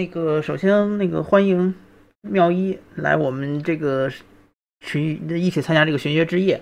[0.00, 1.74] 那个首先那个欢迎
[2.22, 4.10] 妙一来我们这个
[4.80, 6.54] 群一起参加这个玄学之夜。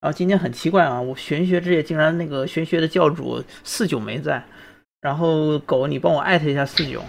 [0.00, 4.42] 然后今天很奇怪啊，我玄学之夜竟然那个玄学的教主四九没在。
[5.02, 7.02] 然后狗，你帮我艾特一下四九。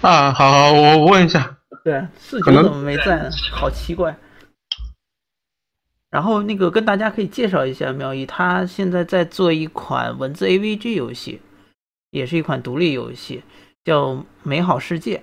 [0.00, 1.56] 啊，好好，我问一下。
[1.84, 3.30] 对，四九怎么没在呢？
[3.52, 4.16] 好奇怪。
[6.10, 11.40] 然后那个跟大家可以介绍一下，妙一他现在在做一款文字 AVG 游戏，
[12.16, 13.42] 也是一款独立游戏，
[13.84, 14.12] 叫
[14.42, 15.18] 《美好世界》。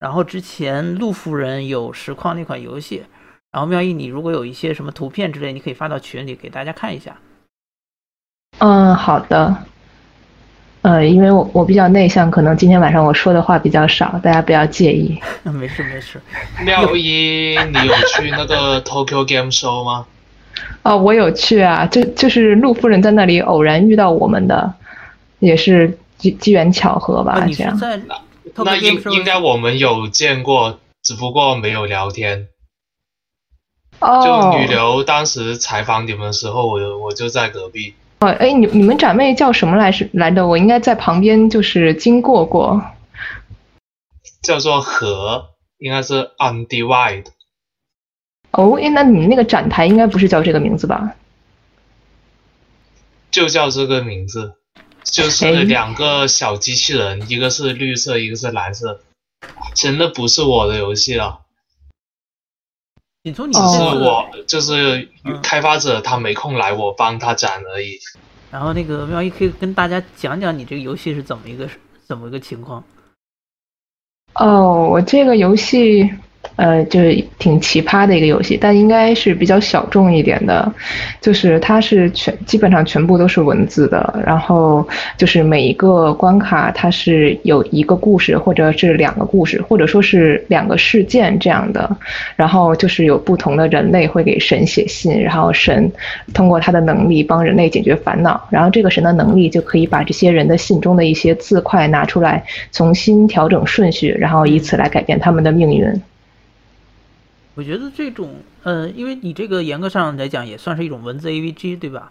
[0.00, 3.02] 然后之前陆夫人有实况那款游戏。
[3.52, 7.18] 然后妙一，你如果有一些什么图片之类，你可以发到群里给大家看一下。
[8.60, 9.54] 嗯，好的。
[10.80, 15.20] 呃，因为我我比较内向，可能今天晚上我说的话比较少，大家不要介意。
[15.44, 16.18] 没 事没事。
[16.64, 20.06] 妙一，你有去那个 Tokyo Game Show 吗？
[20.82, 24.72] 哦，我有去啊，就就是陆夫人在那里偶然遇到我们的，
[25.38, 27.44] 也是机机缘巧合吧？
[27.52, 27.76] 这样。
[28.64, 32.48] 那应应该我们有见过，只不过没有聊天。
[33.98, 34.22] 哦。
[34.24, 37.94] 就女流当时采访你们的时候，我我就在隔壁。
[38.20, 40.46] 哦，哎，你你们展妹叫什么来是来的？
[40.46, 42.80] 我应该在旁边就是经过过。
[44.42, 47.26] 叫做和，应该是 Undivide。
[48.52, 51.14] 哦，哎，那你那个展台应该不是叫这个名字吧？
[53.30, 54.56] 就叫这个名字，
[55.04, 59.00] 就是两个小机器人，一个是绿色，一个是蓝色。
[59.74, 61.40] 真的不是我的游戏了。
[63.24, 65.08] 你说你是我，就是
[65.42, 67.98] 开发者，他没空来，我帮他展而已。
[68.50, 71.68] 然后那个妙一可以跟大家讲讲你这个游戏是怎么一个
[72.04, 72.84] 怎么一个情况？
[74.34, 76.12] 哦，我这个游戏。
[76.56, 80.70] 呃，就是挺奇葩的一个游戏，但应该是比较小众一点的，
[81.20, 84.86] 就是它是全基本上全部都是文字的，然后
[85.16, 91.96] 就是每一个关卡它是有一个故事，或者是两个故事，或者说是两个事件这样的，
[92.36, 95.90] 然后就是有不同的人类会给神写信，然后神
[96.34, 106.02] 通过他的能力帮人类解决烦恼，然后这个神的能力就可以把这些人的信中的一些字块拿出来，重新调整顺序，然后以此来改变他们的命运。
[107.54, 112.10] 我觉得这种，呃，因为你这个严格上来讲也算是一种文字 AVG，对吧？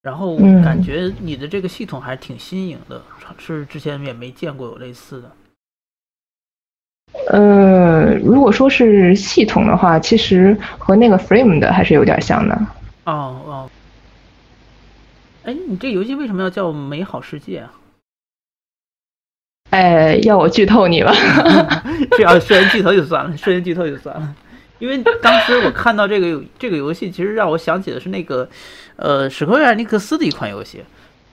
[0.00, 3.02] 然后感觉你的这个系统还是挺新颖的，
[3.36, 5.30] 是之前也没见过有类似的。
[7.30, 12.54] 呃，如果说是系统的话，其实和那个 Frame 的还是有点像的。
[13.04, 13.70] 哦哦。
[15.42, 17.72] 哎，你这游戏为什么要叫《美好世界》啊？
[19.70, 21.12] 哎，要我剧透你吗？
[22.16, 24.34] 这要说人剧透就算了，说人剧透就算了。
[24.78, 28.48] 因为当时我看到这个这个游戏，其实让我想起的是那个，
[28.96, 30.84] 呃，史克威尔尼克斯的一款游戏，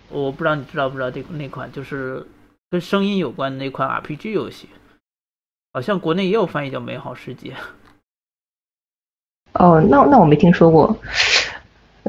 [0.10, 2.26] 我不知道你知道不知道这那款就是
[2.72, 4.68] 跟声音有关的那款 RPG 游戏，
[5.74, 7.50] 好像国内也有翻译叫《美好世界》。
[9.54, 10.98] 哦，那那我没听说过，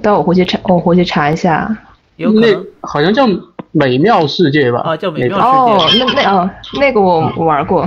[0.03, 1.76] 待我回去查，我回去查一下。
[2.16, 3.26] 有可能好像叫
[3.72, 4.80] 《美妙世界》吧？
[4.80, 6.00] 啊，叫《美妙世界》。
[6.06, 7.86] 哦，那那哦，那个我玩过。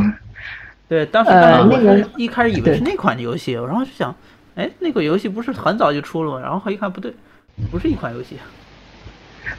[0.89, 4.13] 对，当时那个一开始以为是那款游戏，然后就想，
[4.55, 6.39] 哎，那个游戏不是很早就出了吗？
[6.41, 7.13] 然后一看不对，
[7.71, 8.35] 不是一款游戏。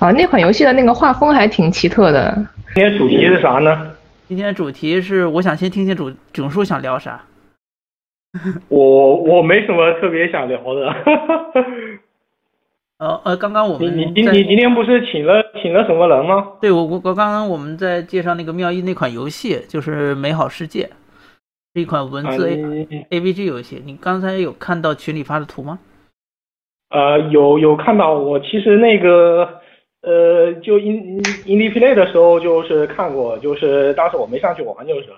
[0.01, 2.35] 啊，那款游戏的那个画风还挺奇特的。
[2.75, 3.93] 今天主题是啥呢？
[4.29, 7.21] 今天主题是，我想先听听主囧叔想聊啥。
[8.69, 10.95] 我我没什么特别想聊的。
[12.99, 16.47] 呃呃，刚刚我们你你你今天不是请了请了什么人吗？
[16.61, 20.85] 对，我我我刚刚我们在介绍那个妙一那款游戏，就是《美好世界》。
[21.73, 25.79] 是一款文字 A A V G 游戏，你刚才有看到群里发的图吗？
[26.91, 29.49] 呃，有有看到，我其实那个
[30.03, 35.17] 呃，就 In Indie Play 的时候就是看过，就是当时我没上去玩就是了。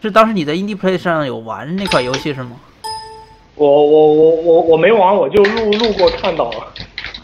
[0.00, 2.52] 是当时你在 Indie Play 上有玩那款游戏是吗？
[3.56, 6.72] 我我我我我没玩，我就路路过看到了。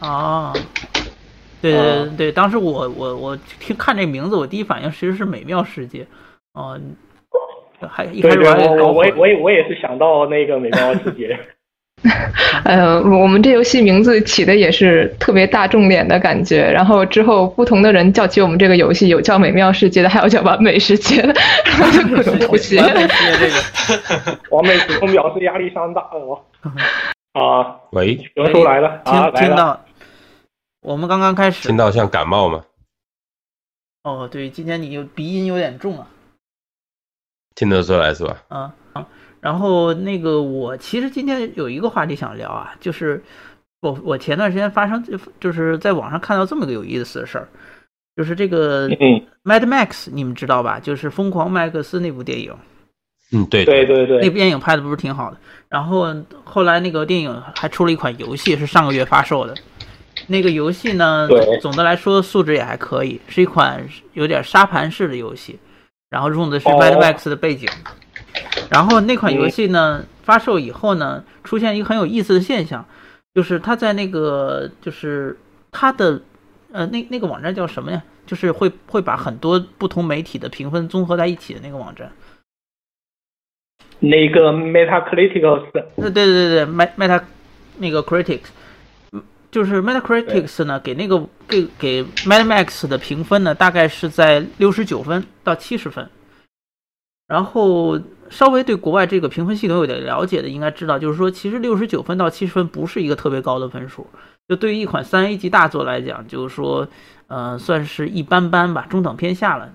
[0.01, 0.53] 啊。
[1.61, 6.07] 对对对，当时我我我听看这名字，我第一反应其实是美妙世界，
[6.55, 6.79] 哦，
[7.89, 11.39] 还一开始我也我也我也我也是想到那个美妙世界。
[12.65, 21.33] 呃，我们这游戏名字起的也是特别大众脸的感觉，然后之后不同的人叫起我们这个游戏，有叫美妙世界的，还有叫完美世界的，
[21.65, 22.79] 然后就各种不谐。
[22.81, 26.39] 完美世界这个，完美时空表示压力山大哦。
[27.33, 29.81] 啊，喂，有叔来了，啊，听到。
[30.87, 32.65] 我们刚刚开始，听到像感冒吗？
[34.05, 36.07] 哦，对，今天你有鼻音有点重啊，
[37.57, 38.45] 听得出来是吧？
[38.47, 39.09] 啊啊，
[39.41, 43.21] 然后那个我其实今天有一个话题想聊啊，就是
[43.81, 47.49] 我我前段时间发生就就是在网上看到这么个有意思的事儿，
[48.15, 50.79] 就是这个嗯 Mad Max，你们知道吧？
[50.79, 52.57] 就是《疯狂麦克斯》那部电影，
[53.33, 55.37] 嗯，对对对对那部，电影拍的不是挺好的。
[55.69, 59.53] 然后后来那个电影还出了一款游戏，是上个月发售的。
[60.29, 61.29] 那个游戏呢，
[61.61, 65.59] 总的来说素质也还可以，是一款有点沙盘式的游戏，
[66.11, 67.69] 然后用的是哦 Mad Max 的背景。
[68.71, 72.85] 然后那款游戏呢发售以后呢，出现一个很有意思的现象，
[73.35, 75.39] 就是它在那个就是
[75.71, 76.21] 它的
[76.73, 78.03] 呃那那个网站叫什么呀？
[78.27, 82.11] 就是会会把很多不同媒体的评分综合在一起的那个网站。
[84.01, 85.41] 那个 Metacritic
[85.95, 87.23] 对对对对，Met Meta
[87.79, 88.56] 那个 Critics，嗯
[89.51, 96.09] 就是 Metacritics 呢，给那个给给 Mad Max 的评分呢，大概是在六十九分到七十分。
[97.27, 98.01] 然后
[98.31, 104.07] 稍微对国外这个评分系统有点了解的，应该知道，就是说其实六十九分到七十分不是一个特别高的分数。
[104.49, 106.87] 就对于一款三 A 级大作来讲，就是说，
[107.27, 109.73] 呃，算是一般般吧，中等偏下了。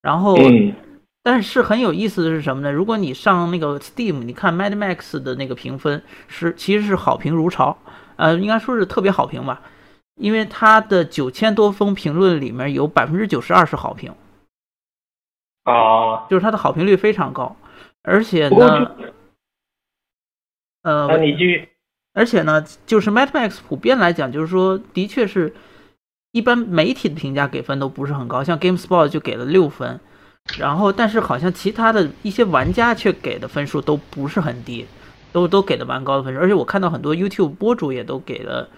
[0.00, 0.74] 然后，嗯
[1.22, 2.70] 但是很有意思的是什么呢？
[2.70, 7.76] 如果你上那个 Steam，你看 Mad Max 的那个评分是其实是好评如潮，
[8.16, 9.62] 呃，应该说是特别好评吧，
[10.16, 14.14] 因为它的九千多封评论里面有百分之九十二是好评，
[15.64, 17.56] 啊，就是它的好评率非常高，
[18.02, 18.96] 而且呢，
[20.82, 21.68] 呃，那你继续，
[22.14, 25.54] 而且呢，就是 Mad Max 普遍来讲，就是说，的确是
[26.32, 30.00] 一般媒体的评价给分都不是很高，像 GameSpot 就给了六分，
[30.58, 34.86] 然后但是好像其他的一些玩家却给的分数都不是很低，
[35.36, 38.70] 都都给的蛮高的分数，而且我看到很多 YouTube 博主也都给了，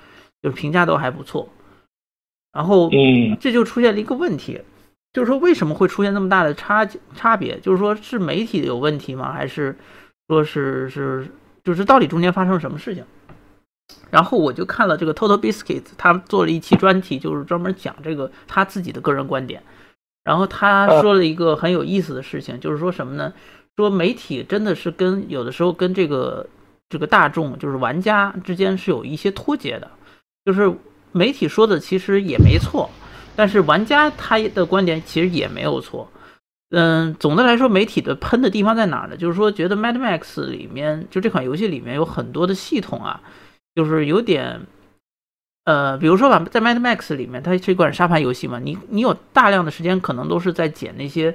[0.42, 1.48] 就是评价都还不错，
[2.52, 4.60] 然后嗯这就出现了一个问题，
[5.12, 6.84] 就是说为什么会出现那么大的差
[7.14, 7.60] 差别？
[7.60, 9.32] 就是说是媒体有问题吗？
[9.32, 9.78] 还是
[10.26, 11.28] 说是是
[11.62, 13.04] 就是到底中间发生了什么事情？
[14.10, 19.62] 然后我就看了这个 Total Biscuits，他做了一期专题，就是专门讲这个他自己的个人观点。
[20.24, 23.32] 然后他说了一个很有意思的事情，就是说什么呢？
[23.78, 26.44] 说媒体真的是跟有的时候跟这个
[26.88, 29.88] 这个大众，就是玩家之间是有一些脱节的，
[30.44, 30.74] 就是
[31.12, 32.90] 媒体说的其实也没错，
[33.36, 36.10] 但是玩家他的观点其实也没有错。
[36.70, 39.16] 嗯，总的来说，媒体的喷的地方在哪儿呢？
[39.16, 43.22] 就是说，觉得 Mad Max 里面就这款游戏里面有很多的系统啊，
[43.74, 44.60] 就是有点，
[45.64, 51.34] 呃，比如说吧，在 Mad Max 里面，它是一款沙盘游戏嘛，你你有大量的时间可能都是在捡那些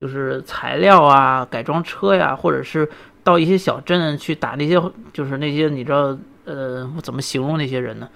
[0.00, 2.88] 就是材料啊、改装车呀，或者是
[3.24, 4.80] 到一些小镇去打那些
[5.12, 8.08] 就是那些你知道呃我怎么形容那些人呢？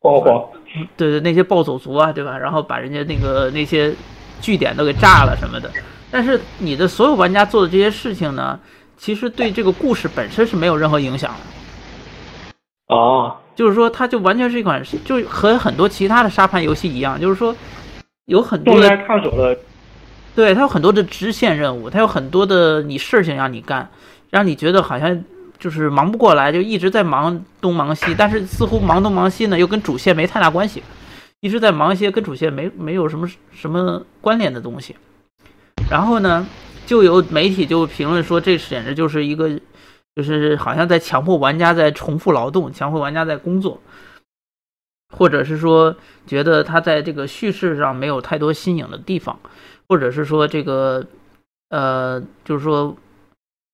[0.00, 0.48] 晃晃，
[0.96, 2.38] 对对，那些暴走族啊，对吧？
[2.38, 3.94] 然后把人家那个那些
[4.40, 5.70] 据点都给炸了什么的。
[6.10, 8.58] 但是你的所有玩家做的这些事情呢，
[8.96, 12.94] 其实对这个故事本身是没有任何影响的。
[12.94, 17.54] 哦，就是说，它就完全是一款，就和很多其他的沙盘游戏一样，就是说
[18.24, 19.56] 有很多用来的，探索的，
[20.40, 23.90] 对，它有很多的支线任务，它有很多的你事情让你干，
[24.30, 25.22] 让你觉得好像
[25.58, 30.82] 就是忙不过来，就一直在忙东忙西，但是似乎忙东忙西呢，又跟主线没太大关系，
[31.40, 34.96] 一直在忙一些跟主线没没有什么什么关联的东西。
[35.90, 36.46] 然后呢，
[36.86, 39.50] 就有媒体就评论说，这简直就是一个，
[40.16, 43.78] 就是好像在强迫玩家在重复劳动，强迫玩家在工作，
[45.10, 45.94] 或者是说
[46.26, 49.38] 觉得他在这个叙事上没有太多新颖的地方，
[49.88, 51.06] 或者是说这个，
[51.68, 52.96] 呃，就是说，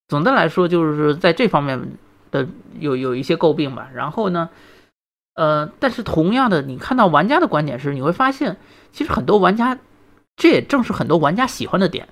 [0.08, 1.98] 总的来说就是在这方面
[2.30, 2.46] 的
[2.78, 3.88] 有有一些诟病吧。
[3.94, 4.48] 然后呢，
[5.34, 8.56] 呃，但是同样的，你看到玩家的观点是，你会发现，
[8.92, 9.78] 其实很多玩家，
[10.36, 12.08] 这也正是很多玩家喜欢的点，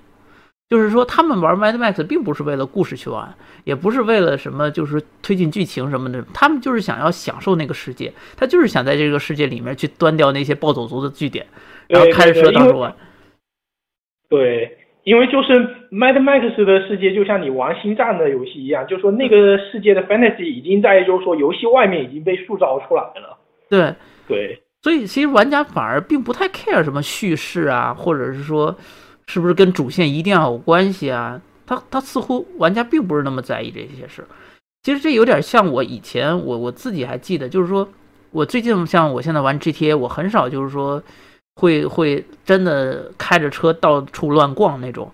[0.67, 11.45] 就是说他们玩 Mad Max 并不是为了故事去玩，也不是为了什么就是推进剧情什么的，他们就是想要享受那个世界，他就是想在这个世界里面去端掉那些暴走族的据点，
[11.87, 12.95] 然后开着车到处玩。
[14.27, 15.53] 对，因为就是
[15.91, 23.37] Mad Max 的世界就像你玩星战的游戏一样，就说那个世界的 fantasy 已经在就是说游戏外面已经被塑造出来了。
[23.69, 23.93] 对，
[24.27, 28.75] 对，所以其实玩家反而并不太 care 什么叙事啊，或者是说
[29.27, 31.41] 是不是跟主线一定要有关系啊？
[31.65, 34.25] 他他似乎玩家并不是那么在意这些事。
[34.83, 37.89] 其实这有点像我以前我我自己还记得，就是说
[38.31, 41.01] 我最近像我现在玩 GTA，我很少就是说
[41.55, 45.11] 会会真的开着车到处乱逛那种。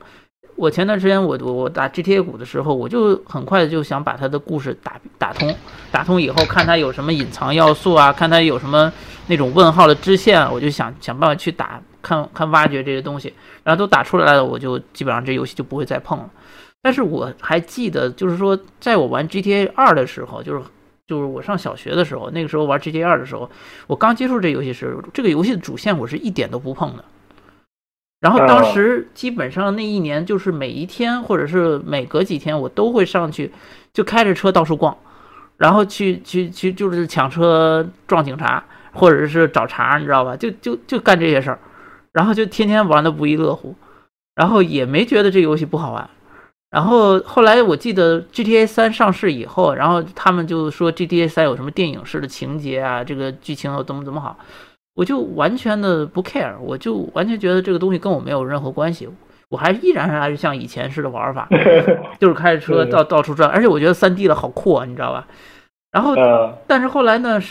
[0.62, 5.52] 我前段时间我我我打 GTA 五的时候，我就很快就想把它的故事打打通，
[5.92, 8.94] 打通以后看它有什么隐藏要素啊，看它有什么
[9.26, 16.30] 那种问号的支线，我就想想办法去打，看看挖掘这些东西，然后都打出来了，我就基本上这游戏就不会再碰了。
[16.84, 20.62] 但是我还记得，就是说，在我玩 GTA 二的时候，就是
[21.08, 23.50] 就是我上小学的时候，那个时候玩 GTA 二的时候，
[23.88, 27.04] 我刚接触这游戏时，这个游戏的主线我是一点都不碰的。
[28.22, 33.52] 然后当时基本上那一年就是每一天或者是每隔几天我都会上去，
[33.92, 34.96] 就开着车到处逛，
[35.58, 38.64] 然后去去去就是抢车撞警察
[38.94, 40.38] 或者是找茬，你知道吧？
[40.38, 41.58] 就就就干这些事儿，
[42.14, 43.76] 然后就天天玩的不亦乐乎，
[44.36, 46.08] 然后也没觉得这游戏不好玩。
[46.70, 54.38] 然后后来我记得 GTA 三上市以后，然后他们就说 GTA 三有什么电影式的情节啊，这个剧情有怎么怎么好。
[54.94, 59.10] 我就完全的不 care，我就完全觉得这个东西跟我没有任何关系，
[59.50, 61.48] 我还依然还是像以前似的玩法，
[62.20, 65.28] 就是开着车到到处转，而且我觉得三 D 的好酷啊，你知道吧？
[65.92, 66.16] 然后，
[66.68, 67.42] 但是后来呢，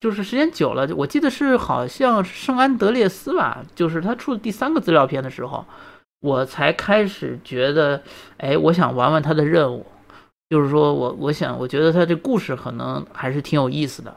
[0.00, 5.64] 就是时间久了，我记得是好像圣安德烈斯吧，就是他出的第三个资料片的时候，
[6.20, 8.02] 我才开始觉得，
[8.38, 9.84] 哎，我想玩玩他的任务，
[10.48, 14.14] 就是说我我想我觉得他这故事可能还是挺有意思的。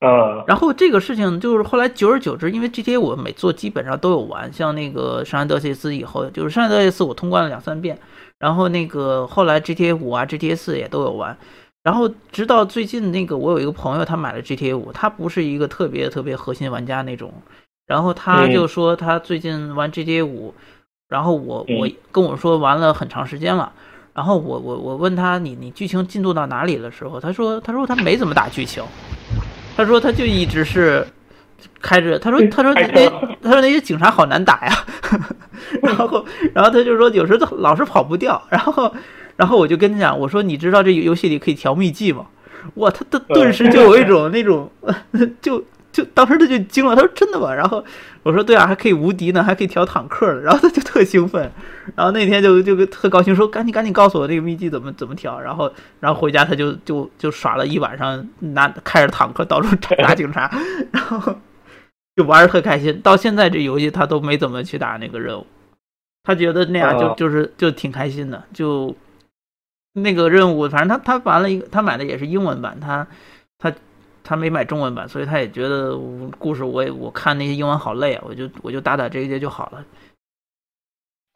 [0.00, 7.98] 嗯，然后这个事情就是后来久而久之，因为 GTA 我每做基本上都有玩，像那个圣安德烈斯以后，就是圣安德烈斯我通关了两三遍，
[8.38, 11.34] 然后那个后来 GTA 五啊、GTA 四也都有玩，
[11.82, 17.32] 然后直到最近那个我有一个朋友他买了 GTA 五，他不是一个特别特别核心玩家那种，
[17.86, 20.52] 然后他就说他最近玩 GTA 五，
[21.08, 23.72] 然后我我跟我说玩了很长时间了，
[24.12, 28.84] 然后我我我问他你你剧情进度到哪里的时候，他说他说他没怎么打剧情。
[29.76, 31.06] 他说，他就一直是
[31.80, 32.18] 开着。
[32.18, 33.10] 他说，他说那
[33.42, 34.72] 他说那些警察好难打呀。
[35.82, 38.42] 然后，然后他就说，有时候老是跑不掉。
[38.48, 38.92] 然后，
[39.36, 42.26] 然后我就跟他讲，我说，你知道这游戏里可以调秘籍吗？
[42.74, 44.70] 哇，他他顿时就有一种那种，
[45.42, 45.62] 就
[45.96, 46.94] 就当时他就惊了。
[46.94, 47.54] 他说真的吗？
[47.54, 47.82] 然后
[48.22, 50.42] 我说对啊，还可以无敌呢，还可以调坦克的。
[50.42, 51.50] 然后他就特兴奋。
[51.94, 55.40] 然后那天就就特高兴，说赶紧赶紧告诉我这个秘籍怎么怎么调。
[55.40, 60.50] 然后然后回家他就就就耍了一晚上，拿开着坦克到处打警察，
[60.92, 61.36] 然后
[62.14, 63.00] 就玩的特开心。
[63.00, 65.46] 到现在这游戏他都没怎么去打那个任务，
[66.22, 68.44] 他觉得那样就就是就挺开心的。
[68.52, 68.94] 就
[69.94, 73.06] 那个任务，反正他他玩了一个，他买的也是英文版，他
[73.58, 73.72] 他
[74.26, 75.96] 他没买中文版，所以他也觉得
[76.36, 79.84] 故事我也我看那些英文好累啊，我就我就打打这一节就好了。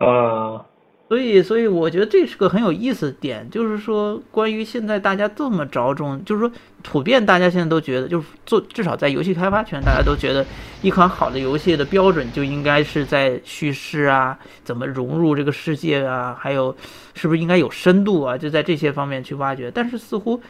[0.01, 0.67] 呃，
[1.09, 10.45] 所以，所以我觉得这是个很有意思的点，就是说，关于现在大家这么着重，就是说，普遍大家现在都觉得，就是做至少在游戏开发圈，大家都觉得
[10.83, 16.75] 一款好的游戏的标准就应该是在叙事啊，怎么融入这个世界啊，还有
[17.15, 19.71] 是不是应该有深度啊，就在这些方面去挖掘。
[19.71, 20.41] 但是似乎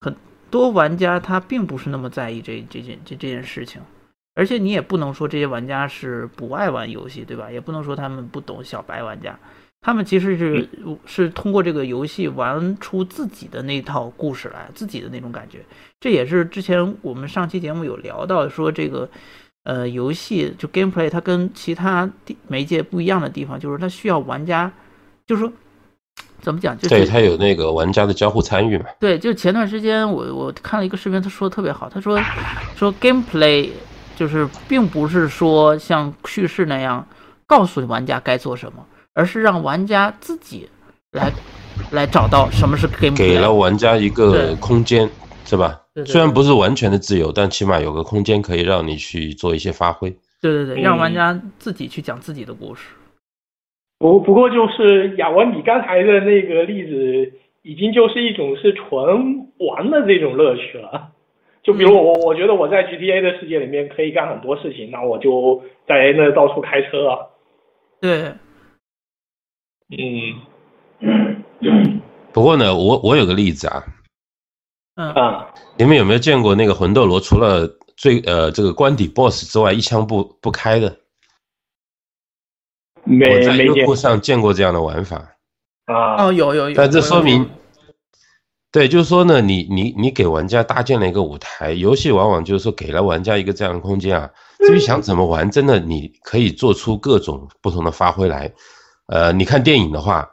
[0.00, 0.14] 很
[0.52, 3.82] 多玩家他并不是那么在意这这件这这件事情。
[4.34, 7.50] 而且你也不能说这些玩家是不爱玩游戏，对吧？
[7.50, 9.38] 也不能说他们不懂小白玩家，
[9.82, 10.66] 他们其实是
[11.04, 15.58] 是通过这个游戏玩出自己的那套故事来，自己的那种感觉。
[16.00, 19.06] 这也是之前我们上期节目有聊到，说这个
[19.64, 22.10] 呃游戏就 gameplay 它跟其他
[22.48, 24.72] 媒介不一样的地方，就是它需要玩家，
[25.26, 25.52] 就是说
[26.42, 28.84] 怎么讲，就是对他有那个玩家的交互参与嘛。
[29.00, 32.20] 对，就前段时间我我看了一个视频，他说的特别好，他说
[32.76, 33.70] 说 gameplay。
[34.14, 37.04] 就是并不是说像叙事那样
[37.46, 38.84] 告诉玩家该做什么，
[39.14, 40.68] 而是让玩家自己
[41.12, 41.32] 来
[41.90, 43.16] 来找到什么是 game。
[43.16, 45.10] 给了玩家一个空间，
[45.46, 45.80] 是吧？
[46.06, 50.10] 虽然不是完全的自由，但起码有个空间可以让你去做一些发挥。
[50.40, 52.82] 对对对，让玩家自己去讲自己的故事。
[54.02, 57.32] 不不过就是亚文，你刚才的那个例子，
[57.62, 61.12] 已经就是一种是纯玩的这种乐趣了。
[61.62, 67.10] 就比如我，我觉得我在 GTA 的世界里面可以干很多事情，那我就在那到处开车。
[67.10, 67.18] 啊。
[68.00, 68.32] 对，
[69.96, 70.34] 嗯。
[72.32, 73.84] 不过呢，我我有个例子啊。
[74.96, 75.54] 嗯啊。
[75.78, 80.96] 你们有没有见过那个魂斗罗除了最呃这个关底 BOSS 之外一枪不不开的？
[83.18, 85.16] 没我在优酷上见过这样的玩法。
[85.86, 86.26] 啊。
[86.26, 86.76] 哦，有有有。
[86.76, 87.48] 但这说明。
[88.70, 94.30] 对，就是说呢，你你你给玩家搭建了一个舞台，游戏往往就是说给了玩家一个这样的空间啊。
[94.60, 98.50] 至于想怎么玩，真的你可以做出各种不同的发挥来。
[99.08, 100.26] 呃，你看电影的话，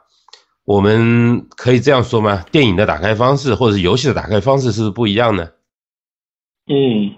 [0.64, 2.42] 我们可以这样说吗？
[2.50, 5.46] 电影的打开方式或者是游戏的打开方式是不是不一样呢？
[6.66, 7.12] 嗯，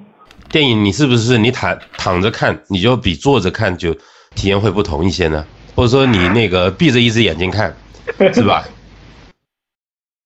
[0.51, 3.95] 电影你是不是你躺躺着看，你就比坐着看就
[4.35, 5.45] 体验会不同一些呢？
[5.75, 7.75] 或者说你那个 闭着一只眼睛看，
[8.35, 8.65] 是吧？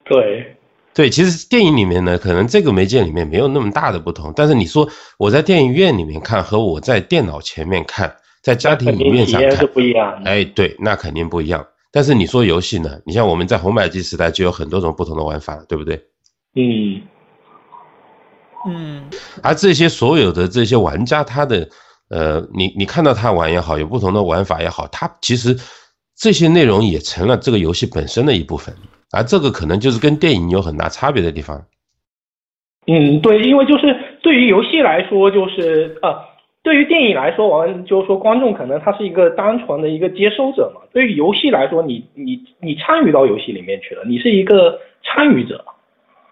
[0.05, 0.53] 对。
[0.95, 4.33] 对，其实电影里面呢，可能这个媒介里面没有那么大的不同。
[4.35, 10.23] 但是你说我在电影院里面看和我在电脑前面看，在家庭影院上看是不一样。
[10.25, 11.67] 哎，对，那肯定不一样。
[11.93, 12.99] 但是你说游戏呢？
[13.05, 16.03] 你像我们在红白机时代就有很多种不同的玩法，对不对？
[16.55, 17.03] 嗯
[18.67, 19.05] 嗯。
[19.43, 21.69] 而这些所有的这些玩家，他的
[22.09, 25.57] 呃，你你看到他玩也好，有不同的玩法也好，他其实
[26.17, 28.75] 这些内容也成了这个游戏本身的一部分，
[29.13, 31.65] 而这个可能就是跟电影有很大差别的地方。
[32.87, 36.15] 嗯，对，因为就是对于游戏来说，就是呃，
[36.63, 40.81] 对于电影来说，我们就是说观众可能他是一个单纯的一个接收者嘛。
[40.93, 45.65] 对于游戏来说，你你你参与到游戏里面去了，你是一个参与者。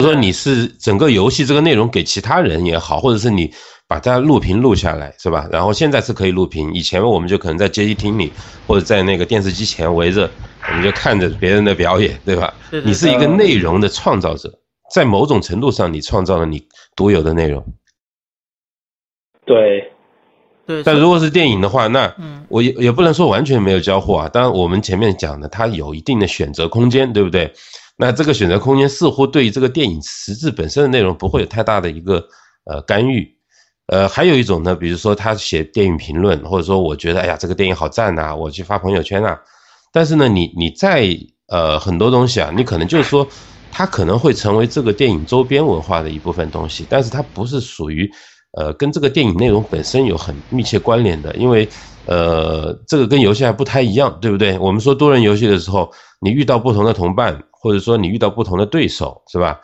[0.01, 3.51] 说你是整个游戏这个内容给其他人也好，或者是你
[3.87, 5.47] 把它录屏录下来，是吧？
[5.53, 8.33] 然后现在是可以录屏，以前我们就可能在街机厅里
[8.67, 10.31] 或者在那个电视机前围着，
[10.69, 12.53] 我们就看着别人的表演，对吧？
[12.85, 14.53] 你是一个内容的创造者。
[14.95, 16.63] 在某种程度上，你创造了你
[16.95, 17.65] 独有的内容。
[19.45, 19.91] 对，
[20.67, 20.83] 对。
[20.83, 22.15] 但如果是电影的话，那
[22.49, 24.29] 我也也不能说完全没有交互啊。
[24.29, 27.53] 当然，我们前面讲的，它有一定的选择空间，对不对？
[27.97, 32.25] 那这个选择空间似乎对于这个电影实质本身的内容不会有太大的一个
[32.65, 33.34] 呃干预。
[33.87, 39.39] 呃，还有一种呢，比如说他写电影评论，或者说我觉得哎呀这个电影好赞呐，我去发朋友圈啊。
[39.93, 41.09] 但是呢，你你在
[41.49, 43.29] 呃很多东西啊，你可能就是说。
[43.77, 48.09] 它可能会成为这个电影周边文化的一部分东西，但是它不是属于，
[48.53, 51.69] 呃，跟这个电影内容本身有很密切关联的，因为，
[52.05, 54.57] 呃，这个跟游戏还不太一样，对不对？
[54.61, 59.59] 我们说多人游戏的时候，你遇到不同的同伴，或者说你遇到不同的对手，是吧？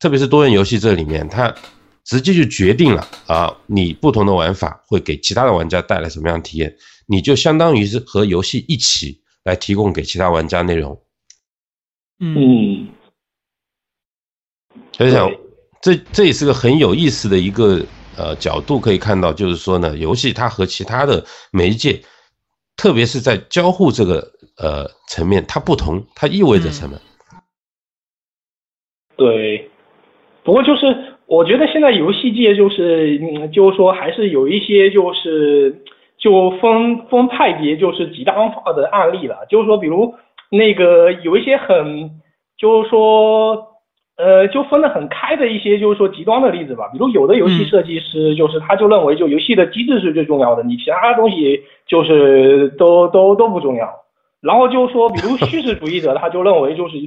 [0.00, 1.54] 特别是多人游戏这里面，它
[2.04, 11.00] 直接就决定了啊，你不同的玩法会给其他的玩家带来什么样的体验，你就相当于是和游戏一起来提供给其他玩家内容。
[12.18, 12.88] 嗯。
[14.96, 15.30] 所以想，
[15.80, 17.84] 这这也是个很有意思的一个
[18.16, 22.02] 呃角度，可以看到，就是说呢，游戏它和其他的媒介，
[22.76, 26.98] 特别是在交互这个呃层面，它不同，它意味着什么？
[29.16, 29.70] 对，
[30.42, 35.74] 不过就是我觉得现在游戏界就是，嗯，就是说还是有一些就是
[36.18, 40.14] 就分分派别，就是极端化的案例了，就是说，比如
[40.50, 42.10] 那个有一些很，
[42.58, 43.68] 就是说。
[44.18, 46.88] 呃，就分得很开的一些，就是说极端的例子吧。
[46.92, 53.88] 比如有的游戏设计师，就是他就认为，就游戏的机制是最重要的，你其他东西就是都都都不重要。
[54.42, 56.98] 然后就说，比如叙事主义者，他就认为就是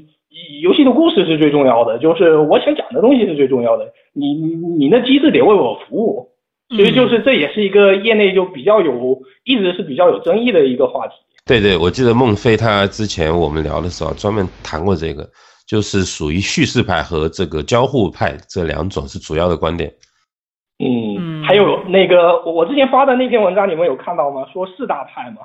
[0.61, 3.85] 游戏的故事是最重要的，就是我想讲的东西是最重要的。
[4.13, 6.31] 你你你那机制得为我服务。
[6.69, 11.13] 所以就是这也是一个业内就比较有，一直是比较有争议的一个话题。
[11.45, 15.29] 对对，我记得孟非他之前我们聊的时候专门谈过这个。
[15.67, 19.91] 就是属于叙事派和这个交互派这两种是主要的观点。
[20.77, 24.45] 嗯，还有那个我之前发的那篇文章，你们有看到吗？
[24.53, 25.37] 说四大派嘛，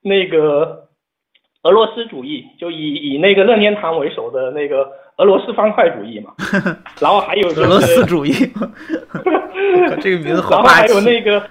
[0.00, 0.86] 那个
[1.64, 6.32] 俄罗斯主义，就以以那个任天堂为首的那个俄罗斯方块主义嘛。
[7.00, 8.32] 然后还有俄罗斯主义，
[10.00, 11.42] 这个名字好然后还有那个，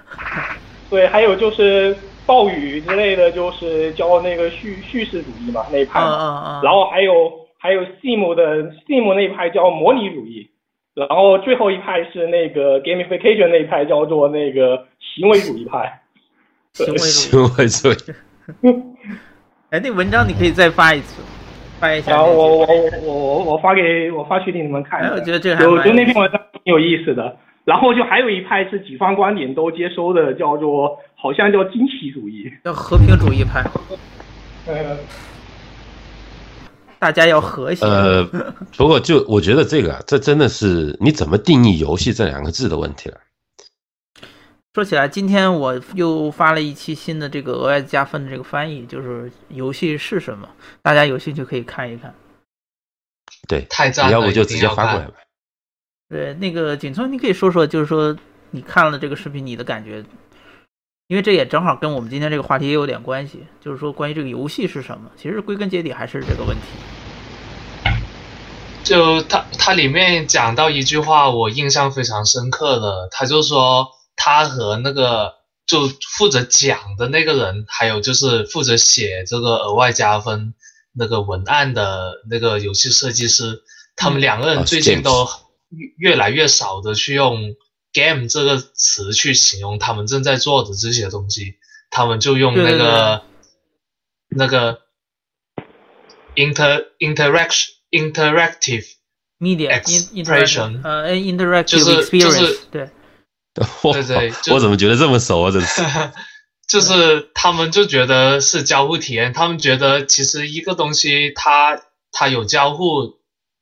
[0.90, 1.96] 对，还有就是
[2.26, 6.00] 暴雨之类的，就是叫那个叙叙事主义嘛那一派。
[6.00, 7.44] 然后还有。
[7.56, 10.50] 还有 Steam 的 Steam 那一派叫模拟主义，
[10.92, 16.02] 然后最后一派是那个 Gamification 那一派叫做那个行为主义派。
[16.74, 16.92] 行
[17.56, 17.96] 为主义。
[19.74, 21.20] 哎，那文章你可以再发一次，
[21.80, 22.12] 发一下。
[22.12, 22.66] 然后我我
[23.02, 25.02] 我我我发给我发去给你们看。
[25.10, 27.36] 我觉得这个还我觉得那篇文章挺有意思的。
[27.64, 33.64] 然后就还有一派是几方观点都接收的，叫做好像叫惊奇主义，叫和平主义派。
[34.68, 34.96] 呃。
[37.00, 37.84] 大家要和谐。
[37.84, 38.24] 呃，
[38.76, 43.16] 不过就我觉得这个，这真的是你怎么定义“游戏”这两个字的问题了。
[44.74, 50.48] 说起来，今天我又发了一期新的这个额外加分的这个翻译，就是“游戏是什么”，
[50.82, 52.12] 大家有兴趣可以看一看。
[53.46, 54.12] 对，太赞了！
[54.12, 55.14] 要不就直接发过来吧。
[56.08, 58.16] 对，那个景聪，你可以说说，就是说
[58.50, 60.04] 你看了这个视频，你的感觉。
[61.06, 66.62] 因为这也正好跟我们今天这个话题也有点关系，就是说关于这个游戏是什么，其实归根结底还是这个问题。
[68.82, 75.34] 就他他里面讲到一句话，我印象非常深刻的，他就说他和那个
[75.66, 80.54] 就负责讲的那个人，还有就是负责写这个额外加分
[80.92, 83.62] 那个文案的那个游戏设计师，
[83.96, 85.28] 他们两个人最近都
[85.70, 87.54] 越越来越少的去用。
[87.96, 91.54] game 这个词去形容他们正在做的这些东西，
[91.90, 93.22] 他们就用那个
[94.28, 94.80] 那个
[96.34, 98.84] inter interaction interactive
[99.38, 102.90] media expression 呃 interactive 就是 experience 对
[103.92, 105.50] 对对，我怎么觉得这么熟啊？
[105.50, 105.82] 这是
[106.68, 111.80] 就是他们就觉得是交互体验，他们觉得其实一个东西它
[112.12, 113.18] 它有交互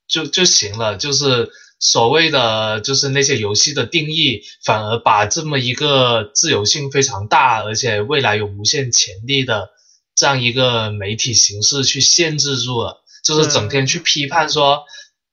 [0.08, 1.50] 就就行了，就是。
[1.84, 9.70] 所谓的就是那些游戏的定义，反而把这么一个自由性非常大，而且未来有无限潜力的
[10.14, 14.84] 这样一个媒体形式去限制住了，就是整天去批判说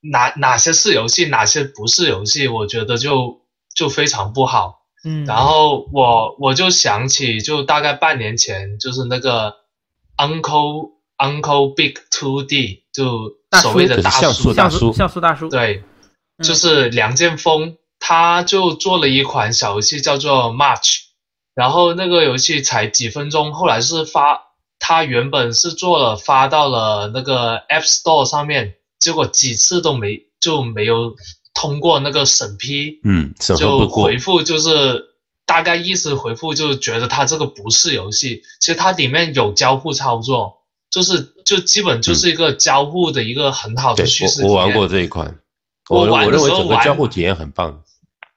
[0.01, 3.38] 哪哪些是游戏，哪些不是游戏，我觉得就
[3.79, 4.81] 就非常不好。
[5.05, 9.55] 嗯，然后我我就想起，就大概半年前，就是那个
[10.17, 15.81] Uncle Uncle Big Two D，就所谓的大像素大叔，像素大叔，对，
[16.43, 21.03] 就是梁建峰，他就做了一款小游戏叫做 March，
[21.55, 24.41] 然后那个游戏才几分钟，后来是发，
[24.77, 31.15] 他原本是做了发到了那个 App Store 上面，结果几次都没就没有。
[31.59, 35.09] 通过那个审批，嗯，就回复就是
[35.45, 38.43] 大概意思回复，就是觉得它这个不是游戏。
[38.61, 45.37] 其实它里面有交互操作，就是就基本就是一个交互的一个很好的叙事我玩过这一款，
[45.89, 47.83] 我玩的时候玩交互体验很棒。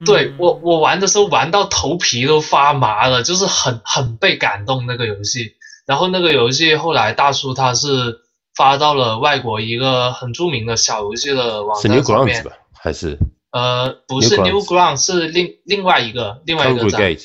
[0.05, 5.53] 对我我玩的时候玩到头皮都发麻了，就是很很被感动那个游戏。
[5.85, 8.19] 然后那个游戏后来大叔他是
[8.53, 12.43] 发到了外国一个很著名的小游戏的网站上面。
[12.83, 13.17] 还是
[13.53, 17.15] 呃，不是 Newground，是另另外一个另外一个站。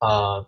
[0.00, 0.46] 呃，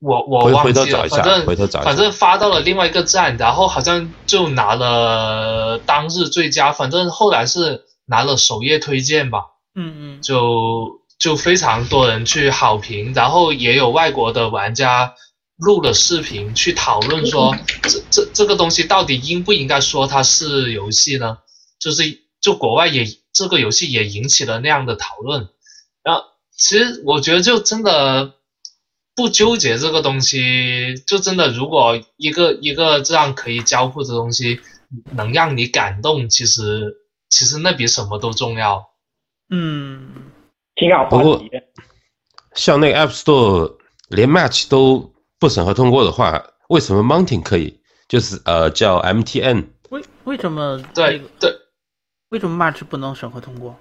[0.00, 9.44] 我我忘记了，反正反正发到了另外一个站，然后好像就拿了当日最佳，反正后来是拿了首页推荐吧。
[9.74, 10.20] 嗯嗯。
[10.20, 15.14] 就就非常多人去好评，然后也有外国的玩家
[15.56, 21.38] 录了视频去讨论说，这这这个东西到底应不应该说它是游戏呢？
[21.80, 22.02] 就是
[22.42, 23.06] 就国外也。
[23.38, 25.48] 这个游戏也引起了那样的讨论，
[26.02, 28.34] 然后其实我觉得就真的
[29.14, 34.58] 不纠结这个东西，就真的如果一个一个这样可以交互的东西
[35.12, 36.96] 能让你感动，其实
[37.28, 38.88] 其实那比什么都重要。
[39.50, 40.32] 嗯，
[40.74, 41.04] 挺好。
[41.04, 41.44] 不过
[42.54, 43.76] 像那个 App Store
[44.08, 47.78] 连 Match 都不审核通过的话，为什么 Mountain 可以？
[48.08, 49.68] 就是呃叫 MTN。
[49.90, 50.82] 为为什么？
[50.92, 51.54] 对对。
[52.30, 53.78] 为什么 March 不能审核通过？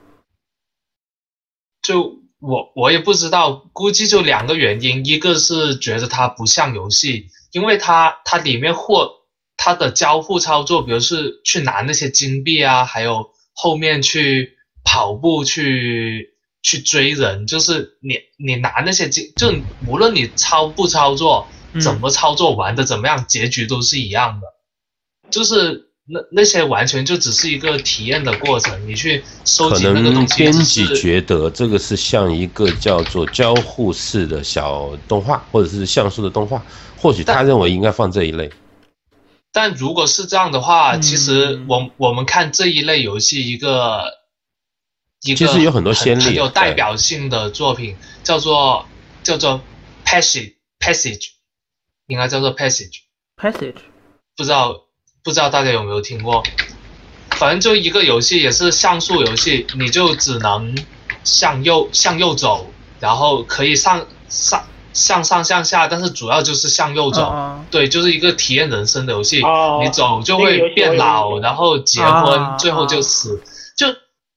[1.81, 9.11] 就我我也不知道，估计就两个原因，一个是觉得它不像游戏，因为它它里面或
[9.57, 19.53] 它的交互操作，比如是去拿那些金币啊，还有后面去跑步去去追人，就是你你拿那些金，就
[19.87, 21.47] 无论你操不操作，
[21.81, 24.47] 怎么操作玩的怎么样，结局都是一样的，
[25.29, 25.86] 就是。
[26.09, 30.35] 那那些完全就只是一个体验的过程，你去收集那个东西。
[30.37, 36.65] 编辑觉得这个是像一个叫做交互式的小动画，或者是像素的动画，
[36.97, 38.49] 或许他认为应该放这一类。
[39.51, 44.05] 但如果是这样的话，其实我我们看这一类游戏一个
[45.23, 48.85] 一个其实有很多先例，很有代表性的作品叫做
[49.23, 49.61] 叫做
[50.05, 51.31] Passage Passage，
[52.07, 53.01] 应该叫做 Passage
[53.35, 53.75] Passage，
[54.37, 54.86] 不知道。
[55.27, 56.41] 不知道大家有没有听过，
[57.31, 60.73] 反正就一个游戏，也是像素游戏，你就只能
[61.25, 67.59] 向右向右走，然后可以上上向上向下，但是主要就是向右走。
[67.69, 69.43] 对，就是一个体验人生的游戏。
[69.83, 73.43] 你走就会变老，然后结婚，最后就死。
[73.75, 73.87] 就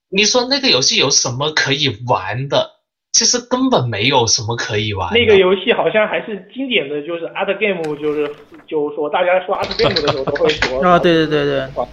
[0.08, 2.79] 你说那个游戏有什么可以玩的？
[3.12, 5.12] 其实根本没有什么可以玩。
[5.12, 8.26] 那个游戏好像还是经典的，就是 Art Game，就是
[8.66, 11.86] 就是说大家说 Art Game 的时候都会说啊，对对对对，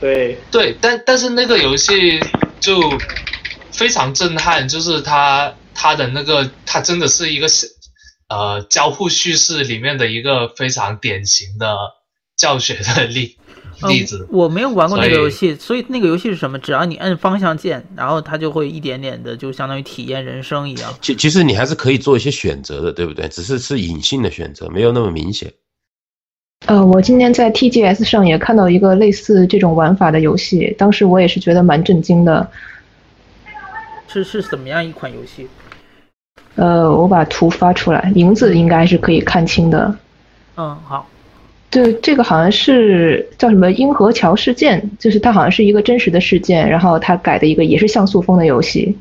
[0.00, 2.20] 对对，但但是那个游戏
[2.60, 2.80] 就
[3.70, 7.46] 非常震撼，就是它它的那个它真的是一个
[8.28, 11.76] 呃交互叙事里面的一个非常典型的
[12.36, 13.38] 教学的例。
[13.88, 16.58] 例子，我没有玩过那个游戏，所以那个游戏是什么？
[16.58, 20.92] 只要你摁方向键，然后它就会一点点的，就相当于体验人生一样。
[21.00, 23.28] 其其实你还是可以做一些选择的，对不对？
[23.28, 25.52] 只是是隐性的选择，没有那么明显。
[26.66, 32.50] 呃，我今天在 TGS 上也看到一个类似这种玩法的游戏，当时我也是觉得蛮震惊的。
[34.08, 35.46] 是是怎么样一款游戏？
[36.54, 39.94] 呃，我把图发出来，名字应该是可以看清的。
[40.56, 41.06] 嗯，好。
[41.70, 48.96] 对，这个好像是叫什么“英河桥事件”，就是它好像是一个真实的事件，然后它改的一个也是像素风的游戏。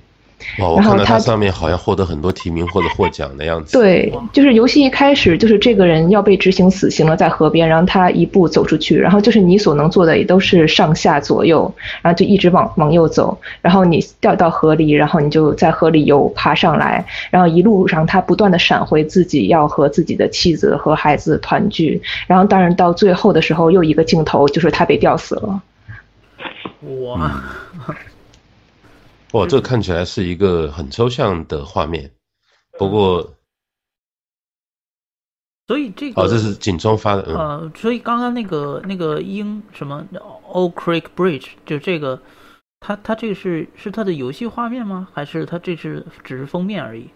[0.59, 3.77] 哦，我看到它上面好像获得很多提名或者获奖的样子。
[3.77, 25.61] 对，就是游戏一开始就是这个人要被执行死刑了，在河边，然后他一步走出去，然后就是你所能做的也都是上下左右，然后就一直往往右走，然后你掉到河里，然后你就在河里游爬上来，然后一路上他不断的闪回自己要和自己的妻子和孩子团聚，然后当然到最后的时候又一个镜头就是他被吊死了。
[27.03, 27.43] 哇。
[29.35, 32.09] 哇，这看起来是一个很抽象的画面，
[32.79, 33.33] 不过，
[35.67, 40.05] 所以这个哦，这是警装发的，呃，所以刚刚那个那个鹰什么
[40.53, 42.17] Old Creek Bridge 就这个，
[42.79, 45.09] 它它这个是是它的游戏画面吗？
[45.13, 47.09] 还是它这是只是封面而已？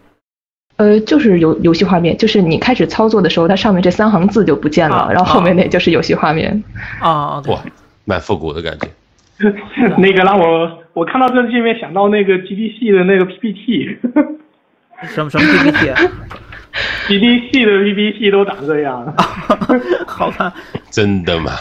[0.75, 6.61] 呃，就是游游戏画面，就是你开始操作的时候，它上面这三行字就不见了，然后后面那就是游戏画面。
[6.99, 7.63] 啊，哇，
[8.03, 8.89] 蛮复古的感觉。
[9.97, 13.97] 那个让我我看到这个界面想到那个 GDC 的那个 PPT，
[15.07, 19.13] 什么什么 PPT？GDC 的 PPT 都长这样，
[20.05, 20.51] 好看？
[20.91, 21.53] 真的吗？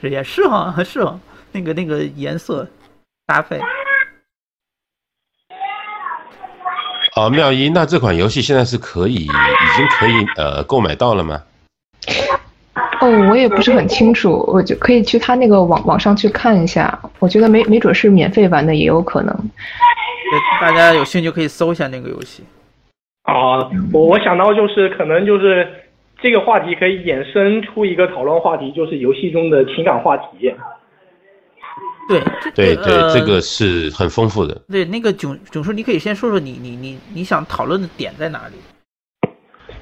[0.00, 1.18] 也是哈，是哈，
[1.50, 2.68] 那个那个颜色
[3.26, 3.60] 搭配。
[7.16, 11.42] 哦，妙一，那这款游戏现在是可以已经可以呃购买到了吗？
[13.00, 16.98] 哦，我也不是很清楚，我就可以去他那个网网上去看一下。
[17.18, 19.34] 我觉得没没准是免费玩的，也有可能。
[19.34, 22.42] 对，大家有兴趣可以搜一下那个游戏。
[23.22, 25.66] 啊，我我想到就是可能就是
[26.22, 30.54] 这个话题可以衍生出一个讨论话题，就是游戏中的情感话题。
[32.08, 32.20] 对
[32.54, 34.62] 对对，这个是很丰富的。
[34.70, 38.54] 对，那个囧囧叔，你可以先说说你你你你想讨论的点在哪里？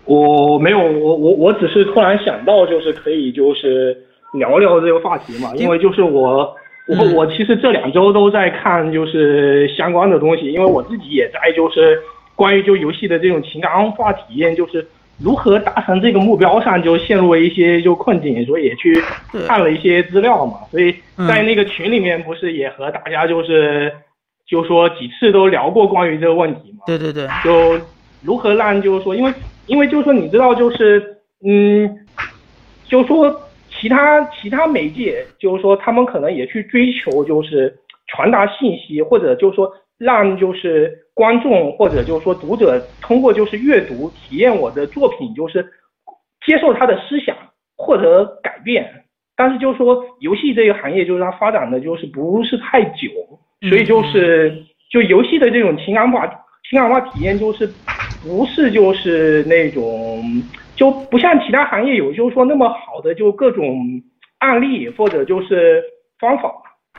[0.07, 3.97] 我没有，我我我只是突然想到，就是可以就是
[4.35, 6.55] 聊聊这个话题嘛，因为就是我
[6.89, 11.99] 我我其实这两周都在看就是相关的东西，因为我自己也在就是
[12.35, 14.87] 关于就游戏的这种情感化体验，就是
[15.23, 18.95] 如何达成这个目标上就陷入了一些就困境，所以也去
[19.47, 20.95] 看了一些资料嘛，所以
[21.27, 23.91] 在那个群里面不是也和大家就是
[24.47, 27.81] 就说几次都聊过关于这个问题嘛，对对对，就
[28.23, 29.33] 如何让就是说因为。
[29.67, 32.07] 因为就是说，你知道，就是嗯，
[32.89, 33.35] 就是说，
[33.69, 37.75] 其他其他媒介，就是说，他们可能也去追求，就是
[38.07, 45.65] 传达信息，或者就是说，让就是观众或者就是说读者通过就是阅读体验我的作品，就是
[46.47, 47.37] 接受他的思想，
[47.77, 49.05] 或者改变。
[49.37, 53.09] 但是就是说，游戏这个行业就是它发展的就是不是太久，
[53.69, 56.27] 所以就是就游戏的这种情感化
[56.69, 57.81] 情感化体验就是。
[58.25, 60.43] 不是，就是那种
[60.75, 64.03] 就不像其他行业有，就是说那么好的就各种
[64.39, 65.85] 案例或者就是
[66.19, 66.51] 方法，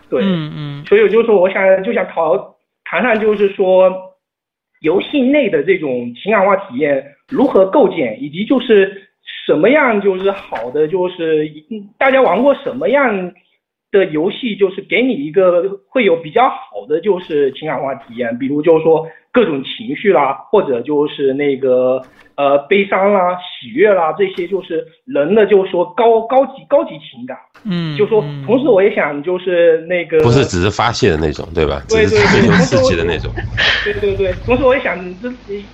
[0.07, 3.91] 对，嗯嗯，所以就是说，我想就想讨谈谈，就是说
[4.81, 9.09] 游戏内的这种情感化体验如何构建，以及就是
[9.47, 11.51] 什么样就是好的，就是
[11.97, 13.33] 大家玩过什么样
[13.91, 19.07] 的游戏，就是给你一个会有比较好的就是情感化体验，比如就是说。
[19.35, 22.01] 各种情绪啦，或者就是那个
[22.37, 27.37] 呃悲伤啦、喜悦啦，这些就是人的，就是说高高级高级情感。
[27.65, 31.83] 嗯，就说同时我也想就是那个不是只是发泄的那种，对吧？
[31.89, 33.29] 对对对，刺激的那种。
[33.83, 34.97] 对对对，同时我也想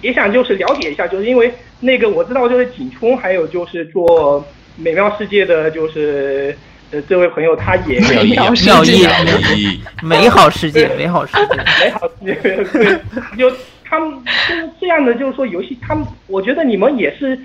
[0.02, 4.44] 也想就是了解一下，就是因为那个我知道就是景冲，还有就是做
[4.76, 6.58] 美妙世界的就是。
[6.92, 13.00] 呃，这位朋友他也妙意妙意美好世界美好世界美好世界对，
[13.38, 13.50] 就
[13.86, 14.12] 他们
[14.50, 17.36] 就是这样的，就是说游戏，他们我觉得你们也是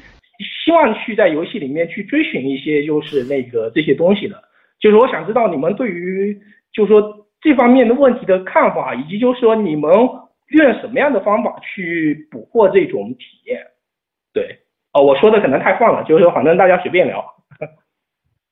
[0.65, 4.43] 希望去在游戏里面去追寻一些就是那个这些东西的，
[4.81, 6.37] 就是我想知道你们对于
[6.73, 7.01] 就是说
[7.41, 13.61] 这方面的问题的看法，以及就是说你们用什么样的方法去捕获这种体验？
[14.33, 14.59] 对，
[14.93, 17.25] 哦，我说的可能太泛了，就是说反正大家随便聊。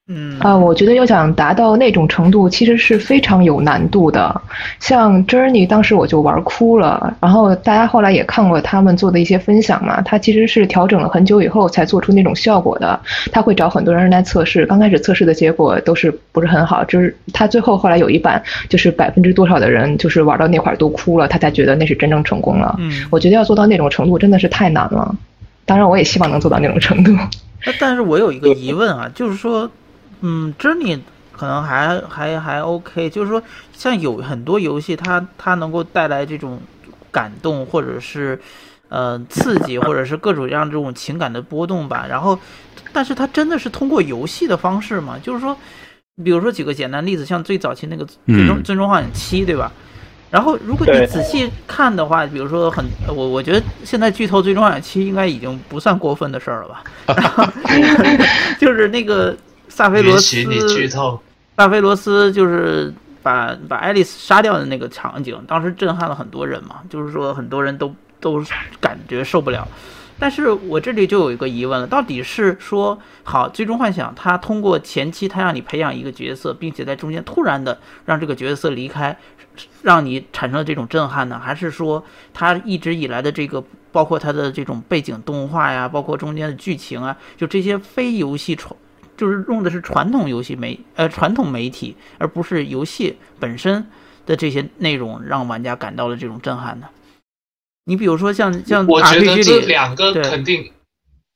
[0.06, 4.38] 嗯啊，我觉得要想达到那种程度，其实是非常有难度的。
[4.78, 13.00] 像 Journey 当时我就玩哭了，然后大家后来也看过他们做的一些分享嘛，他其实是调整了很久以后才做出那种效果的。
[13.32, 22.76] 他会找很多人来测试，刚开始测试的结果都是不是很好，就是他最后后来有一版，就是百分之多少的人就是玩到那块儿都哭了，他才觉得那是真正成功了。
[22.78, 25.16] 嗯，我觉得要做到那种程度真的是太难了。
[25.64, 27.16] 当然，我也希望能做到那种程度。
[27.80, 29.70] 但是我有一个疑问啊，就是说。
[30.20, 31.00] 嗯，Journey
[31.32, 36.60] 可能还还还 OK，就是说，像有很多游戏，它它能够带来这种
[37.10, 38.40] 感动，或者是
[38.88, 42.06] 呃刺激，或者是各种各样这种情感的波动吧。
[42.08, 42.38] 然后，
[42.92, 45.16] 但是它真的是通过游戏的方式吗？
[45.22, 45.56] 就是说，
[46.24, 49.72] 比如说举个简单例子，像最早期那个《最终最终幻想七》，对吧？
[50.30, 57.52] 然后，如果你仔细看的话，比如说很我我觉得现在剧透《最终幻想七》应该已经不算过分的事儿了吧？
[58.60, 59.36] 就是那个。
[59.74, 60.88] 萨菲罗斯，
[61.56, 66.76] 萨菲罗斯就是把把爱丽丝杀掉的那个场景，当时震撼了很多人嘛。
[66.88, 68.40] 就是说，很多人都都
[68.80, 69.66] 感觉受不了。
[70.16, 79.18] 但是我这里就有一个疑问了，到底是说好《最终幻想》它通过前期它让你培养一个角色，并且在中间突然的让这个角色离开，
[79.82, 81.40] 让你产生了这种震撼呢？
[81.42, 88.72] 还是说它一直以来的这个包括它的这种背景动画呀，包括中间的剧情啊，就这些非游戏传，
[89.16, 93.86] 就是用的是传统游戏媒呃传统媒体，而不是游戏本身
[94.26, 96.86] 的这些内容，让玩家感到了这种震撼呢？
[97.86, 100.70] 你比如说像像我觉得 RPG 这里，两个对肯定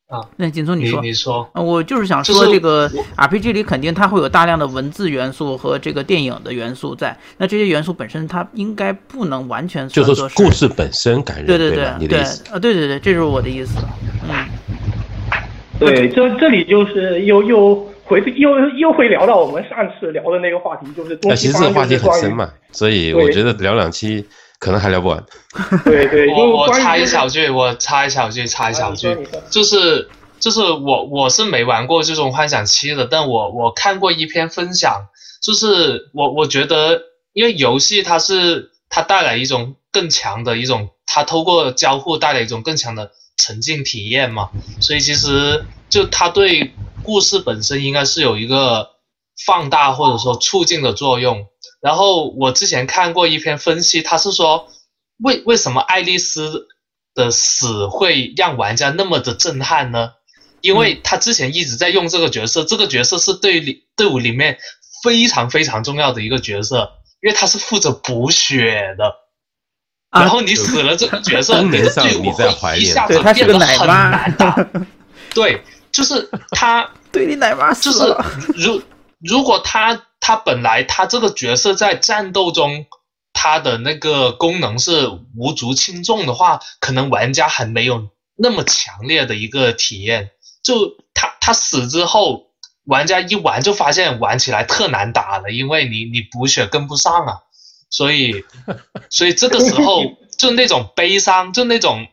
[0.08, 11.92] 啊，那锦聪你说，你说，呃我就是想说这个 RPG 里肯定它会有大量的文字元素和这个电影的元素在，那这些元素本身它应该不能完全就是说故事本身感人，对对对？
[11.98, 12.42] 你的对意思？
[12.50, 13.78] 啊，对对对，这就是我的意思。
[14.26, 14.46] 嗯，
[15.78, 24.26] 对，这这里就是又又回又又会聊到我们上次聊的那个话题，就是东哎，其西方实这个话题很深嘛，所以我觉得聊两期
[24.58, 25.22] 可能还聊不完。
[25.84, 29.16] 对对，我我插一小句，我插一小句，插一小句
[29.50, 30.08] 就是
[30.40, 35.06] 就是我我是没玩过这种幻想七的，但我我看过一篇分享，
[35.42, 43.10] 就是我我觉得，因为游戏它是它带来一种更强的一种，它透过交互带来一种更强的
[43.48, 48.90] 沉浸体验嘛，所以其实就它对故事本身应该是有一个
[49.46, 51.46] 放大或者说促进的作用。
[51.80, 54.68] 然后我之前看过一篇分析，他是说
[55.22, 56.66] 为为什么爱丽丝
[57.14, 60.12] 的死会让玩家那么的震撼呢？
[60.60, 64.58] 因为他之前一直在用这个角色，这个角色是队里队伍里面
[65.02, 69.14] 非常非常重要的一个角色，因为他是负责补血的。
[70.10, 74.66] 啊然后你死了这个角色，你的上队伍你在怀会一下子他是个奶变得很难打。
[75.34, 78.24] 对，就是他 对你奶妈就是死了，
[78.56, 78.82] 如
[79.20, 82.86] 如果他他本来他这个角色在战斗中
[83.32, 90.30] 他的那个功能是无足轻重的话，可能玩家还没有那么强烈的一个体验。
[90.62, 92.46] 就他他死之后，
[92.84, 97.38] 玩家一玩就发现玩起来特难打了，因为你你补血跟不上啊，
[97.90, 98.44] 所以
[99.10, 100.02] 所以这个时候
[100.38, 102.06] 就那种悲伤，就那种。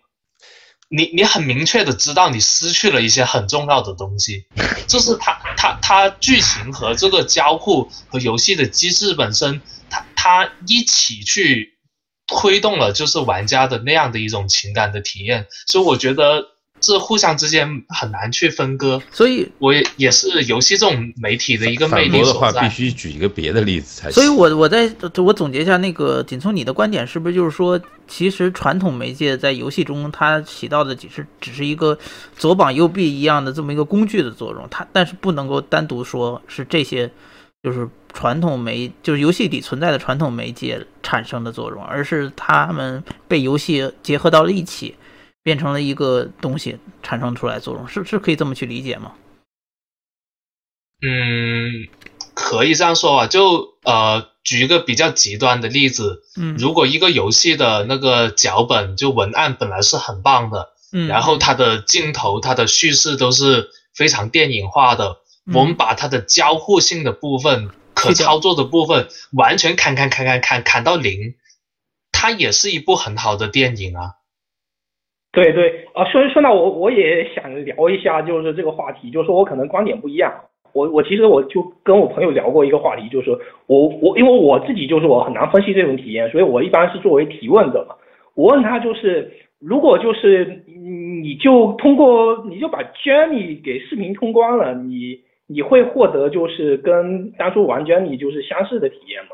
[0.88, 4.46] 你你很明确的知道你失去了一些很重要的东西，
[4.88, 11.80] 就是它它它剧情和这个交互和游戏的机制本身，它它一起去
[12.28, 16.46] 推动了就是玩家的那样的一种情感的体验，所以我觉得
[16.86, 19.02] 这互相之间很难去分割。
[19.12, 22.68] 所以我也也是游戏这种媒体的一个魅反驳的话，力所在。
[22.68, 24.14] 必须举一个别的例子才行。
[24.14, 31.98] 所以我我在我总结一下，那个仅从你的观点，是不是就是说，其实传统媒介在游戏中它起到的只是只是一个
[32.38, 37.10] 左膀右臂一样的这么一个工具的作用，它但是不能够单独说是这些
[37.64, 44.94] 就是传统媒就是游戏里存在的传统媒介产生的作用，而是它们被游戏结合到了一起，
[45.46, 49.14] 变成了一个东西产生出来作用，是是可以这么去理解吗？
[51.04, 51.88] 嗯，
[52.34, 71.36] 可以这样说吧，就呃，举一个比较极端的例子，嗯如果一个游戏的那个脚本就文案本来是很棒的，嗯，然后它的镜头、它的叙事都是非常电影化的，嗯我们把它的交互性的部分、可操作的部分完全砍砍砍砍砍砍到零，
[72.12, 74.14] 它也是一部很好的电影啊。
[75.36, 80.34] 对对啊，说说到我我也想聊一下，就是这个话题，就是说我可能观点不一样。
[80.74, 83.32] 我我其实我就跟我朋友聊过一个话题，就是
[83.68, 87.96] 我我因为我自己就是我很难分析这种体验，所以我一般是作为提问者嘛。
[88.34, 99.30] 我问他就是，如果就是嗯你就通过你就把 Jenny 给视频通关了，你你会获得就是跟当初玩 Jenny 就是相似的体验吗？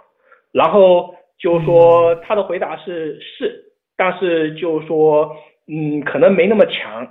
[0.52, 3.64] 然后就说他的回答是是，
[3.98, 5.36] 但是就说
[5.68, 7.08] 嗯可能没那么强，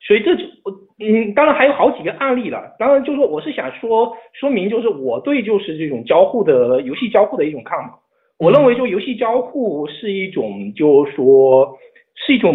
[0.00, 7.98] 所以这就我嗯当然还有好几个案例了，当然就是说我是想说说明就是我对就是这种交互的游戏交互的一种看法，
[8.38, 11.76] 我认为就游戏交互是一种就是说
[12.14, 12.54] 是一种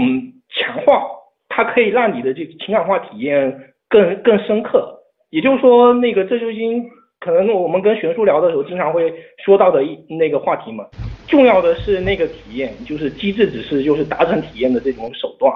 [0.49, 1.03] 强化，
[1.49, 4.99] 它可以让你的这个情感化体验更更深刻，
[5.29, 10.85] 也就是说那个这就已经可能我们跟玄叔聊的时候经常会说到的一那个话题嘛，
[11.27, 15.53] 重要的是那个体验，就是机制只是就是达成体验的这种手段，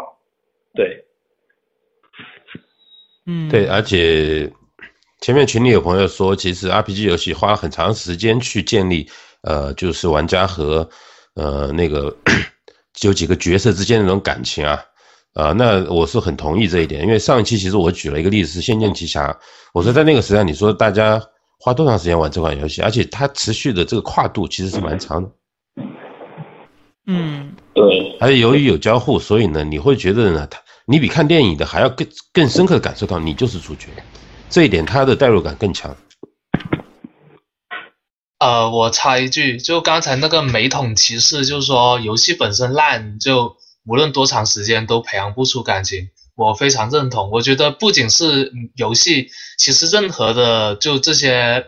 [0.73, 1.03] 对。
[3.27, 4.51] 嗯，对，而且
[5.19, 9.09] 前面群里有朋友说，其实 RPG 游戏花了很长时间去建立，
[9.41, 10.87] 呃，就是玩家和
[11.33, 12.15] 呃那个
[13.01, 14.79] 有几个角色之间的那种感情啊，
[15.33, 19.31] 啊、那我是很同意这一点，因为上一期其实我举了一个例子是《仙剑奇侠》，
[19.73, 21.19] 我说在那个时代，你说大家
[21.59, 25.29] 花多长时间玩这款游戏，而且它持续的这个跨度其实是蛮长的，
[27.07, 33.87] 嗯对，而且由于有交互，所以呢，你会觉得呢，他你比看电影的还要更更深刻的感受到你就是主角，
[34.49, 35.95] 这一点他的代入感更强。
[38.39, 46.09] 呃，我插一句，就刚才那个美统骑士，就是说游戏本身烂，就无论多长时间都培养不出感情。
[46.35, 51.67] 我非常认同，我觉得不仅是游戏，其实任何的就这些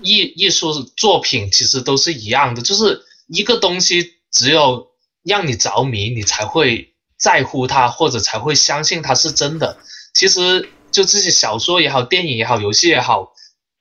[0.00, 4.88] 艺艺术作品，其实都是一样的，就是一个东西只有
[5.22, 9.78] 让你着迷，你才会在乎它，或者才会相信它是真的。
[10.14, 13.32] 其实就这些小说也好，电影也好，游戏也好，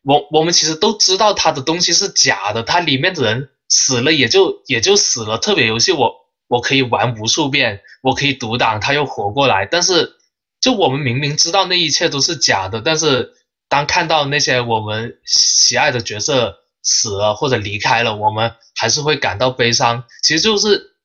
[0.03, 5.37] 我我们其实都知道它的东西是假的，它里面的人死了也就也就死了。
[5.37, 6.21] 特别游戏我。
[6.51, 9.65] 我可以玩无数遍，我可以独挡，他又活过来。
[9.65, 10.17] 但是，
[10.59, 13.31] 就我们明明知道那一切都是假的，但是
[13.69, 20.03] 当看到那些我们喜爱的角色死了或者离开了，我们还是会感到悲伤。
[20.23, 20.95] 其实就是，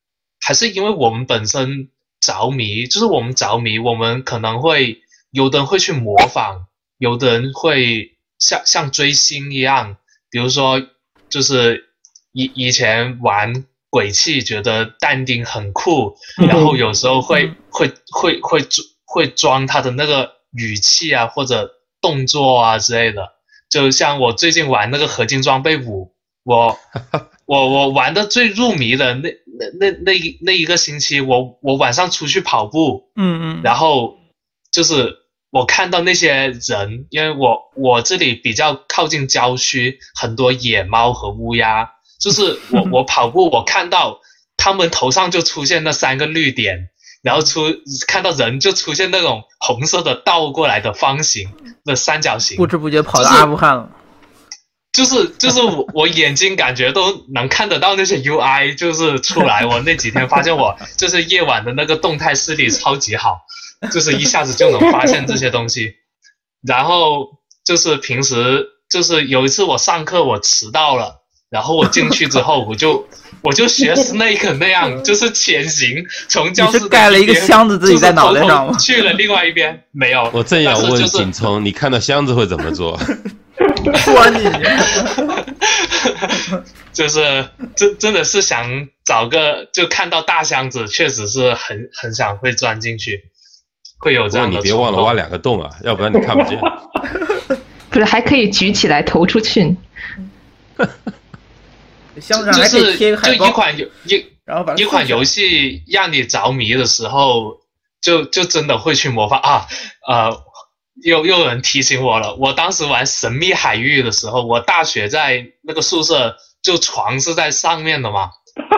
[0.40, 4.98] 还是因为我们本身着迷，就是我们着迷，我们可能会
[5.30, 6.66] 有的人会去模仿，
[6.98, 9.96] 有的人会像像追星一样，
[10.30, 10.82] 比如说
[11.28, 11.84] 就是
[12.32, 13.64] 以以前玩。
[13.88, 18.60] 鬼泣觉得但丁很酷， 然后有时候会会会会
[19.06, 21.70] 会装他的那个语气啊，或者
[22.02, 23.35] 动作啊之类的。
[23.68, 26.12] 就像我最近玩那个合金装备五，
[26.44, 26.78] 我
[27.46, 34.16] 我我玩的最入迷的那那那那一那一个星期，我我晚上出去跑步，嗯嗯，然后
[34.70, 35.16] 就是
[35.50, 41.90] 我看到那些人，因为我我这里比较靠近郊区，很多野猫和乌鸦。
[42.18, 44.20] 就是我 我跑步，我看到
[44.56, 46.88] 他们头上就出现那三个绿点，
[47.26, 47.62] 然后出
[48.06, 51.50] 看到人就出现那种红色的倒过来的方形
[51.84, 53.90] 的三角形，不知不觉跑到阿富汗了。
[54.92, 59.66] 就是就是我 我眼睛感觉都能看得到那些 UI，就是出来。
[59.66, 63.40] 我那几天发现我 就是夜晚的那个动态视力超级好，
[63.90, 65.96] 就是一下子就能发现这些东西。
[66.64, 67.26] 然后
[67.64, 71.25] 就是平时就是有一次我上课我迟到了。
[71.48, 73.06] 然后我进去之后，我就
[73.40, 80.28] 我就学 Snake 那样，就是潜行从教室盖了一个箱子自己在脑袋上去了另外一边没有。
[80.32, 82.98] 我正要问景聪，你看到箱子会怎么做？
[84.04, 84.58] 钻进去。
[86.92, 93.24] 就是真真的是想找个，就看到大箱子，确实是很很想会钻进去，
[93.98, 94.56] 会有这样的。
[94.56, 96.58] 你别忘了挖两个洞啊，要不然你看不见。
[97.90, 99.76] 不是，还可以举起来投出去。
[102.52, 107.58] 就是就一款游一，然后一款游戏让你着迷的时候，
[108.00, 109.66] 就就真的会去模仿啊，
[110.08, 110.42] 呃，
[111.02, 112.34] 又又有人提醒我了。
[112.36, 118.30] 我当时玩《神秘海域》的时候，我大学在那个宿舍，就床是在上面的嘛，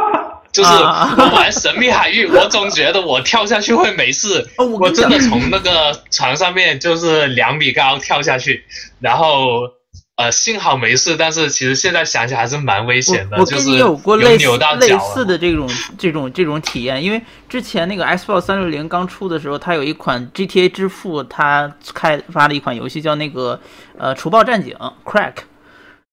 [0.53, 4.49] 就是我玩《神秘海域》，我总觉得我跳下去会没事，
[4.81, 8.65] 我真的从那个床上面就是两米高跳下去，
[9.01, 9.78] 然后。
[10.19, 13.37] 呃，幸好没事，但是其实现在想起来还是蛮危险的。
[13.39, 23.61] 我跟你有过类似类似的这种这种这种体验，因为之前那个 Xbox 三六零刚出的时候，它有一款 GTA 之父，它开发的一款游戏叫那个
[23.97, 25.35] 呃除暴战警 Crack。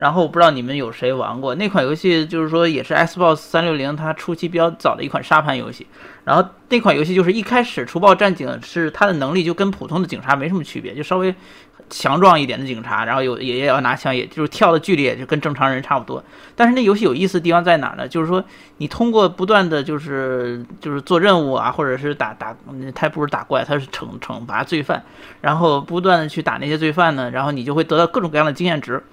[0.06, 5.88] 然后我不知道你们有谁玩过那款游戏，就是说也是 Xbox 三六零它初期比较早的一款沙盘游戏。
[6.24, 11.34] 然后那款游戏就是一开始除暴战警是它的能力就跟普通的警察没什么区别，就稍微。
[11.88, 16.24] 强壮一点的警察，然后有也也要拿枪，也就是跳的距离也就跟正常人差不多。
[16.56, 18.08] 但是那游戏有意思的地方在哪呢？
[18.08, 18.44] 就是说
[18.78, 22.56] 你通过不断的就是就是做任务啊，或者是打打，
[22.96, 25.04] 他不是打怪，他是惩惩罚罪犯，
[25.42, 29.04] 然后不断的去打那些罪犯呢，然后你就会得到各种各样的经验值，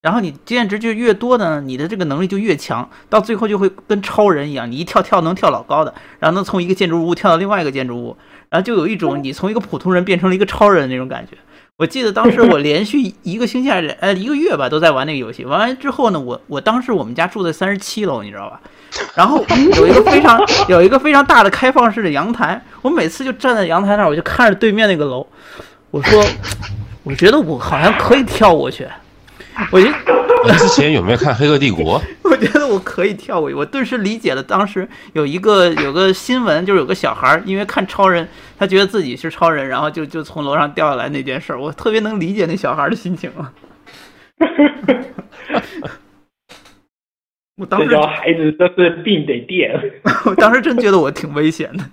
[0.00, 8.16] 然后你经验值就越多呢，你的这个能力就越强，到最后就会跟超人一样，你一跳跳能跳老高的，然后能从一个建筑物跳到另外一个建筑物，
[8.48, 11.36] 然后就有一种你从一个普通人变成了一个超人的那种感觉。
[11.76, 15.44] 我记得当时我 连续一个星期还是呃一个月吧，都在玩那个游戏。
[15.44, 18.60] 玩完之后呢，我我当时我们家住在三十七楼，你知道吧？
[19.14, 19.44] 然后
[19.76, 25.26] 有一个非常 有一个非常大的开放式的阳台，我每次就站在阳台那儿，我就看着对面那个楼，
[25.90, 26.24] 我说，
[27.02, 28.86] 我觉得我好像可以跳过去。
[29.72, 29.86] 我就
[30.56, 32.00] 之前有没有看《黑客帝国》？
[32.22, 43.52] 我觉得我可以跳过去，我顿时理解了当时有一个有个新闻，就是有个小孩因为看超人，他觉得自己是超人，然后就就从楼上掉下来那件事儿，我特别能理解那小孩的心情啊。
[47.56, 49.74] 我当时孩子都是病得电，
[50.24, 51.84] 我当时真觉得我挺危险的。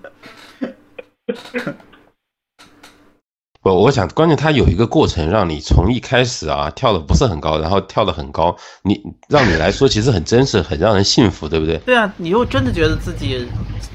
[3.66, 11.76] 我我想，关键它有一个过程，让你从一开始啊跳的不是很高，然后跳的很高，你让你来说其实很真实，很让人信服，对不对？
[11.84, 13.44] 对啊，你又真的觉得自己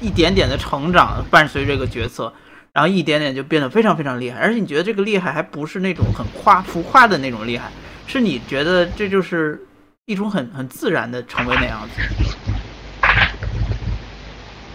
[0.02, 2.30] 一点点的成长伴随这个角色，
[2.74, 7.70] 然后一点点就变得非常非常厉害，而且你觉得这个厉害还不是那种很夸浮夸的那种厉害，
[8.06, 9.58] 是你觉得这就是
[10.04, 12.02] 一种很很自然的成为那样子，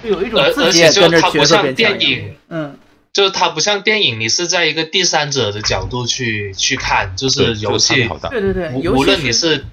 [0.02, 1.94] 就有一种自己也跟着角色变强
[2.50, 2.76] 嗯，
[3.18, 8.08] 就是它不像电影，你是在一个第三者的角度去去看，就是游戏。
[8.30, 9.66] 对对对，无无论你是，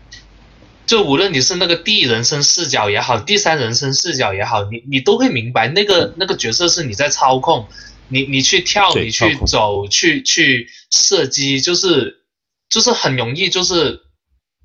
[0.86, 7.68] 就无论你是那个第一人称视角也好，第三人称视角也好，你你都会明白那个那个角色是你在操控，
[8.08, 12.20] 你你去跳，你去走，去去射击，就是
[12.70, 14.00] 就是很容易就是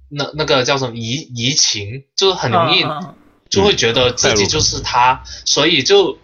[0.10, 2.86] 那那个叫什么移移情，就是很容易
[3.50, 6.18] 就会觉得自己就是他，所以就。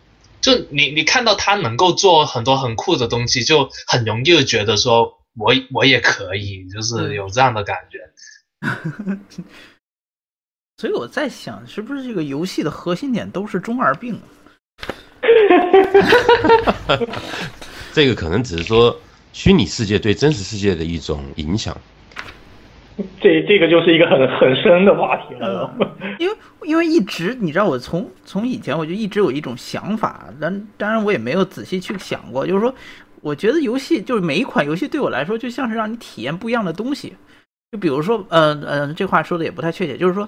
[0.45, 7.97] 就你你看到他能够做很多很酷的东西，就很容易就觉得说我我也可以，就是有这样的感觉。
[10.77, 14.21] 所以我在想，是不是这个游戏的核心点都是中二病啊？
[17.91, 18.95] 这个可能只是说
[19.33, 21.75] 虚拟世界对真实世界的一种影响。
[23.19, 25.69] 这这个就是一个很很深的话题了。
[26.19, 32.73] 因为因为一直你知道，我从从以前我就一直有一种想法，但当然我也没有仔细去想过，就是说，
[33.21, 37.13] 我觉得游戏就是每一款游戏对我来说，就像是让你体验不一样的东西。
[37.71, 40.25] 就比如说，呃呃，这话说的也不太确切，就是说，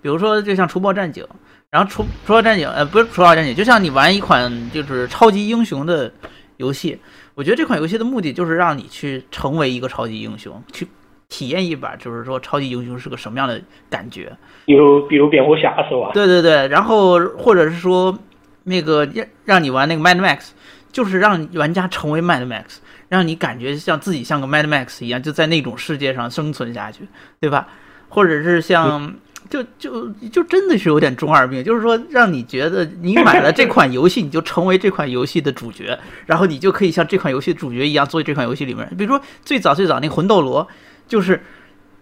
[0.00, 1.22] 比如说就像《除暴战警》，
[1.70, 6.10] 然后除除暴战警，呃，不是除暴战警，就像你玩一款就是超级英雄的
[6.56, 6.98] 游戏，
[7.34, 10.86] 我觉得这款游戏的目的就是让你去成为一个超级英雄，去
[11.28, 13.60] 体验一把，就是说超级英雄是个什么样的
[13.90, 14.36] 感觉。
[14.64, 16.10] 比如比如蝙蝠侠是吧？
[16.14, 18.18] 对对对，然后或者是说
[18.64, 20.50] 那个让让你玩那个 Mad Max，
[20.90, 27.06] 就是让玩家成为 Mad Max，让你感觉像自己像个 Mad Max 一样，就在那种世界上生存下去，
[27.40, 27.68] 对吧？
[28.08, 29.14] 或者是像
[29.50, 40.66] 就就就真的是有点中二病，就是说让你觉得你买了这款游戏，你就成为这款游戏的主角，然后你就可以像这款游戏主角一样做这款游戏里面，比如说最早最早那个魂斗罗，
[41.08, 41.42] 就是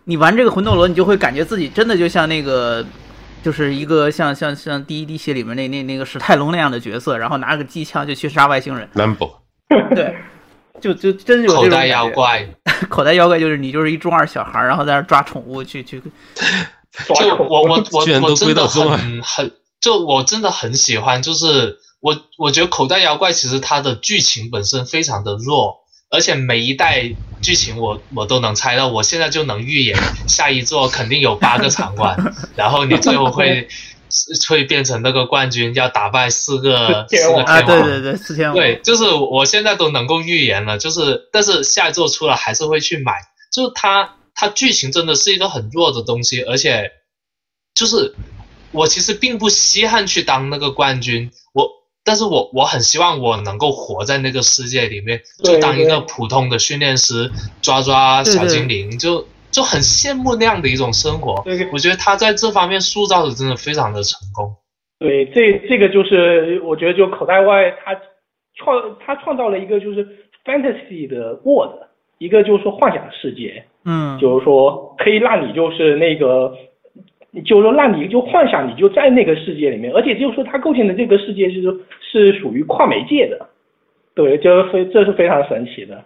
[0.04, 2.84] 你玩这个魂斗罗，你就会感觉自己真的就像那个。
[3.44, 9.34] 就是一个像像像第一滴血里面那那那个史泰龙那样的角色，然后拿个机枪就去杀外星人，Lambo，
[9.94, 10.16] 对，
[10.80, 11.86] 就就真有口袋。
[11.86, 12.48] 妖怪，
[12.90, 27.14] 口袋妖怪就是你就是一中二小孩，然后在那抓宠物去去，就我 我我居然都我真的很很，就我真的很喜欢，就是我我觉得口袋妖怪其实它的剧情本身非常的弱，而且每一代
[27.46, 32.16] 剧情我我都能猜到，我现在就能预言下一座肯定有八个场馆，
[32.56, 33.68] 然后你最后会
[34.48, 37.44] 会变成那个冠军，要打败四个四个天王。
[37.44, 43.12] 啊，对对对，四天王，对，就是我现在都能够预言了，就是但是下一座出来还是会去买，
[43.52, 46.90] 就是它它剧情真的是一个很弱的东西，而且
[47.76, 48.12] 就是
[48.72, 51.70] 我其实并不稀罕去当那个冠军，我
[52.06, 57.28] 但是我我很希望我能够活在那个世界里面，就当一个普通的训练师，
[57.60, 61.68] 抓抓小对对精灵，就就很羡慕那样的一种生活对对。
[61.72, 64.54] 我觉得他在这方面塑造的真的非常的成功。
[64.98, 67.94] 对，这这个就是我觉得就口袋外他
[68.56, 70.06] 创他创造了一个就是
[70.44, 71.82] fantasy 的 world，
[72.18, 76.54] 一个就是说幻想世界，嗯，就是说可以让你就是那个，
[77.42, 83.48] 就是说让你就幻想你就在那个世界里面，而且就是说它构建的这个世界就是是属于跨媒介的，
[84.14, 86.04] 对，这非这是非常神奇的。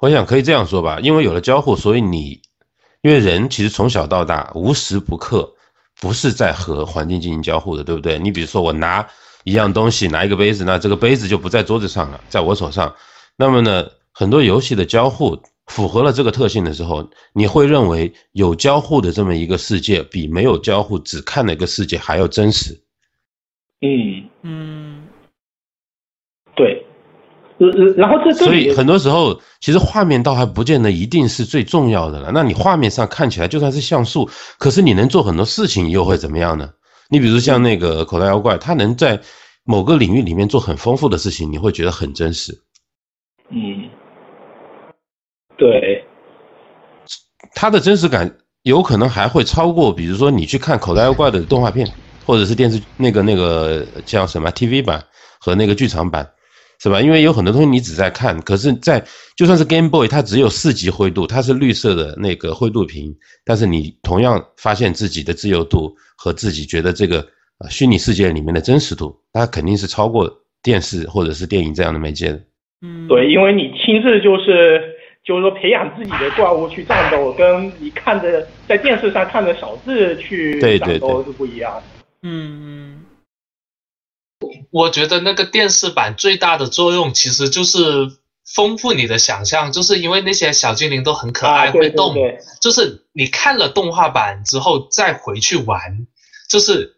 [0.00, 2.40] 我想可以这样说吧，因为有了交互，所以你，
[3.02, 5.52] 因为人其实从小到大无时不刻
[6.00, 8.18] 不是在和环境进行交互的，对不对？
[8.18, 9.04] 你比如说我拿
[9.44, 12.94] 一样东西，拿一个杯子，那这个杯子就不在桌子上了，在我手上。
[13.36, 15.36] 那么呢，很多游戏的交互
[15.68, 22.78] 符合了这个特性的时候，你会认为有交互的这么一个世界，比没有交互只看那个世界还要真实。
[23.80, 25.06] 嗯，嗯，
[26.56, 26.84] 对。
[27.60, 32.30] 呃呃然后这所以很多时候，其实画面倒还不见得一定是最重要的了。
[32.32, 36.70] 那你画面上看起来就算是像素，可是你能做很多事情又会怎么样呢？
[37.10, 39.20] 你比如像那个口袋妖怪，它能在
[39.64, 42.56] 某个领域里面做很丰富的事情，你会觉得很真实。
[45.58, 46.04] 嗯，对，
[47.54, 48.32] 它的真实感
[48.62, 51.86] 有可能还会超过，比如说你去看口袋妖怪的动画片，
[52.24, 55.02] 或者是电视那个那个叫什么 TV 版
[55.40, 56.28] 和那个剧场版，
[56.80, 57.00] 是吧？
[57.00, 59.04] 因为有很多东西你只在看，可是在
[59.36, 67.26] 就算是 Game Boy，它只有四级灰度，它是绿色的那个灰度屏，但是你同样发现自己的自由度和自己觉得这个
[67.58, 70.30] 呃虚拟世界里面的真实度，它肯定是超过
[70.62, 72.40] 电视或者是电影这样的媒介的。
[72.82, 74.80] 嗯，对，因为你亲自就是
[75.28, 81.82] 就是说培养自己的怪物去战斗，跟你看着在电视上看着小智去战斗是不一样的。
[82.22, 83.04] 嗯，
[84.70, 88.08] 我觉得那个电视版最大的作用其实就是
[88.54, 92.14] 丰富你的想象，就是因为那些小精灵都很可爱，啊对会动，
[92.62, 96.06] 就是你看了动画版之后再回去玩，
[96.48, 96.96] 就是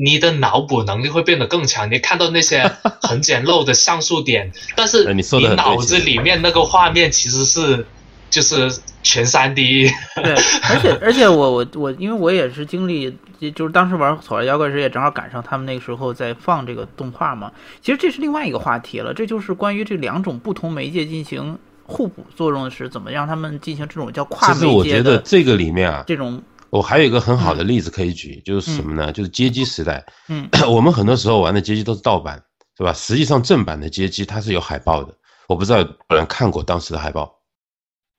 [0.00, 1.90] 你的脑补能力会变得更强。
[1.90, 2.62] 你看到那些
[3.02, 5.22] 很简陋的像素点，但是呃你
[5.56, 7.84] 脑子里面那个画面其实是
[8.30, 8.70] 就是
[9.02, 9.90] 全三 D。
[10.14, 10.32] 对，
[10.70, 13.12] 而且而且我我我，因为我也是经历，
[13.54, 17.50] 就是当时玩《草原妖怪时》也正好赶上他们那个时候在放这个动画嘛。
[17.82, 26.40] 其实这是另外一个话题了，这就是关于这两种不同媒介进行互补作用时，怎么让他们进行这种叫跨其实我媒介的觉得这个里面啊，这种
[26.70, 29.10] 我还有一个很好的例子可以举，就是什么呢？
[29.12, 32.42] 就是街机时代，嗯 我们很多时候玩的街机都是盗版，
[32.76, 32.92] 是吧？
[32.92, 35.14] 实际上正版的街机它是有海报的，
[35.48, 37.38] 我不知道有人看过当时的海报，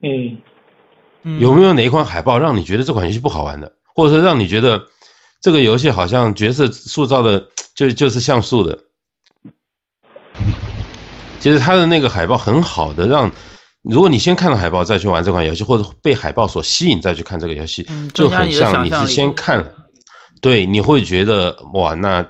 [0.02, 0.38] 嗯，
[1.24, 4.88] 嗯有没有哪一款海报让你觉得这款游戏不好玩的，或者说让你觉得
[5.41, 8.80] 这个游戏好像角色塑造的就就是像素的？
[11.39, 13.32] 其实它的那个海报很好的让。
[13.89, 19.65] 如果你先看了海报再去玩这款游戏，或者被海报所吸引再去看这个游戏，嗯就很像你是先看了，
[20.41, 22.25] 对，你会觉得哇，那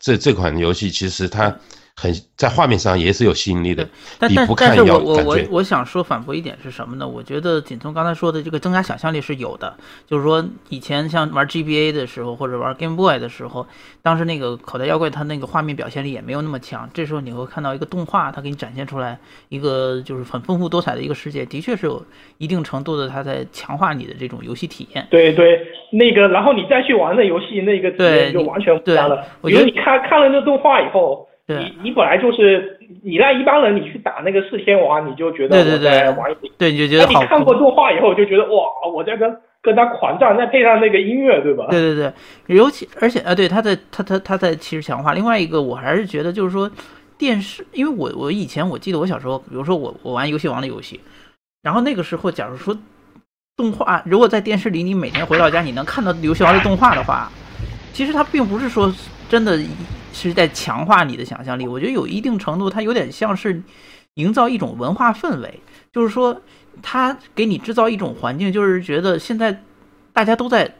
[0.00, 1.54] 这这款游戏其实它
[1.96, 3.88] 很在画面上也是有吸引力的，
[4.18, 5.24] 但但但是我我。
[5.24, 7.06] 我我想说反驳一点是什么呢？
[7.06, 9.74] 我觉得锦聪刚才说的这个增加想象力是有的，
[10.06, 13.66] 就是说以前像玩 GBA 的时候或者玩 Game Boy 的时候，
[14.02, 19.18] 当时那个口袋妖怪它那个画面表现力也没有那么强，这时候你会看到一个动画，它给你展现出来
[19.48, 22.04] 一个就是很丰富多彩的一个世界，的确是有
[22.38, 25.06] 一定程度的它在强化你的这种游戏体验。
[25.10, 25.60] 对对，
[25.92, 29.24] 那个，然后你再去玩那游戏，那个体对验就完全不一样了。
[29.40, 36.52] 我觉得你看看了那动画以后，对你你本来就是你让一般人你去打那个四天王，你就觉得对对我在对玩游戏。
[36.56, 38.64] 对，你就觉得好你看过动画以后，就觉得哇，
[38.94, 39.30] 我在跟
[39.60, 41.66] 跟他狂战，再配上那个音乐，对吧？
[41.70, 45.12] 对对对，尤其而且啊，对，他在他他他在其实强化。
[45.12, 46.70] 另外一个，我还是觉得就是说
[47.18, 50.98] 电视，因为我我以前我记得我小时候，比如说我我玩游戏王的游戏，
[51.62, 52.74] 然后那个时候假如说
[53.54, 57.30] 动画，如果在电视里你每天回到家你能看到游戏王的动画的话，
[57.92, 58.90] 其实它并不是说
[59.28, 59.58] 真的
[60.14, 63.62] 是在强化你的想象力，我觉得有一定程度它有点像是
[64.14, 65.60] 营造一种文化氛围，
[65.92, 66.40] 就是说
[66.80, 69.62] 它给你制造一种环境，就是觉得现在
[70.12, 70.74] 大家都在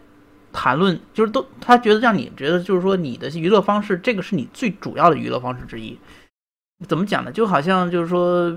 [0.53, 5.99] 谈论，就是都他觉得让你觉得就是说你的娱乐方式，这个是你最主要的娱乐方式之一。
[6.87, 7.33] 怎么讲呢？
[7.33, 8.57] 就好像就是说，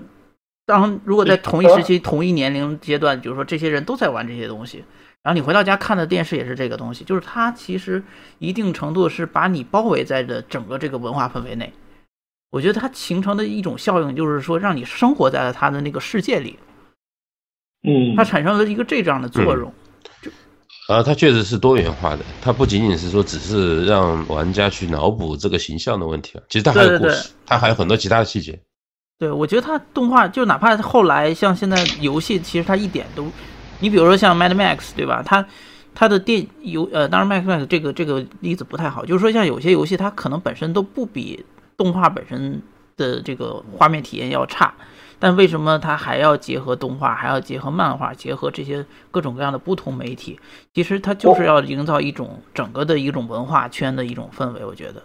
[0.66, 4.84] 当如果在同一时期、同一年龄阶段，比如说这些人都在玩这些东西，
[5.28, 8.02] 然后你回到家看的电视也是这个东西，就是它其实
[8.40, 11.74] 一定程度是把你包围在的整个这个文化氛围内。
[12.50, 16.58] 我觉得它形成的一种效应，就是说让你生活在了它的那个世界里，
[17.86, 19.74] 嗯它产生了一个这样的作用。
[20.88, 28.58] 啊，它确实是多元化的，它不仅仅是说只是让玩家去脑补这个形象的问题啊，其实它还有对对故事，它还有很多其他的细节。
[29.20, 33.30] 对，我觉得它动画就哪怕后来像现在游戏，其实它一点都，
[33.80, 35.24] 你比如说像 Mad Max 对吧？
[35.26, 35.46] 它
[35.94, 42.62] 它的电游呃，当然 Mad Max 这个这个例子不太好，就是说像有些游戏它可能本身都不比动画本身
[42.96, 44.74] 的这个画面体验要差，
[45.20, 50.40] 但为什么它还要结合动画，还要结合漫画，结合这些各种各样的不同媒体？
[50.74, 55.02] 其实它就是要营造一种整个的一种文化圈的一种氛围，我觉得。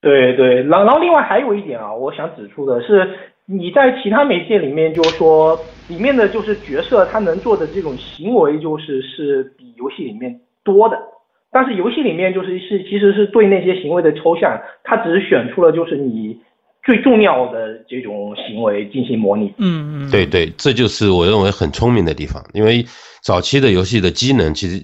[0.00, 3.08] 对对，然后然后另外还有一点啊，我想指出的是，
[3.46, 10.96] 你在其他媒介里面，就是说里面的就是角色他能做的这种行为，就是是比游戏里面多的。
[11.52, 16.36] 但是游戏里面就是是其实是对那些行为的抽象，他只是选出了就是你
[16.82, 19.54] 最重要的这种行为进行模拟。
[19.58, 22.84] 嗯嗯，对对，这就是我认为很聪明的地方，因为
[23.22, 24.82] 早期的游戏的机能，其实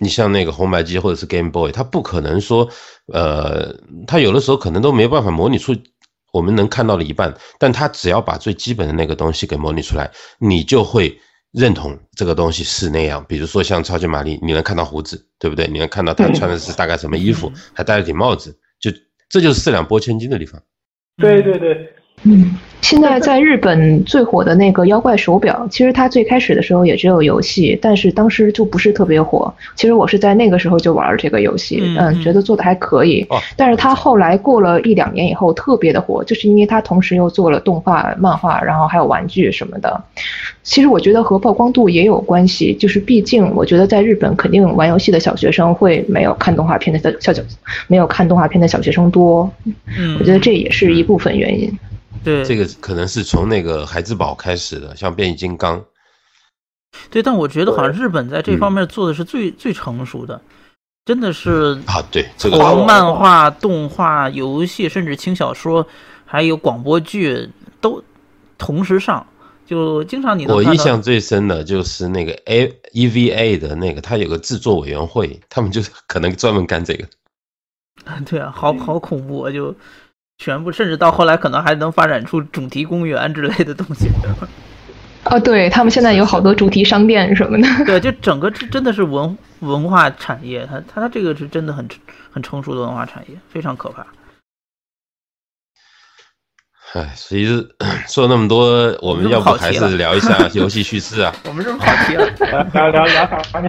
[0.00, 2.68] 你像那个红白机或者是 Game Boy，它不可能说，
[3.12, 3.74] 呃，
[4.06, 5.74] 它有的时候可能都没办法模拟出
[6.32, 11.16] 我们能看到的一半，但他只要把最基本的那个东西给模拟出来，你就会
[11.52, 13.24] 认同这个东西是那样。
[13.28, 15.68] 比如说像超级玛丽，你能看到胡子，对不对？
[15.68, 18.90] 你能看到他穿的是大概什么衣服，还戴了顶帽子，就
[19.28, 20.60] 这就是四两拨千斤的地方。
[21.18, 29.52] 对对对，嗯，现在在日本最火的那个妖怪手表，其实它最开始的时候也只有游戏，但是当时就不是特别火。
[29.76, 33.24] 其实我是在那个时候就玩这个游戏，嗯嗯，觉得做的还可以。
[33.30, 40.02] 哦，但是它后来过了一两年以后特别的火，就是因为它同时又做了动画、漫画，然后还有玩具什么的。
[40.64, 47.42] 其实我觉得和曝光度也有关系，就是毕竟我觉得在日本肯定玩游戏的小学生会没有看动画片的小小
[47.86, 49.50] 没有看动画片的小学生多，
[49.96, 51.72] 嗯，我觉得这也是一部分原因。
[52.24, 55.84] 对这个可能是从那个孩之宝开始的，像变形金刚。
[57.10, 60.40] 对，但我觉得好像日本在这嗯方面做的是最、最成熟的。
[61.04, 65.84] 真的是啊，对，这个从漫画、动画、游戏，甚至轻小说，
[66.24, 67.50] 还有广播剧
[67.80, 68.04] 都
[68.56, 69.26] 同时上，
[69.66, 77.04] 就经常你我印象最深的就是那个 A EVA 的那个，他有个制作委员会，他们就是可能专门干这个。
[78.24, 79.50] 对啊，好好恐怖啊！
[79.50, 79.74] 就
[80.42, 84.08] 全部，甚至到后来可能还能发展出主题公园之类的东西。
[85.24, 87.68] 哦，对他们现在有好多主题商店什么的。
[87.86, 91.88] 对，就整个这真的是文文化产业，它它它这个是真的很
[92.32, 94.04] 很成熟的文化产业，非常可怕。
[96.94, 97.64] 唉，其实
[98.08, 101.32] 说那么多，我们要不还是聊一下 游戏叙事啊？
[101.48, 102.28] 我们这么跑题了，
[102.74, 103.62] 聊聊聊啥？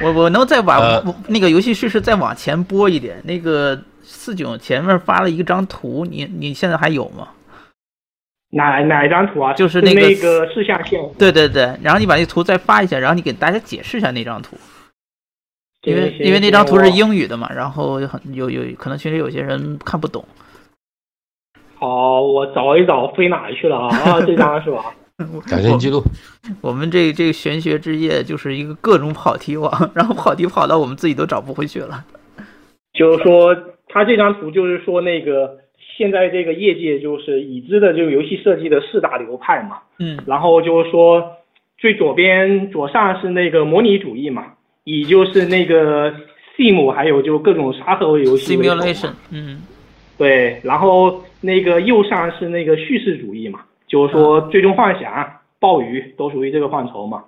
[0.00, 3.20] 我我能再把、呃那个游戏叙事再往前播一点。
[3.24, 3.76] 那个
[4.10, 7.28] 四九前面发了一张图，你你现在还有吗？
[8.50, 9.52] 哪哪一张图啊？
[9.52, 10.98] 就是那个那个视像线。
[11.18, 14.56] 对对对，然后你把那图再发一下，然后你给大家解释一下那张图，
[15.82, 16.90] 因为因为那张图是。
[16.90, 20.24] 英语的嘛，然后很有有可能群里有些人看不懂。
[21.76, 23.88] 好，我找一找飞哪去了啊？
[24.16, 24.94] 啊，这张是吧？
[25.46, 26.02] 改正记录，
[26.60, 32.04] 我们这这个玄学之夜就是一个各种跑题网，然后跑题跑到我们自己都找不回去了。
[32.94, 33.54] 就是说，
[33.88, 35.58] 他这张图就是说那个
[35.96, 39.78] 现在这个业界就是已知的这个游戏设计的四大流派嘛。
[39.98, 41.32] 嗯然后就是说，
[41.76, 44.46] 最左边左上是那个模拟主义嘛，
[44.84, 46.12] 以就是那个
[46.56, 49.62] sim 还有就各种沙盒游戏，simulation，嗯
[50.16, 57.24] 对，然后那个右上是那个叙事主义嘛，就是说最终幻想、暴雨都属于这个范畴嘛。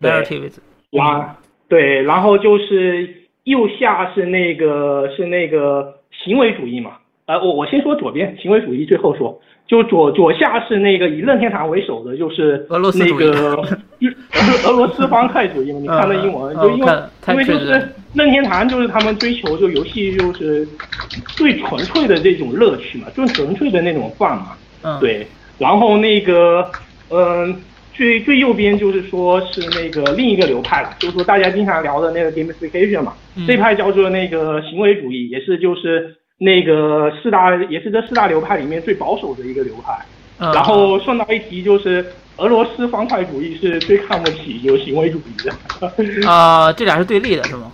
[0.00, 0.58] 对 narrative，
[0.90, 1.36] 然
[1.68, 3.19] 对，然后就是
[3.50, 5.94] 右下是那个是那个
[6.24, 6.92] 行为主义嘛。
[7.26, 13.56] 呃，我我先说左边行为主义，最后说，就左左下是那个以任天堂为首的，就是俄罗斯那个
[14.66, 15.78] 俄罗斯方块主义嘛。
[15.78, 16.92] 你看那英文，嗯就因为
[17.28, 20.66] 因为就是任天堂就是他们追求就游戏就是
[21.36, 24.56] 最纯粹的这种乐趣嘛，最纯粹的那种范嘛。
[24.82, 25.24] 嗯，，对，
[25.58, 26.68] 然后那个，
[27.10, 27.54] 嗯、
[28.00, 39.92] 最最右边就是说是那个另一个流派了，就是说大家经常聊的那个 gamification 嘛，嗯这派叫做那个行为主义，也是就是那个四大，也是这四大流派里面最保守的一个流派。
[40.38, 42.02] 嗯、然后顺道一提，就是
[42.38, 45.52] 俄罗斯方块主义是最看不起有行为主义的。
[46.26, 47.70] 啊、这俩是对立的是吗？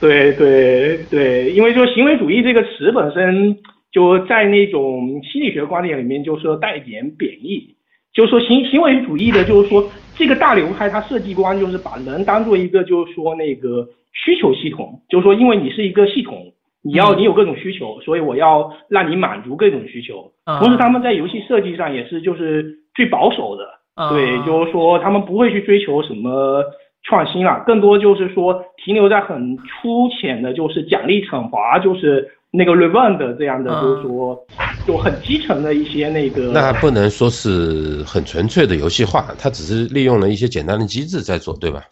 [0.00, 3.58] 对对对，因为就行为主义这个词本身
[3.92, 7.75] 就在那种心理学观点里面，就是说带一点贬义，
[8.16, 16.52] 就是说行行为主义的，就是说这个大流派它设计观就是把人当做一个就是说那个需求系统，就是说因为你是一个系统，
[16.82, 20.32] 你要嗯你有各种需求，所以我要让你满足各种需求。
[20.46, 23.64] 嗯同时，他们在游戏设计上也是就是最保守的，
[23.96, 26.64] 嗯对，就是说他们不会去追求什么
[27.02, 34.46] 创新啊，更多就是说停留在很粗浅的，就是奖励惩罚，就是那个 revenge 的这样的，嗯就是说
[34.86, 36.52] 就很基层的一些那个。
[36.52, 41.82] 那不能说是很纯粹的游戏化，它只是利用了一些简单的机制在做，对吧？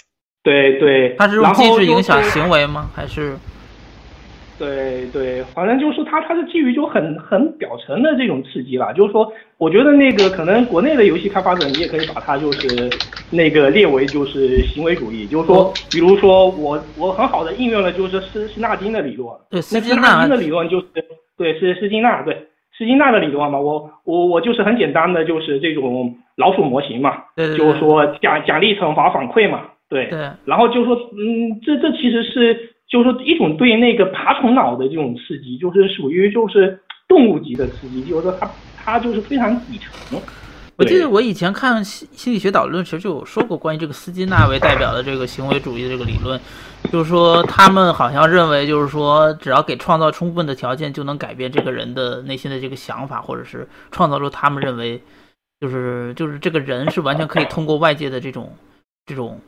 [0.43, 2.91] 对对，它是用机制影响行为吗？
[2.95, 3.37] 还是
[4.57, 12.89] 对对，反正就是说它它是基于就很很表层的这种刺激吧，就是说，我觉得那个可能国内的游戏开发者，你也可以把它就是
[13.31, 19.61] 那个列为就是行为主义，就是说哦，比如说我我很好的应用了就是斯斯纳金的理论，对。
[19.61, 20.87] 斯金纳斯纳金的理论就是
[21.37, 22.47] 对是斯金纳对
[22.79, 27.59] 斯金纳的理论嘛，我我我就是很简单的就是这种老鼠模型嘛，对对对。
[27.59, 30.31] 就是说奖奖励惩罚反馈嘛，对，对。
[30.45, 36.79] 然后就说，嗯，这这其实是就是说一种对那个爬虫脑的这种刺激，就是属于就是
[37.09, 40.21] 动物级的刺激，就是说它它就是非常底层。
[40.21, 40.21] 对
[40.77, 46.41] 我记得我以前看心心理学导论时就有说过关于这个斯金纳为代表的这个行为主义的这个理论，
[46.93, 55.01] 就是说他们好像认为就是说只要给创造充分的条件，就能改变这个人的内心的这个想法，或者是创造出他们认为
[55.61, 58.53] 就是就是这个人是完全可以通过外界的这种
[59.05, 59.41] 这种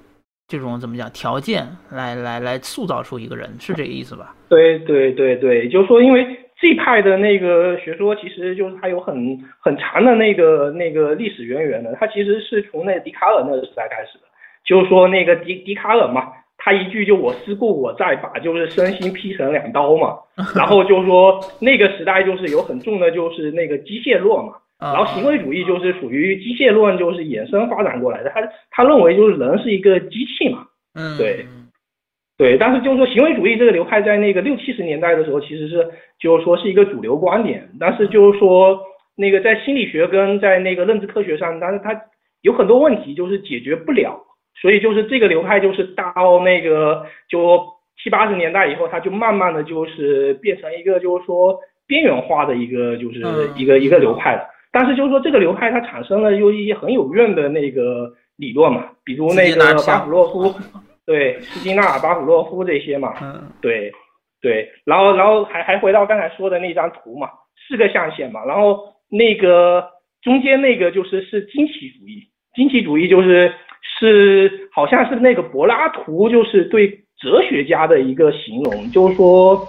[0.49, 4.34] 这种怎么讲条件来来来塑造出一个人，是这个意思吧？
[4.49, 6.24] 对对对对，就是说，因为
[6.61, 11.97] 这派的那个学说，其实就是它有很很长的那个那个历史渊源的。
[11.99, 14.24] 它其实是从那个笛卡尔那个时代开始的，
[14.64, 20.16] 就是说那个笛笛卡尔嘛，他一句就我思故我在，把就是身心劈成两刀嘛。
[20.55, 24.53] 然后就是说那个时代就是有很重的就是那个机械论嘛。
[24.79, 28.31] 啊然后行为主义就是属于机械论，就是衍生发展过来的。
[28.31, 31.47] 他他认为就是人是一个机器嘛，嗯，对
[32.37, 32.59] 对。
[32.59, 35.89] 但是就是说行为主义这个流派在那个六七十年代的时候，其实是
[36.20, 37.66] 就是说是一个主流观点。
[37.81, 38.79] 但是就是说
[39.16, 41.99] 那个在心理学跟在那个认知科学上，但是它
[42.43, 44.20] 有很多问题就是解决不了，
[44.61, 46.05] 所以就是这个流派就是到
[46.45, 47.64] 那个就
[48.03, 53.20] 七八十年代以后，它就慢慢的就是变成一个就是说边缘化的一个就是
[53.57, 54.47] 一个一个流派了。
[54.77, 60.55] 但是就是说这个流派它产生了又一些很有用的那个理论嘛，比如那个巴甫洛夫，
[61.07, 63.91] 对，斯金纳、巴甫洛夫这些嘛，嗯，对，
[64.43, 67.31] 对，然后然后还还回到刚才说的那张图嘛，
[67.66, 69.83] 四个象限嘛，然后那个
[70.20, 73.51] 中间那个就是是惊奇主义，惊奇主义就是
[73.99, 76.87] 是好像是那个柏拉图就是对
[77.18, 79.66] 哲学家的一个形容，就是说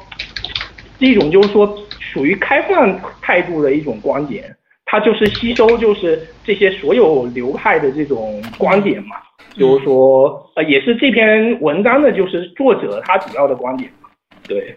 [0.99, 1.65] 一种就是说
[1.97, 4.53] 属于开放态度的一种观点。
[4.89, 9.17] 他就是吸收，就是这些所有流派的这种观点嘛，
[9.53, 14.09] 就是说，呃，也是这篇文章的，就是作者他主要的观点嘛。
[14.47, 14.73] 对，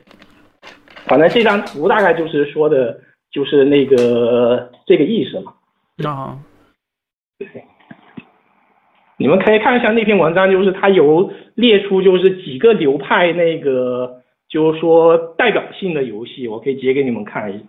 [1.06, 3.00] 反正这张图大概就是说的，
[3.30, 5.54] 就是那个这个意思嘛。
[6.04, 6.36] 啊，
[7.38, 7.46] 对，
[9.16, 17.64] 你们可以看一下那篇文章，就是他有列出就是几个流派那个，就是说代表性的游戏，我可以截给你们看一下。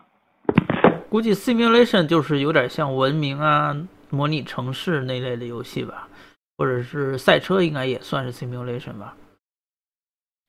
[1.12, 3.76] 估计 simulation 就是有点像文明啊、
[4.12, 6.08] 模拟城市那类的游戏吧，
[6.58, 9.14] 或者是赛车，应该也算是 simulation 吧。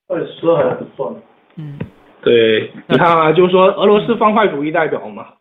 [0.07, 1.13] 赛车还不算。
[1.57, 1.77] 嗯，
[2.23, 5.35] 对，你看啊，就是说俄罗斯方块主义代表嘛，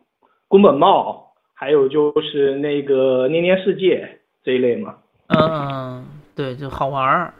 [0.48, 4.96] 宫本茂，还有就是那个捏捏世界这一类嘛。
[5.28, 6.04] 嗯，
[6.34, 7.32] 对，就好玩儿。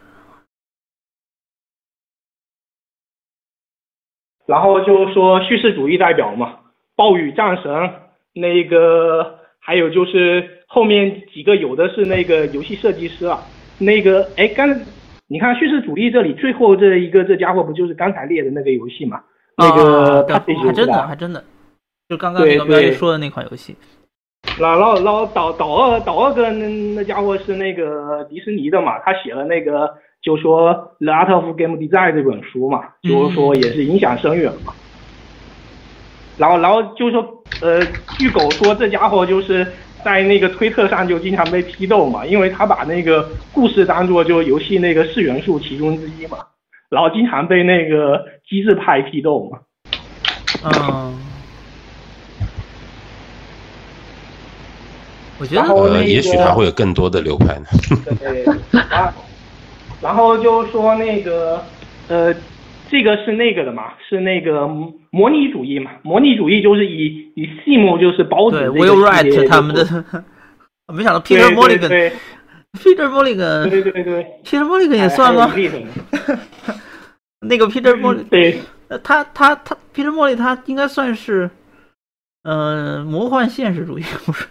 [4.46, 6.60] 然后就是说叙事主义代表嘛。
[7.02, 7.90] 暴雨战神，
[8.32, 13.42] 那个还有就是后面几个有的是那个游戏设计师啊，
[13.80, 14.72] 那个哎刚
[15.26, 19.20] 你看叙事主义这里最后这一个这家伙不就是刚才列的那个游戏嘛？
[19.56, 21.42] 那个还真的还真的，
[22.08, 23.74] 就刚刚那个苗一说的那款游戏。
[24.60, 29.92] 然后然后导导二导二哥那那家伙是那个迪士尼的嘛，他写了那个
[30.22, 30.70] 就说
[31.04, 34.72] 《The Art of Game Design》这本书嘛，就是说也是影响深远嘛。
[36.36, 37.22] 然后，然后就说，
[37.60, 39.70] 呃，据狗说这家伙就是
[40.04, 46.38] 在那个推特上就经常被批斗嘛，因为他把那个故事当做就游戏那个四元素其中之一嘛，
[46.88, 49.58] 然后经常被那个机制派批斗嘛。
[50.64, 51.18] 嗯。
[55.38, 57.66] 我觉得呃，也许他会有更多的流派呢。
[58.18, 58.44] 对。
[58.90, 59.12] 啊，
[60.00, 61.62] 然后就说那个，
[62.08, 62.34] 呃。
[62.92, 63.94] 这个是那个的嘛？
[64.06, 64.68] 是那个
[65.10, 65.92] 模拟主义嘛？
[66.02, 69.82] 模拟主义就是以以 sim 就是包子这个 Will Wright 他们的，
[70.92, 75.50] 没想到 Peter Mulligan，Peter Mulligan，对对对，Peter Mulligan 也算吗？
[77.40, 78.58] 那个 Peter Mulligan，对，
[79.02, 81.50] 他他他 Peter Mulligan 他应该算是，
[82.44, 84.46] 嗯，魔幻现实主义不是？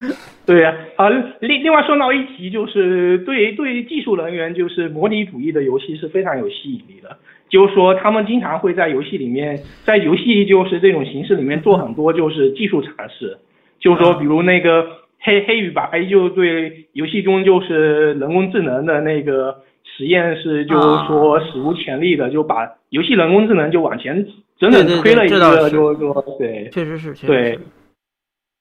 [0.46, 1.08] 对呀，啊，
[1.40, 7.18] 另另外说到一提，就是对对技术人员，就是模拟主义的游戏是非常有吸引力的。
[7.48, 13.38] 就是说，他们经常会在游戏里面，在游戏就是这种形式里面做很多就是技术尝试。
[13.78, 14.86] 就是说，比如那个
[15.20, 24.26] 黑黑与白，就对游戏中就是人工智能的那个实验是，就是说史无前例的，就把游戏人工智能就往前
[24.58, 27.58] 整整推了一个，就是说对，确实是，对，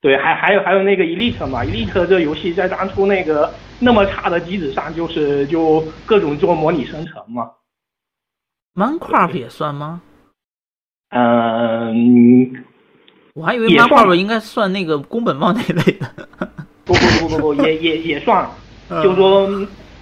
[0.01, 7.49] 对，还还有还有那个 Elite 嘛，Elite 这游戏在当初那个那么差的机子上，就是就各种做模拟生成嘛。
[8.76, 10.01] Minecraft 也算吗？
[11.11, 12.53] 嗯，
[13.34, 16.05] 我还以为 Minecraft 应该算那个宫本茂那类的。
[16.84, 18.45] 不不不不不，也也也算。
[19.01, 19.49] 就是说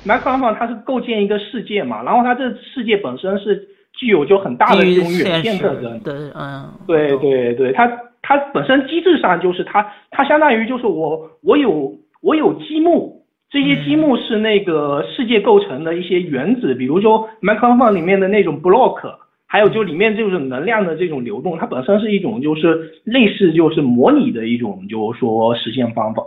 [0.06, 6.00] ，Minecraft 它是构建一个世界嘛，然后它这世界本身是具有就很大的这种远见特征。
[6.00, 7.88] 对，嗯，对对对，它
[8.22, 13.23] 它本身机制上就是它它相当于就是我我有我有积木。
[13.54, 26.24] 这些积木是那个世界构成的一些原子，比如说 Minecraft 里面的那种 block，还有就里面这种能量的这种流动，它本身是一种就是类似就是模拟的一种就是说实现方法。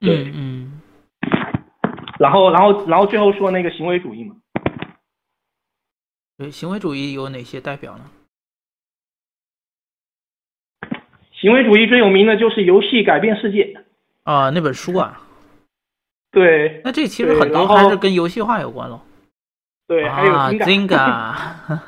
[0.00, 0.80] 对，嗯。
[2.18, 4.34] 然后，然后，然后最后说那个行为主义嘛。
[6.38, 8.04] 对，行为主义有哪些代表呢？
[11.34, 13.64] 行为主义最有名的就是《游戏改变世界》
[14.22, 15.20] 啊，那本书啊。
[16.36, 19.00] 对，那这其实很多还是跟游戏化有关喽。
[19.86, 20.34] 对，还有
[20.66, 21.34] Zinga。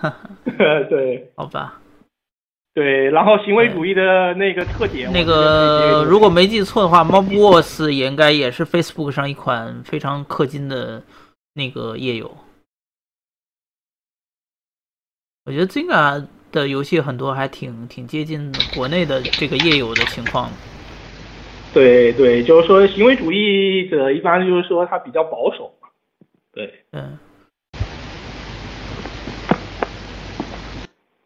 [0.89, 1.79] 对，好吧。
[2.73, 11.03] 对，然后行为主义的那个特点，那个如果没记错的话，Mob Wars 也应该也是 Facebook 上一款非常氪金的
[11.53, 12.35] 那个页游。
[15.45, 20.51] 我觉得 Zinga 的游戏很多还挺挺接近国内的这个页游的情况。
[21.79, 25.89] 对对，就是说行为主义者一般就是说他比较保守嘛，
[26.53, 27.17] 对，嗯。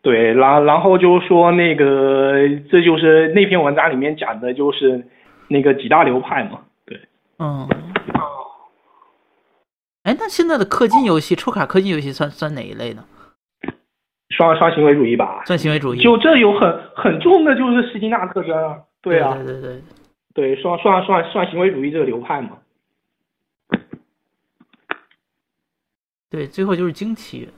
[0.03, 2.35] 对，然然后就是说那个，
[2.71, 5.03] 这就是那篇文章里面讲的，就是
[5.49, 6.61] 那个几大流派嘛。
[6.85, 7.01] 对，
[7.39, 7.67] 嗯。
[10.03, 13.03] 哎，那现在的氪金游戏、抽卡氪金游戏算算哪一类呢？
[14.29, 15.45] 刷刷行为主义吧。
[15.47, 16.03] 算行为主义。
[16.03, 18.77] 就这有很很重的就是斯金纳特征啊。
[19.01, 19.35] 对啊。
[19.37, 19.71] 对对对。
[19.71, 19.83] 对，
[20.35, 22.59] 算算算算行为主义这个流派嘛。
[26.31, 27.49] 对，最后就是惊奇。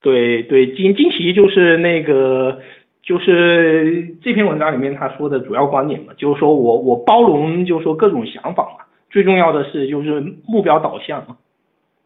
[0.00, 2.60] 对对，惊惊奇就是那个，
[3.02, 11.38] 就是这篇文章里面他说的主要观点嘛，就是说我我包容，就是说各种想法嘛，最重要的是就是目标导向嘛，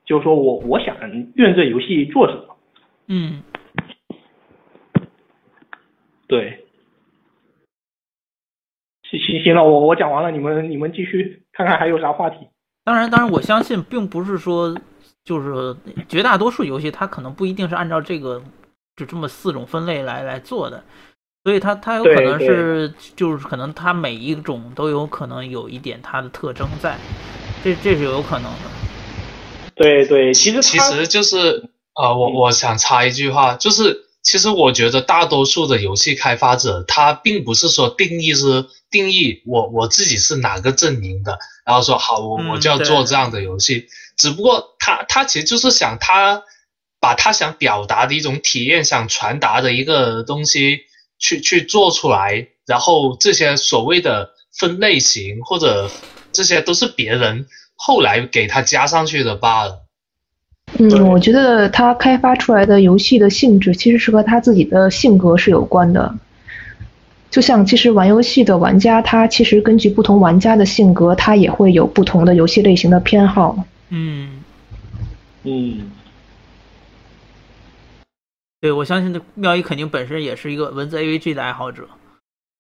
[0.05, 0.97] 就是说我我想
[1.35, 2.57] 用这游戏做什么。
[3.07, 3.43] 嗯。
[6.27, 6.67] 对。
[9.11, 12.37] 行行行了，我我讲完了，你们你们继续看看还有啥话题。
[12.85, 14.77] 当然当然，我相信并不是说。
[15.25, 15.77] 就是
[16.09, 18.43] 绝大多数游戏，它可能不一定是按照这个
[18.97, 20.83] 就这么四种分类来来做的，
[21.45, 26.97] 所以它它有可能是就是可能它每一种都有可能有一点它的特征在，
[27.63, 28.71] 这这是有可能的。
[29.75, 43.87] 对对，其实其实就是呃，我我想插一句话，就是其实我觉得大多数的游戏开发者，他并不是说定义是定义我我自己是哪个阵营的，然后说好我我就要做这样的游戏。
[44.19, 46.43] 只不过他他其实就是想他
[47.01, 50.81] 把他想表达的一种体验，想传达的一个东西
[51.19, 55.91] 去去做出来，然后这些所谓的分类型或者
[56.33, 59.88] 这些都是别人后来给他加上去的罢了。
[60.79, 66.15] 嗯，我觉得他开发出来的游戏的性质其实是和他自己的性格是有关的。
[67.31, 73.65] 就像其实玩游戏的玩家，他其实根据不同玩家的性格，他也会有不同的游戏类型的偏好。
[73.91, 74.43] 嗯，
[75.43, 75.91] 嗯，
[78.61, 81.89] 对，我相信这妙一肯定本身也是一个文字 AVG 的爱好者。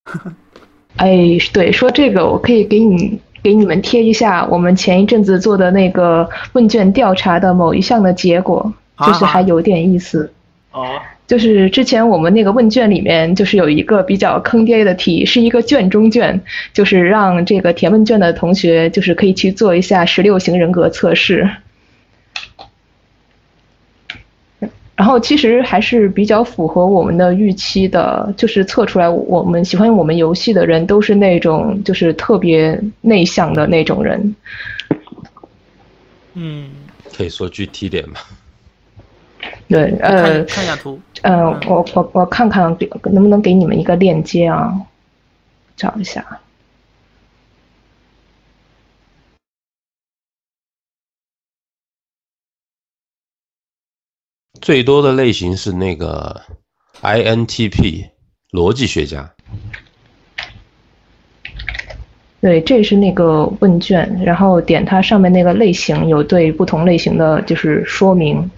[0.97, 8.73] 哎，对，说这个我可以给你给你们贴一下我们前一阵子做的那个问卷调查的某一项的结果，
[9.07, 10.31] 就是还有点意思。
[10.73, 10.85] 哦。
[11.27, 16.41] 就是之前我们那个问卷里面，就是有一个比较坑爹的题，是一个卷中卷，
[16.73, 21.47] 就是让这个填问卷的同学，就是可以去做一下十六型人格测试。
[24.99, 34.35] 然后其实还是比较符合我们的预期的，就是测出来我们喜欢我们游戏的人都是那种就是特别内向的那种人。
[36.35, 36.69] 嗯，
[37.17, 38.17] 可以说具体点吗？
[39.69, 41.01] 对，呃，看一下图。
[41.23, 44.75] 呃，我我我看看能不能给你们一个链接啊？
[45.77, 46.27] 找一下。
[54.69, 56.43] 最多的类型是那个
[57.01, 58.05] INTP
[58.53, 59.31] 逻辑学家。
[62.43, 68.51] 对，这是那个问卷，然后点它上面那个类型，有对不同类型的就是说明。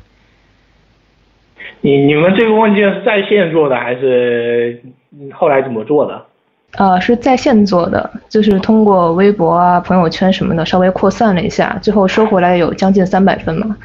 [1.80, 4.82] 你你们这个问卷是在线做的还是
[5.32, 6.26] 后来怎么做的？
[6.72, 13.76] 呃，是在线做的，就是通过微博啊、朋友圈什么的稍微扩散了一下，最后收回来有将近三百分嘛。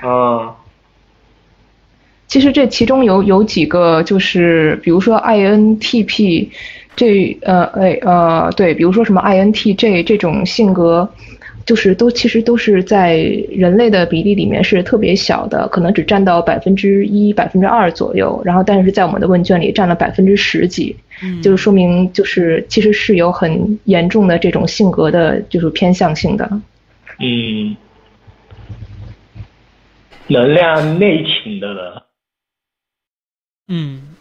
[0.00, 0.56] 啊。
[2.28, 6.48] 其实这其中有有几个就是，比如说 INTP，
[6.94, 11.08] 这呃哎呃对，比如说什么 INTJ 这种性格。
[11.68, 13.18] 就是都其实都是在
[13.50, 18.40] 人类的比例里面是特别小的，可能只占到百分之一、百分之二左右。
[18.42, 20.96] 然后，但是在我们的问卷里占了百分之十几，
[21.42, 26.50] 就是说明就是其实是有很严重的这种性格的，就是偏向性的。
[27.20, 27.76] 嗯，
[30.28, 32.07] 能量内倾的了。
[33.68, 34.16] 嗯。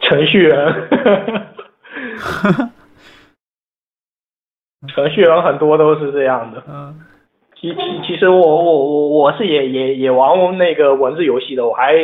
[0.00, 0.56] 程序员，
[4.88, 6.64] 程序员很多都是这样的。
[6.66, 6.98] 嗯，
[7.54, 11.94] 其其其实我我我我是也也也玩那个文字游戏的，我还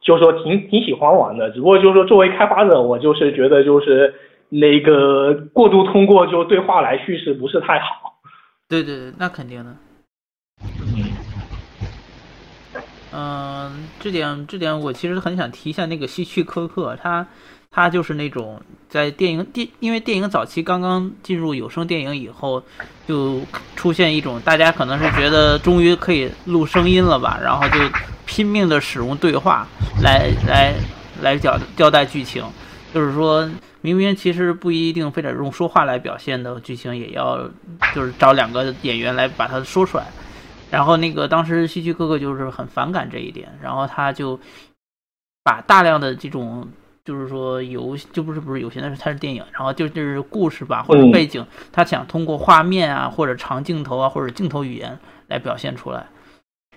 [0.00, 1.50] 就说挺挺喜欢玩的。
[1.50, 4.14] 只不过就是说作为开发者，我就是觉得就是
[4.50, 8.20] 那个过度通过就对话来叙事不是太好。
[8.68, 9.74] 对对对，那肯定的。
[13.18, 17.26] 嗯，这点这点我其实很想提一下那个希区柯克，他
[17.68, 22.62] 他就是那种在电影电，因为电影早期刚刚进入有声电影以后，
[23.08, 23.40] 就
[23.74, 27.80] 出现一种大家可能是觉得终于可以录声音了吧，然后就
[28.24, 29.66] 拼命的使用对话
[30.00, 30.74] 来 来
[31.20, 32.44] 来交交代剧情，
[32.94, 33.50] 就是说
[33.80, 37.40] 明明其实不一定非得用说话来表现的剧情，也要
[37.92, 40.06] 就是找两个演员来把它说出来。
[40.70, 44.38] 然后那个当时希区柯克就是很反感这一点，然后他就
[45.42, 46.68] 把大量的这种
[47.04, 54.98] 就是说游戏就不是不是游戏，那是它是电影，然后就就是故事吧或者背景，他想通过画面啊或者长镜头啊或者镜头语言
[55.28, 56.06] 来表现出来。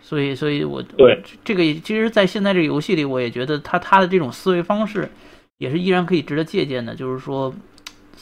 [0.03, 5.09] 所以，所以我对这个其实，在现在这个游戏里，我也觉得他他的这种思维方式
[5.57, 6.95] 也是依然可以值得借鉴的。
[6.95, 7.53] 就是说，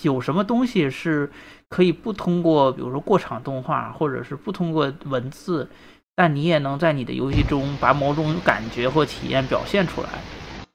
[0.02, 1.32] 有什么东西是
[1.70, 5.70] 可以不通过，比如说过场动画，或者是不通过文字，
[6.16, 10.10] 但你也能在你的游戏中把某种感觉或体验表现出来。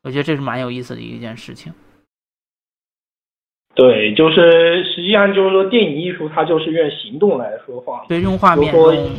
[0.02, 1.72] 我觉得这是蛮有意思的一件事情。
[3.74, 9.10] 对，就是实际上就是说，电影艺术它就是用行动来说话，对，用画面，用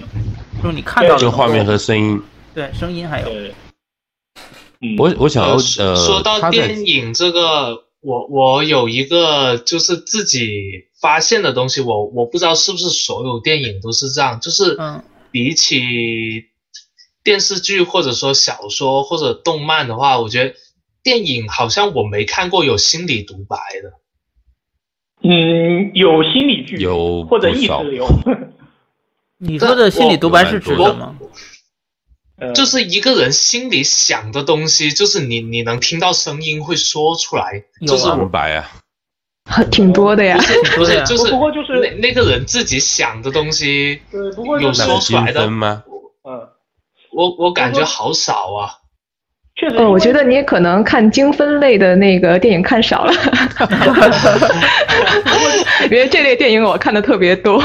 [0.64, 2.22] 用你看到的画面和声音，
[2.54, 3.28] 对，声音还有。
[4.80, 14.76] 嗯，我我想要呃，说到电影这个，我我有一个就是自己发现的东西，我我不知道是不是所有电影都是这样，就是
[15.30, 16.46] 比起
[17.24, 20.56] 电视剧或者说小说或者动漫的话，我觉得
[21.04, 23.94] 电影好像我没看过有心理独白的。
[25.22, 28.08] 嗯，有心理剧，有或者意识流。
[29.38, 31.16] 你说的心理独白是指什么？
[32.56, 38.72] 就是一个人心里想的东西，就是你你能听到声音会说出来，就是独白啊，
[39.72, 40.38] 挺多的呀。
[40.76, 45.84] 不是， 就是不过就是那那个人自己想的东西，对，不过有说出来的吗？
[46.28, 46.48] 嗯，
[47.14, 48.82] 我我感觉好少啊。
[49.56, 53.14] 确实，我觉得你也可能看精分类的那个电影看少了，
[55.86, 57.64] 因为这类电影我看的特别多。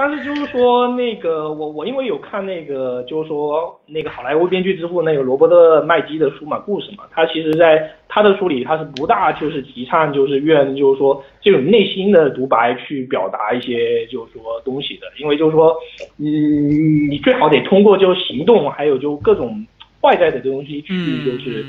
[0.00, 15.76] 但是就是说，那个我我因为有看那个，就是说那个好莱坞编剧之父那个罗伯特麦基的书嘛，故事嘛，他其实在他的书里，他是不大就是提倡就是愿就是说这种内心的独白去表达一些就是说东西的，因为就是说，
[16.18, 19.66] 嗯，你最好得通过就行动，还有就各种。
[20.02, 21.62] 外在的东西去就是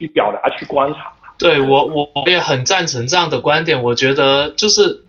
[0.00, 3.82] 去表达去观察，对我我我也很赞成这样的观点。
[3.82, 5.04] 我觉得就是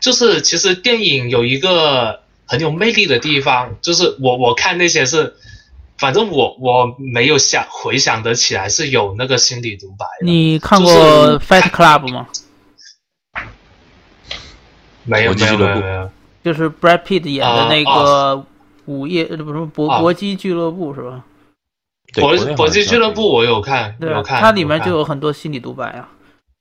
[0.00, 5.34] 就是其实电影有一个很有魅力的地方，就是我我看那些是，
[5.98, 10.06] 反正我我没有想回想得起来是有那个心理独白。
[10.22, 10.92] 你看过
[11.38, 12.26] 《Fight Club》吗？
[15.04, 16.10] 没有没有没有，
[16.42, 18.42] 就是 Brad Pitt 演的那个
[18.86, 21.22] 午夜不是搏搏击俱乐部是吧？
[22.16, 26.08] 搏搏击俱乐部我有看，有看，它里面就有很多心理独白啊。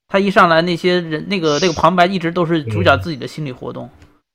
[0.08, 3.90] 他一上来那些人，那个那个旁白一直都是主角自己的心理活动。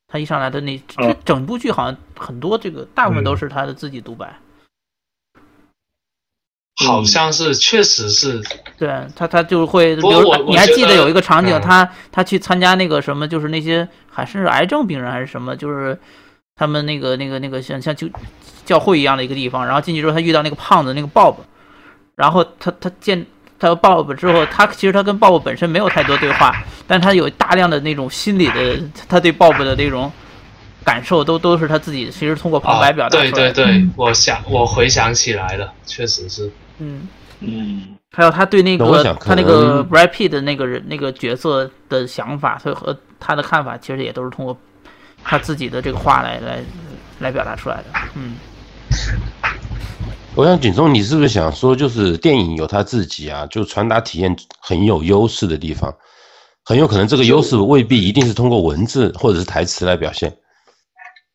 [0.09, 4.39] 他一上来的那这整部剧好像很多这个大部分都是他的自己独白。
[6.87, 8.41] 好像是，确实是。
[8.79, 15.99] 对他，他就会，比如你还记得有一个场景，他他去参加那个什么，就是那些还是癌症病人还是什么，就是
[16.59, 18.09] 他们那个那个那个像像就。
[18.65, 21.37] 教会一样的一个地方，然后进去之后，他遇到那个胖子那个 Bob，
[22.17, 23.25] 然后他他见
[23.59, 26.55] 他 Bob 之后，他其实他跟 Bob 本身没有太多对话，
[26.87, 28.79] 但他有大量的那种心理的，
[29.09, 30.13] 他对 Bob 的那种
[30.85, 33.33] 感受都都是他自己其实通过旁白表达出来的。
[33.33, 36.53] 对对对，我想我回想起来了，确实是。
[36.77, 37.09] 嗯
[37.41, 44.55] 嗯，还有他对那个他那个 Brad Pitt 的那个人那个角色的想法，所以和他的看法其实也都是通过
[45.23, 46.61] 他自己的这个话来来
[47.19, 47.85] 来表达出来的。
[48.15, 48.35] 嗯。
[50.35, 55.93] 我想，锦中，你是不是想说，就是电影有它自己啊，就传达体验很有优势的地方，
[56.65, 60.37] 很有可能这个优势未必一定是通过文字或者是台词来表现。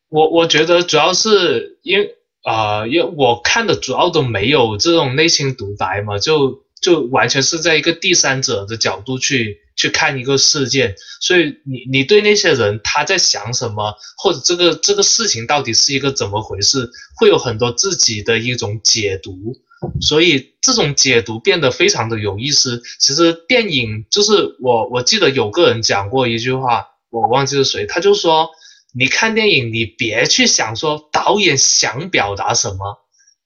[0.08, 1.98] 我我觉得主要是因
[2.44, 9.58] 啊，因为我看的主要都没有这种内心独白嘛，就就完全是在一个第三者的角度去。
[9.76, 19.56] 去看一个事件，所以你你对那些人他在想什么，或者这个这个事情到底是一个怎么回事，会有很多自己的一种解读，
[20.00, 22.82] 所以这种解读变得非常的有意思。
[23.00, 28.50] 其实电影就是我我记得有个人讲过一句话，我忘记是谁，他就说
[28.96, 32.98] 你看电影，你别去想说导演想表达什么，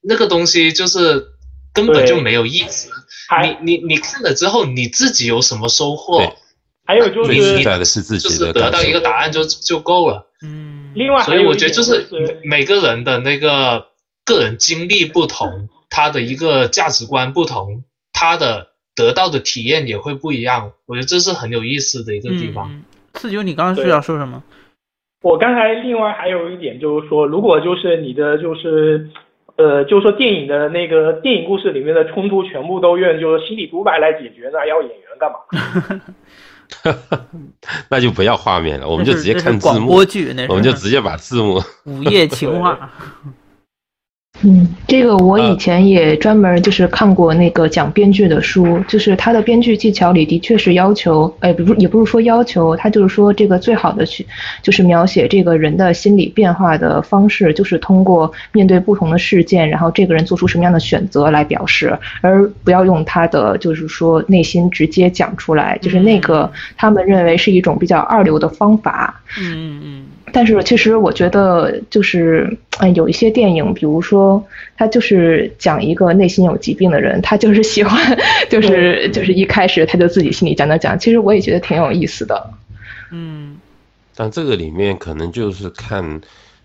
[0.03, 1.29] 那个东西就是
[1.73, 2.91] 根本就没有意思。
[3.43, 6.21] 你你你看了之后，你自己有什么收获？
[6.87, 10.27] 还有就是，就是得到一个答案就就够了。
[10.43, 12.07] 嗯，另外，所以我觉得就是
[12.45, 13.89] 每个人的那个
[14.25, 17.85] 个人经历不同，他的一个价值观不同，
[18.15, 20.73] 他的得到的体验也会不一样。
[20.87, 22.83] 我觉得这是很有意思的一个地方。
[23.17, 24.43] 四九，你刚刚是要说什么？
[25.21, 29.11] 我刚才另外还有一点就是说，如果就是你的就是。
[29.59, 35.39] 呃，就是说电影的那个电影故事里面的冲突全部都用就是心理独白来解决，那要演员干嘛？
[37.91, 41.61] 那就不要画面了，我们就直接看字广幕播剧，那我们就直接把字幕。
[41.85, 42.79] 午夜情话。
[44.43, 54.25] 嗯，这个我以前也专门就是看过那个讲编剧的书，就是他的编剧技巧里的确是要求，哎，不是也不是说要求，他就是说这个最好的去
[54.63, 69.21] 就是描写这个人的心理变化的方式，就是通过面对不同的事件，然后这个人做出什么样的选择来表示，而不要用他的就是说内心直接讲出来，就是那个他们认为是一种比较二流的方法。
[69.41, 70.07] 嗯嗯嗯。
[70.33, 74.43] 但是其实我觉得就是，嗯，有一些电影，比如说
[74.77, 78.19] 他就是讲一个内心有疾病的人，他就是喜欢，
[78.51, 82.51] 就是就是一开始他就自己心里讲讲讲，其实我也觉得挺有意思的。
[83.11, 83.57] 嗯，
[84.15, 86.21] 但这个里面可能就是看，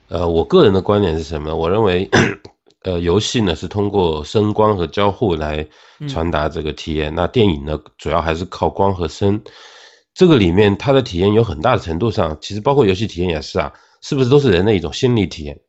[0.09, 1.55] 呃，我个人的观点是什么？
[1.55, 2.09] 我认为，
[2.83, 5.65] 呃，游戏呢是通过声光和交互来
[6.07, 9.41] 传达这个体验，那电影呢主要还是靠光和声。
[10.13, 15.59] 这个里面它的体验有很大的程度上，其实包括游戏体验也是啊，是不是都是人的一种心理体验？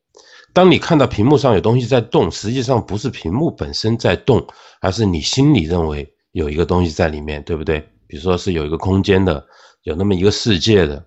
[0.53, 4.47] 当你看到屏幕上有东西在动，实际上不是屏幕本身在动，
[4.81, 7.81] 而是你心里认为有一个东西在里面，对不对？
[8.07, 9.45] 比如说是有一个空间的，
[9.83, 11.05] 有那么一个世界的，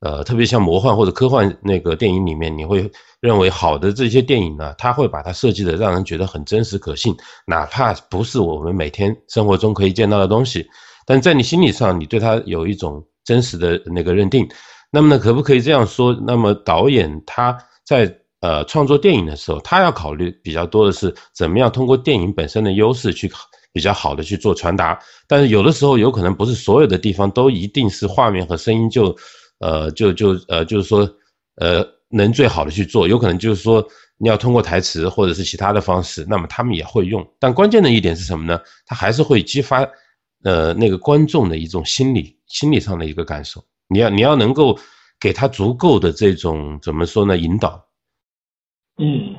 [0.00, 2.90] 呃，特别像魔幻或者科幻那个电影里面，你会
[3.20, 7.14] 认为好的这些电影呢，它会把它设计的让人觉得很真实可信，
[7.46, 10.66] 哪怕不是我们每天生活中可以见到的东西。
[11.08, 14.46] 但在你心理上，你对他有一种真实的那个认定，
[14.92, 16.14] 那么呢，可不可以这样说？
[16.26, 23.30] 那么导演他在呃创作电影的时候，他要考虑比较多的是怎么样通过电影本身的优势去
[23.72, 24.98] 比较好的去做传达。
[25.26, 29.16] 但是有的时候有可能不是所有的地方都一定是画面和声音就
[29.60, 31.10] 呃就就呃就是说
[31.56, 33.82] 呃能最好的去做，有可能就是说
[34.18, 37.26] 你要通过台词或者是其他的方式，那么他们也会用。
[37.38, 38.60] 但关键的一点是什么呢？
[38.84, 39.88] 他还是会激发。
[40.44, 44.78] 呃，那个观众的一种心理心理上的一个感受，你要你要能够
[45.18, 47.84] 给他足够的这种怎么说呢引导，
[48.98, 49.34] 嗯，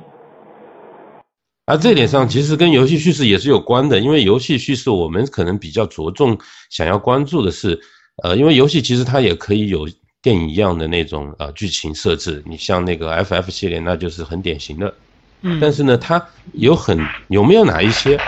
[1.64, 7.80] 而这点上其实跟游戏叙事也是有关的，因为游戏叙事我们可能比较着重想要关注的是，
[8.22, 9.88] 呃，因为游戏其实它也可以有
[10.20, 14.94] 电影一样的那种呃剧情设置，你像那个 FF 系列那就是很典型的，
[15.40, 16.22] 嗯，但是呢，它
[16.52, 16.98] 有很
[17.28, 18.20] 有没有哪一些，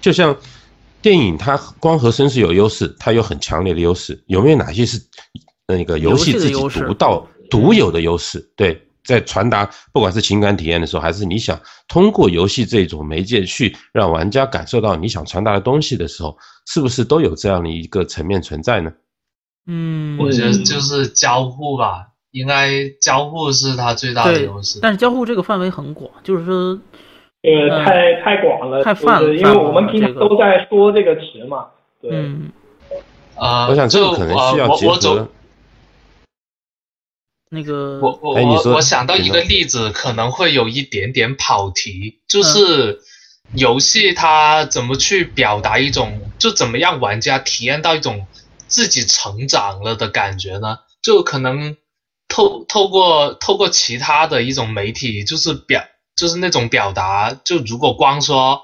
[0.00, 0.36] 就像。
[1.02, 4.22] 电影它光和声是有优势，它有很强烈的优势。
[4.26, 5.00] 有没有哪些是
[5.66, 8.38] 那个游戏自己独到、独有的优势？
[8.54, 11.58] 对，在传达不管是情感体验的时候，还是你想
[11.88, 16.36] 通过游戏这种媒介去让玩家感受到你想传达的东西的时候，
[16.66, 18.92] 是不是都有这样的一个层面存在呢？
[19.66, 24.78] 嗯，我觉得就是交互吧，应该交互是它最大的优势。
[24.82, 26.78] 但是交互这个范围很广，就是说。
[27.42, 31.68] 呃，太太广了，太泛了，因为我们平常都在说这个词嘛。
[32.00, 32.10] 对。
[32.12, 32.52] 嗯。
[33.36, 35.28] 啊，我想这个可能需要结合。
[37.52, 43.00] 那个，我我我我想到一个例子，可能会有一点点跑题，就是
[43.54, 48.26] 游戏它怎么去表达一种，就怎么样玩家体验到一种
[48.68, 50.80] 自己成长了的感觉呢？
[51.02, 51.76] 就可能
[52.28, 55.82] 透透过透过其他的一种媒体，就是表。
[56.20, 58.60] 就是那种表达，就如果光说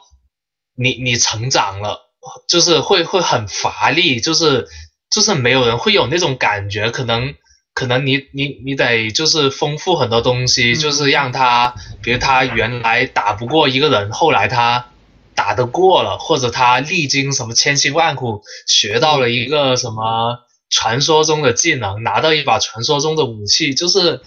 [0.76, 2.10] 你你成长了，
[2.46, 4.68] 就是会会很乏力，就是
[5.10, 7.34] 就是没有人会有那种感觉，可能
[7.72, 14.88] 可能你你你得就是丰富很多东西，就是让他，比如他原来打不过一个人，后来他
[15.34, 24.20] 打得过了，或者他历经什么千辛万苦学到了一个什么传说中的技能，拿到一把传说中的武器，就是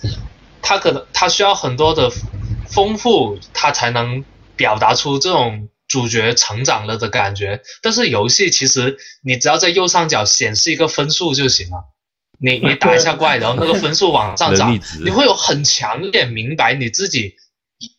[0.64, 2.11] 他可能他需要很多的。
[2.72, 4.24] 丰富，它才能
[4.56, 7.62] 表达出这种主角成长了的感觉。
[7.82, 11.84] 但是游戏其实，你只要在右上角显示一个分数就行了。
[12.40, 17.36] 你 你打一下怪，然后那个分数往上涨，你会有很强烈明白你自己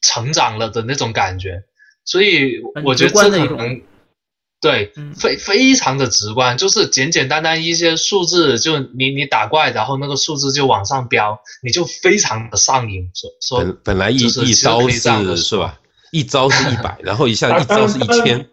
[0.02, 1.62] 成长了的那种感觉。
[2.04, 3.82] 所以我觉得这可能。
[4.60, 13.08] 对，非非常的直观，就是简简单单一些数字，就你你打怪，然后那个数字就往上飙，你就非常的上瘾。
[13.14, 15.80] 说说本本来一一招是是吧？
[16.12, 18.46] 一招是一百，然后一下 一招是一千。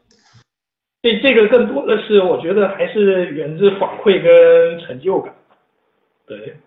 [1.01, 5.35] 这这个更多的是，我觉得还是源自反馈跟成就感。
[6.25, 6.57] 对，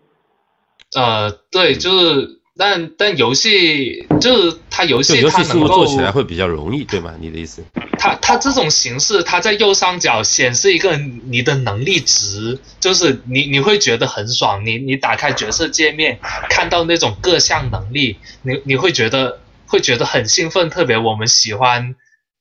[0.95, 2.40] 呃，对，就是。
[2.61, 7.15] 但但游戏就是它游戏它能够做起来会比较容易，对吗？
[7.19, 7.65] 你的意思？
[7.99, 14.67] 它它这种形式，它在右上角显示一个你的能力值，就是你你会觉得很爽。
[14.67, 16.19] 你你打开角色界面，
[16.51, 21.95] 看到那种各项能力，你你会觉得会觉得很兴奋，特别我们喜欢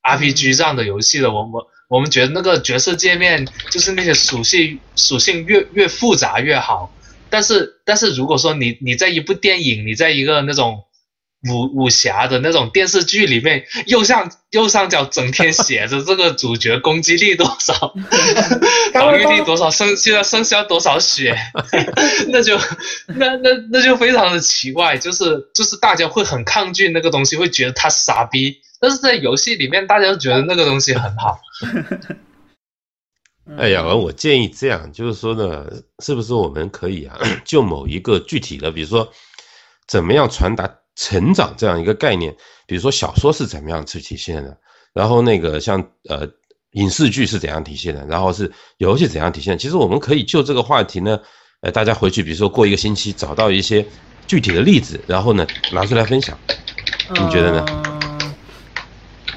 [0.04, 6.92] RPG 这样的游戏的，我们我们觉得那个角色界面就是那些属性属性越越复杂越好。
[7.30, 10.84] 但是但是如果说你你在一部电影，你在一个那种。
[11.50, 17.94] 武武侠的那种电视剧里面，右上右上角整天写着 这个主角攻击力多少，
[18.92, 21.34] 防御力多少，剩现在剩下多少血，
[22.28, 22.58] 那就
[23.08, 28.58] 那那那就非常的奇怪，就是就是大家会很抗拒那个东西，会觉得他傻逼。
[28.82, 31.40] 但是在游戏里面，大家都觉得那个东西很好。
[33.58, 35.66] 哎呀，我建议这样，就是说呢，
[36.04, 39.12] 是不是我们可以啊， 就某一个具体的，比如说
[39.88, 40.70] 怎么样传达。
[40.96, 42.36] 成长这样一个概念，
[42.68, 44.58] 比如说小说是怎么样去体现的，
[44.92, 46.28] 然后那个像呃
[46.72, 49.58] 影视剧是怎样体现的，然后是游戏怎样体现。
[49.58, 51.18] 其实我们可以就这个话题呢，
[51.62, 53.86] 呃，大家回去，比如说过一个星期找到一些
[54.28, 56.38] 具体的例子，然后呢拿出来分享。
[57.12, 57.99] 你觉得呢？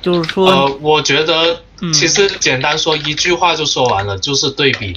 [0.03, 1.63] 就是说，呃，我觉得
[1.95, 4.97] 其实简单说一句话就说完了，就是对比，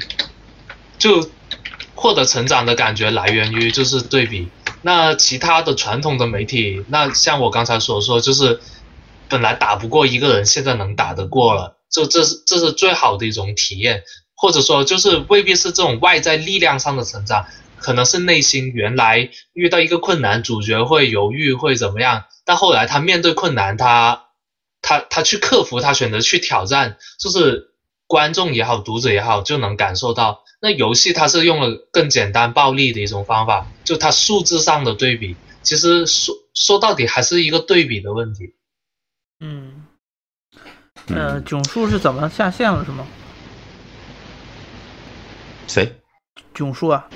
[0.97, 1.29] 就
[1.93, 4.49] 获得成长的感觉来源于就是对比。
[4.81, 8.59] 那其他的传统的媒体，那像我刚才所说，就是
[9.29, 14.03] 本来打不过一个人，现在能打得过了，就这是这是最好的一种体验，
[14.35, 17.45] 或者说就是未必是这种外在力量上的成长，
[17.77, 24.24] 可能是内心原来遇到一个困难，主角会犹豫会怎么样，但后来他面对困难，他
[24.85, 27.71] 他他去克服，他选择去挑战，就是
[28.05, 30.43] 观众也好，读者也好，就能感受到。
[30.61, 38.53] 那游戏它是用了更简单暴力的一种方法，就它数字上的对比，其实说说到底还是一个对比的问题。
[39.39, 39.85] 嗯，
[41.07, 43.07] 呃，囧叔是怎么下线了是吗？
[45.67, 45.91] 谁？
[46.53, 47.09] 囧叔啊？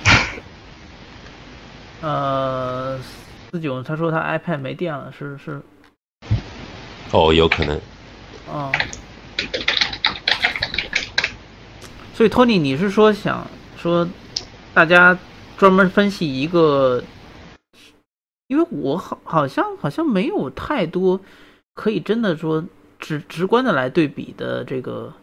[2.01, 2.99] 呃，
[3.51, 5.61] 四九他说他 iPad 没电了，是是。
[7.11, 7.79] 哦，有可能。
[8.47, 8.71] 哦。
[12.13, 14.07] 所以托尼，你是说想说
[14.73, 15.17] 大家
[15.57, 17.03] 专门分析一个？
[18.47, 21.21] 因为我好好像好像没有太多
[21.75, 22.65] 可以真的说
[22.97, 25.13] 直直观的来对比的这个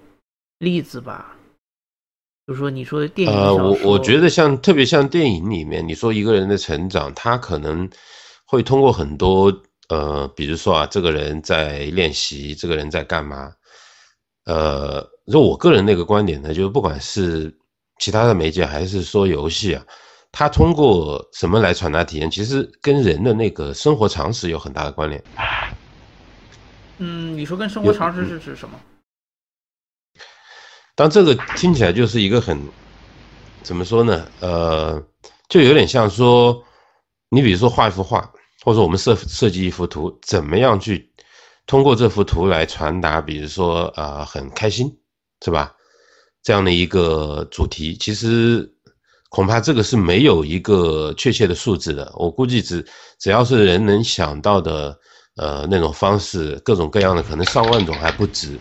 [0.59, 1.37] 例子吧。
[2.47, 7.91] 就说你说电影，呃，我我觉得像特别像电影里面，你说一个人的成长，他可能
[8.47, 9.53] 会通过很多
[9.89, 13.53] 呃，比如说啊，这个人在练习，这个人在干嘛，
[14.45, 15.09] 呃。
[15.27, 17.53] 就我个人那个观点呢，就是不管是
[17.99, 19.85] 其他的媒介还是说游戏啊，
[20.31, 25.21] 它通过什么来传达体验，其实跟人的那个生活常识有很大的关联。
[26.99, 28.79] 嗯，你说跟生活常识是指什么？
[30.95, 32.57] 当这个听起来就是一个很
[33.65, 34.29] 怎么说呢？
[34.39, 35.03] 呃，
[35.49, 36.63] 就有点像说，
[37.31, 38.33] 你比如说画一幅画，
[38.67, 41.09] 或者说我们设设计一幅图，怎么样去
[41.67, 44.93] 通过这幅图来传达，比如说啊，很开心。
[45.45, 45.71] 是吧？
[46.43, 48.67] 这样的一个主题，其实
[49.29, 52.11] 恐怕这个是没有一个确切的数字的。
[52.17, 52.85] 我估计只
[53.21, 54.99] 只要是人能想到的，
[55.37, 58.59] 呃，那种方式，各种各样的，可能上万种还不止。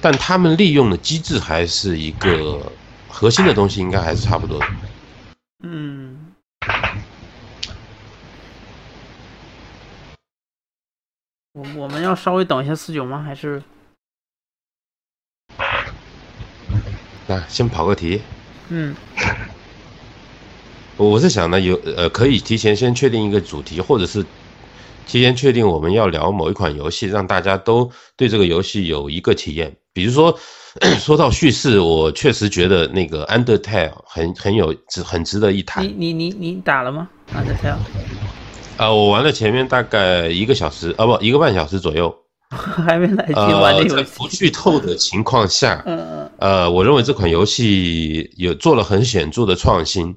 [0.00, 2.60] 但他们利用的机制还是一个
[3.06, 4.66] 核心的东西，应该还是差不多的。
[5.62, 6.21] 嗯。
[11.52, 13.22] 我我们要稍微等一下四九吗？
[13.22, 13.62] 还是？
[17.28, 18.22] 那先跑个题，
[18.70, 18.94] 嗯，
[20.96, 24.24] 我是想呢，有呃，可以提前先确定一个主题，或者是
[25.06, 29.76] 提前确定我们要聊某一款游戏，让大家都对这个游戏有一个体验。
[29.92, 30.36] 比如说，
[30.98, 35.84] 说到叙事，我确实觉得那个《Undertale》很很有值，很值得一谈。
[35.84, 37.76] 你你你你打了吗，《Undertale》？
[38.76, 42.14] 啊，我玩了前面大概一个小时，啊不，一个半小时左右。
[42.52, 43.96] 还没来及玩这游戏。
[43.96, 45.82] 在不剧透的情况下，
[46.38, 50.14] 呃，我认为这款游戏有做了很显著的创新。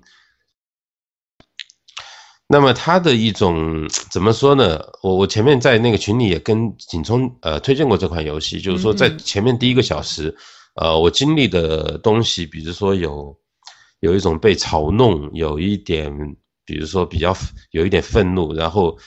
[2.48, 4.84] 那么它的一种怎么说呢？
[5.02, 10.36] 我我前面在那个群里也跟景聪呃推荐过这款游戏，就是说在前面第一个小时，
[10.76, 13.34] 呃，我经历的东西，比如说有
[14.02, 16.11] 有一种被嘲弄，有一点，
[16.66, 17.36] 比如说比较
[17.72, 18.98] 有一点愤怒，然后。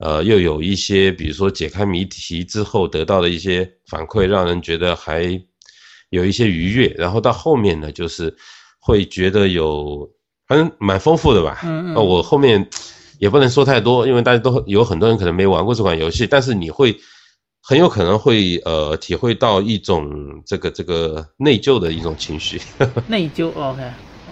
[0.00, 5.42] 呃，又有一些，比如说解开谜题之后得到的一些反馈，让人觉得还
[6.10, 6.86] 有一些愉悦。
[6.96, 8.32] 然后到后面呢，就是
[8.78, 10.08] 会觉得有，
[10.46, 11.58] 反正蛮丰富的吧。
[11.64, 11.94] 嗯嗯。
[11.96, 12.64] 我后面
[13.18, 16.96] 也不能说太多，因为大家都有很多人可能没玩过这款游戏，但是你会
[17.60, 20.08] 很有可能会呃体会到一种
[20.46, 22.62] 这个这个内疚的一种情绪。
[23.08, 23.82] 内疚，OK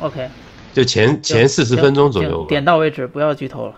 [0.01, 0.29] OK。
[0.77, 2.45] 就前前四十分钟左右。
[2.51, 3.75] 点到为止，不要剧透了。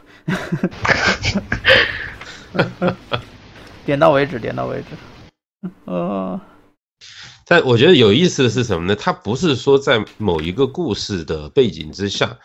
[3.87, 5.69] 点到为止，点到为止。
[5.85, 6.41] 呃，
[7.47, 8.97] 但我觉得有意思的是什么呢？
[8.97, 12.37] 它不是说在某一个故事的背景之下，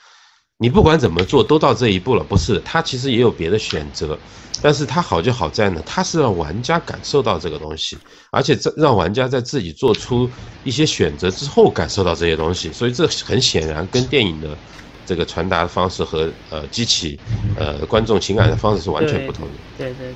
[0.57, 2.61] 你不管怎么做都到这一步了，不是？
[2.63, 4.17] 它其实也有别的选择，
[4.61, 7.97] 但是它好就好在呢，它是让玩家感受到这个东西，
[8.31, 10.29] 而且这让玩家在自己做出
[10.63, 14.57] 一些选择之后感受到这些东西，所以这很显然跟电影的
[15.05, 17.19] 这个传达方式和呃激起
[17.57, 19.53] 呃观众情感的方式是完全不同的。
[19.77, 20.13] 对对对。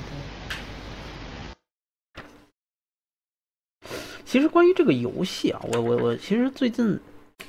[4.24, 6.98] 其实关于这个游戏啊，我我我其实最近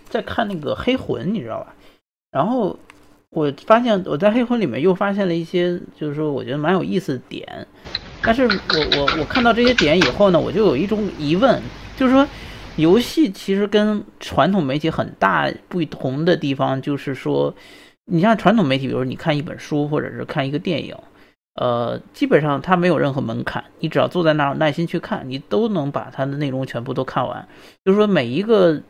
[0.10, 1.76] 在看那个《黑魂》，你知道吧？
[2.32, 2.78] 然后
[3.30, 7.68] 我发现我在《黑魂》里面又发现了一些，就是说我觉得蛮有意思的点。
[8.22, 11.62] 但是我我我看到这些点以后呢，我就有一种疑问，
[11.96, 12.28] 就是说
[12.76, 17.54] 游戏其实跟传统媒体很大不同的地方，就是说，
[18.06, 20.96] 你像传统媒体，比如你看一本书或者是看一个电影。
[21.56, 27.46] 呃，基本上它没有任何门槛，你只要坐在那儿耐心去看，你都能把它的内容全部都看完。
[27.84, 28.82] 就是说，每一个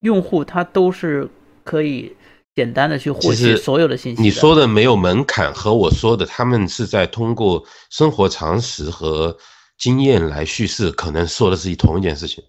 [0.00, 1.26] 用户他都是
[1.64, 2.14] 可以
[2.54, 4.22] 简单的去获取所有的信息。
[4.22, 9.36] 你说的没有门槛和我说的，他们是在通过生活常识和
[9.78, 12.42] 经验来叙事，可能说的是同一件事情。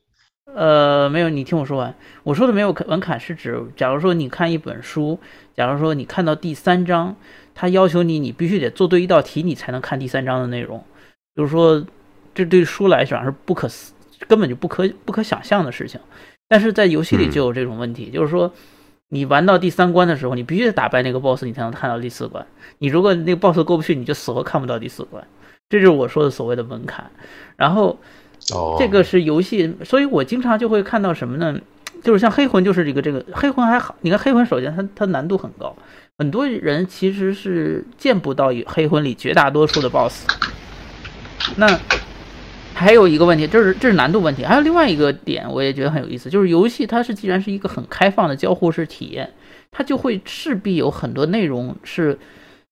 [0.55, 1.95] 呃，没有，你听我说完。
[2.23, 5.19] 我说的没有门槛是指，假如说你看一本书，
[5.55, 7.15] 假如说你看到第三章。
[7.55, 10.83] 他要求你，你必须得做对一道题，你才能看第三章的内容。
[11.35, 11.85] 就是说，
[12.33, 13.93] 这对书来讲是不可思，
[14.27, 15.99] 根本就不可不可想象的事情。
[16.49, 18.51] 但是在游戏里就有这种问题，就是说，
[19.13, 22.43] 你玩到第三关的时候，你必须得打败那个 boss，你才能看到第四关。
[22.79, 25.23] 你如果那个 boss 过不去，你就死活看不到第四关。
[25.69, 27.05] 这就是我说的所谓的门槛。
[27.55, 27.99] 然后，
[28.79, 31.55] 这个是游戏，所以我经常就会看到什么呢？
[32.03, 33.93] 就是像黑魂，就是这个这个黑魂还好。
[34.01, 35.75] 你看黑魂，首先它它难度很高。
[36.17, 40.25] 很多人其实是见不到黑魂里绝大多数的 BOSS。
[41.55, 41.67] 那
[42.73, 44.43] 还有一个问题，这是这是难度问题。
[44.43, 49.33] 还有另外一个点，我也觉得很有意思，就是游戏它是既然是一个很开放的交互式体验，
[49.71, 52.17] 它就会势必有很多内容是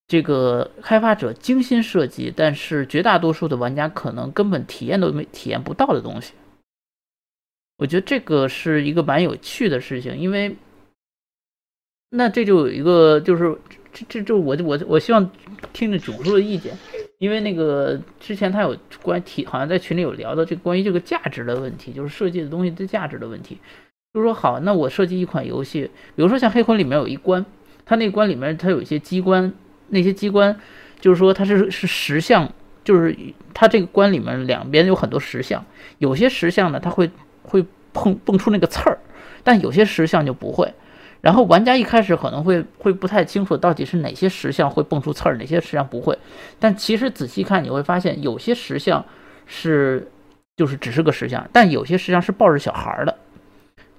[0.08, 6.34] 这个开发者精心设计，但是绝大多数的玩家可能根本体验都没体验不到的东西。
[7.78, 10.56] 我觉得这个是一个蛮有趣的事情，因为。
[12.14, 13.58] 那这就有一个，就是
[13.94, 15.32] 这这就我我我希望
[15.72, 16.78] 听听囧叔的意见，
[17.22, 23.60] 因为那个之前他有关提，好像在群里有聊到这个关于这个价值的问题，就是设计的东西的价值的问题。
[24.12, 25.84] 就是说，好，那我设计一款游戏，
[26.16, 27.46] 比如说像黑魂里面有一关，
[27.86, 29.54] 它那关里面它有一些机关，
[29.90, 30.60] 那些机关
[31.00, 32.52] 就是说它是是石像，
[32.84, 33.16] 就是
[33.54, 35.64] 它这个关里面两边有很多石像，
[36.00, 37.12] 有些石像呢它会
[37.44, 38.98] 会碰蹦出那个刺儿，
[39.44, 40.74] 但有些石像就不会。
[41.22, 46.18] 然后玩家一开始可能会会不太清楚到底是哪些石像会蹦出刺儿，哪些石像不会。
[46.60, 49.06] 但其实仔细看你会发现，有些石像
[49.46, 50.12] 是
[50.58, 53.16] 就是只是个石像，但有些石像是抱着小孩的，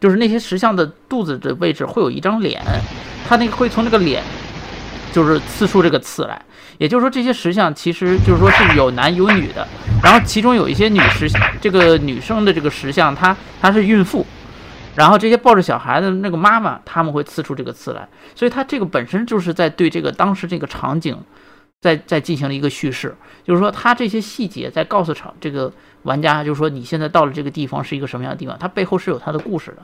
[0.01, 2.61] 就是那些石像的肚子的位置会有一张脸，
[3.29, 4.21] 它那个会从那个脸
[5.13, 6.43] 就是刺出这个刺来。
[6.79, 9.65] 也就是说，这些石像其实就是说是有男有女的，
[10.03, 11.29] 然后其中有一些女石
[11.61, 14.27] 这个女生的这个石像，她她是孕妇。
[14.95, 21.17] 然后这些抱着小孩的那个妈妈，他们会刺出这个刺来，所以他这个本身就是在对这个当时这个场景，
[21.81, 29.79] 在在进行了一个叙事，就是说他这些细节在告诉场这个玩家，就是说你现在到了这个地方是一个什么样的地方，它背后是有它的故事的。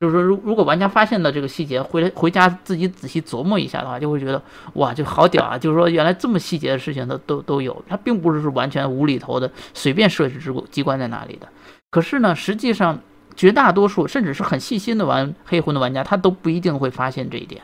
[0.00, 5.56] 就是说，如如果玩家发现了这个细节，回来回家自己仔细琢磨一下的话，就会觉得哇，就好屌啊！
[5.56, 11.46] 就是说原来这么细节的事情都都都有，它并不是说完全无厘头的随便设置机机关在哪里的。
[11.90, 12.98] 可是呢，实际上。
[13.40, 17.62] 绝大多数甚至是很细心的玩黑魂的玩家，他都不一定会发现这一点。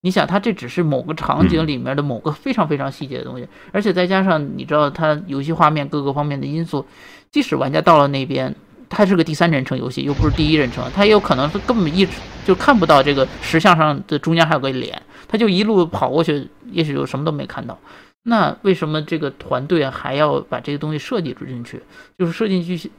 [0.00, 6.84] 你想，他这只是某个场景里面的某个非常非常细节的东西，而且再加上你知道，它游戏画面各个方面的因素，
[7.30, 8.52] 即使玩家到了那边，
[8.88, 17.78] 它是个第三人称游戏，又不是第一人称，他也有可能是根本一直就看不到这个石像上的中间还有个脸，他就一路跑过去，也许就什么都没看到。
[18.24, 21.80] 那为什么这个团队还要把这个东西设计进去？
[22.18, 22.90] 就是设计进去。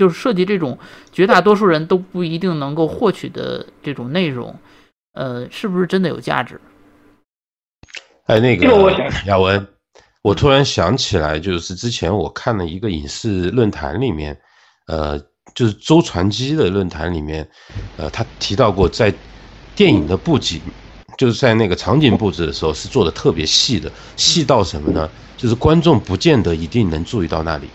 [0.00, 0.78] 就是涉及这种
[1.12, 4.58] 绝大多数人都不一定能够获取的这种内容，
[5.12, 6.58] 呃，是不是真的有价值？
[8.24, 8.66] 哎，那个
[9.26, 9.68] 亚文，
[10.22, 14.34] 我突然想起来，就是之前我看了一个影视论坛里面，
[14.86, 15.18] 呃，
[15.54, 17.46] 就是周传基的论坛里面，
[17.98, 19.12] 呃，他提到过，在
[19.76, 20.62] 电影的布景，
[21.18, 25.06] 就是在那个场景布置的时候是做的特别细的，细到什么呢？
[25.36, 27.68] 就是观众不见得一定能注意到那里。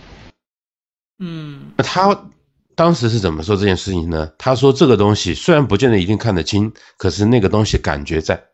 [1.19, 2.29] 嗯，他
[2.75, 4.33] 当时是怎么说这件事情呢？
[4.37, 8.49] 他说这个东西虽然不见得一定看得清，可是那个东西感觉在。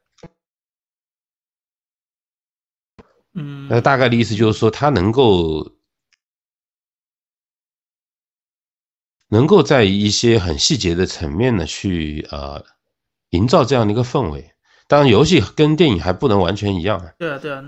[3.34, 5.72] 嗯，那大概的意思就是说他能够
[9.30, 12.64] 能够在一些很细节的层面呢，去呃
[13.30, 14.54] 营造这样的一个氛围。
[14.88, 17.14] 当然，游戏跟电影还不能完全一样。
[17.18, 17.64] 对啊，对啊。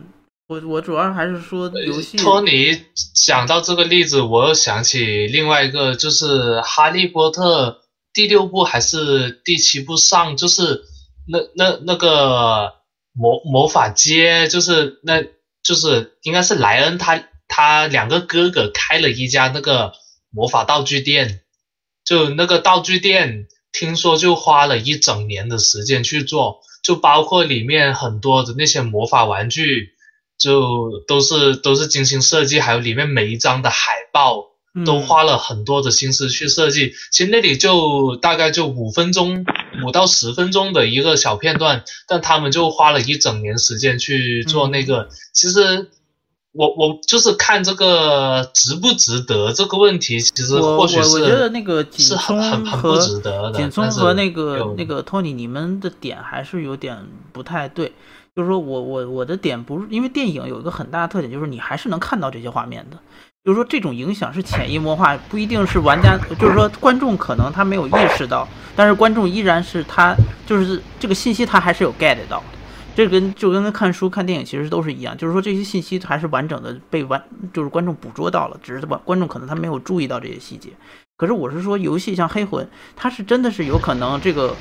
[0.54, 2.18] 我我主要还是说游戏。
[2.18, 2.80] 托尼
[3.16, 6.26] 讲到这个例子，我又想起另外一个，就是
[6.62, 7.70] 《哈利波特》
[8.14, 10.84] 第六部还是第七部上，就是
[11.28, 12.74] 那那那个
[13.14, 15.24] 魔魔法街，就是那
[15.64, 19.94] 就是应该是莱恩他他两个哥哥开了一家那个
[20.30, 21.42] 魔法道具店，
[22.06, 26.62] 就那个道具店，听说就花了一整年的时间去做。
[26.84, 29.93] 就包括里面很多的那些魔法玩具，
[30.38, 34.52] 就都是都是精心设计，还有里面每一张的海报
[34.86, 36.94] 都花了很多的心思去设计。
[37.12, 39.46] 其实那里就大概就五分钟，
[39.86, 45.10] 五到十分钟的一个小片段，但他们就花了一整年时间去做那个。
[45.34, 45.90] 其实。
[46.56, 53.58] 我我就是看这个值不值得这个问题，其实或许是我觉得那个是很很很不值得的。
[53.58, 56.96] 景聪和那个那个托尼，你们的点还是有点
[57.32, 57.92] 不太对。
[58.36, 62.98] 就是说我我我的点不是因为电影有一个很大的特点，就是你还是能看到这些画面的。
[63.44, 70.16] 就是说这种影响是潜移默化，不一定是玩家，就是说观众可能他没有意识到，但是观众依然是他
[70.46, 72.42] 就是这个信息他还是有 get 到。
[72.96, 80.70] 这跟就跟看书看电影其实都是一样，就是说这些信息还是完整的被完，就是观众捕捉到了，只是观观众可能他没有注意到这些细节。
[81.18, 84.56] 可是我是说，游戏像黑魂，它是真的是有可能这个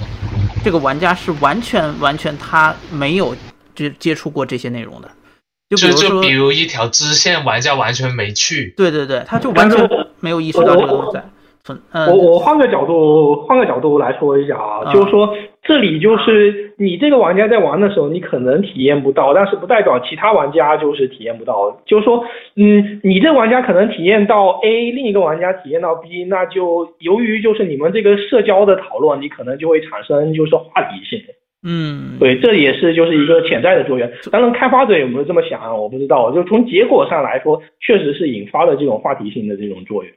[0.65, 3.37] 这个玩家是完全完全他没有
[3.75, 5.09] 接接触过这些内容的，
[5.71, 9.89] 就比如说，比如一条支线，玩家完全没去，对对对，他就完全
[10.21, 11.19] 没有意识到这个东西。
[12.09, 15.33] 我我换个角度，换个角度来说一下啊，就是说
[15.63, 21.81] 这里就是你这个玩家在玩的时候，你可能体验不到，但是不代表其他玩家就是体验不到。
[21.87, 22.25] 就是说，
[22.57, 31.23] 嗯，你这玩家可能体验到 A，另一个玩家体验到 B，那就由于就是你们这个社交的讨论，你可能就会产生就是话题性。
[31.65, 34.11] 嗯，对，这也是就是一个潜在的作用。
[34.33, 36.33] 当然，开发者有没有这么想啊，我不知道。
[36.35, 40.13] 就从结果上来说，确实是引发了这种话题性的这种作用。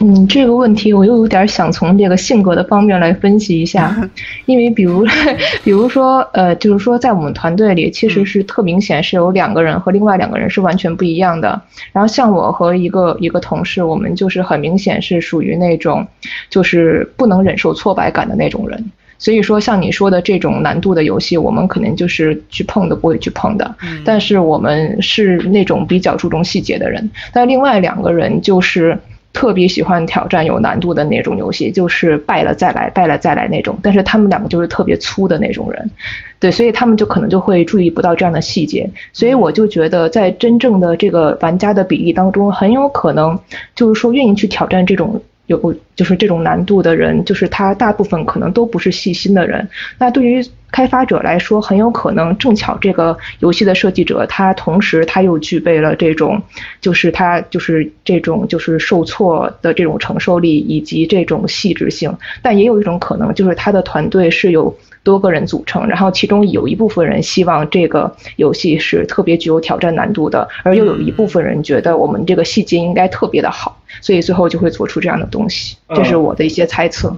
[0.00, 3.94] 嗯，这个问题我又有点想从这个性格的方面来分析一下，
[4.46, 5.04] 因为比如，
[5.62, 11.60] 比如说，呃，就是说在我们团队里，其实是特明显是有两个人和另外两个人是完全不一样的。
[11.92, 16.06] 然后像我和一个一个同事，我们就是很明显是属于那种，
[16.48, 18.82] 就是不能忍受挫败感的那种人。
[19.18, 23.74] 所以说，像你说的这种难度的游戏，我们可能就是去碰都不会去碰的。
[24.04, 27.10] 但是我们是那种比较注重细节的人。
[27.32, 28.98] 但另外两个人就是。
[29.34, 33.76] 特别喜欢挑战有难度的那种游戏，就是败了再来，败了再来那种。
[33.82, 35.90] 但是他们两个就是特别粗的那种人，
[36.38, 38.88] 对，所以他们就可能就会注意不到这样的细节。
[39.12, 43.36] 所以我就觉得，在真正的这个玩家的比例当中，很有可能
[43.74, 45.20] 就是说愿意去挑战这种。
[45.46, 49.68] 有就是这种难度的人，就是他大部分可能都不是细心的人。
[49.98, 56.42] 那对于开发者来说，很有可能正巧这个游戏的设计者，他同时他又具备了这种，
[56.80, 62.16] 就是他就是这种就是受挫的这种承受力以及这种细致性。
[62.42, 64.76] 但也有一种可能，就是他的团队是有。
[65.04, 75.76] 多个人组成，然后其中有一部分人希望这个游戏是特别具有挑战难度的，而又有一部分人觉得我们这个细节应该特别的好，所以最后就会做出这样的东西。
[75.88, 77.10] 这是我的一些猜测。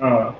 [0.00, 0.32] 嗯，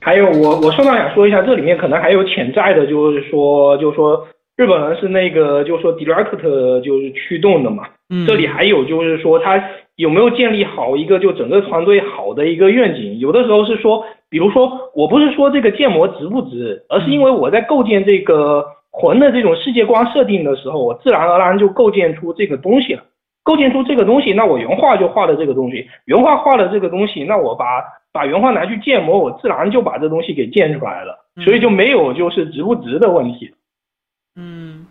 [0.00, 4.26] 还有我我顺道想说一下，这里面可能还有潜在的，就是说就是说
[4.56, 7.84] 日本人是那个就是说 direct 就是驱动的嘛。
[8.08, 8.26] 嗯。
[8.26, 9.62] 这里还有就是说他
[9.96, 13.18] 有没有建立好一个就整个团队好的一个愿景？
[13.18, 14.04] 有的时候是说。
[14.32, 23.02] 比如说，我不是说这个建模值不值，而是因为我在构建这个魂的这种世界观设定的时候，我自然而然就构建出这个东西了。
[23.42, 27.82] 构建出这个东西，那我原画就画了这个东西，原画画了这个东西，那我把
[28.12, 33.54] 把原画拿去建模，我自然就把这东西给建出来了，所以就没有就是值不值的问题。
[34.36, 34.86] 嗯。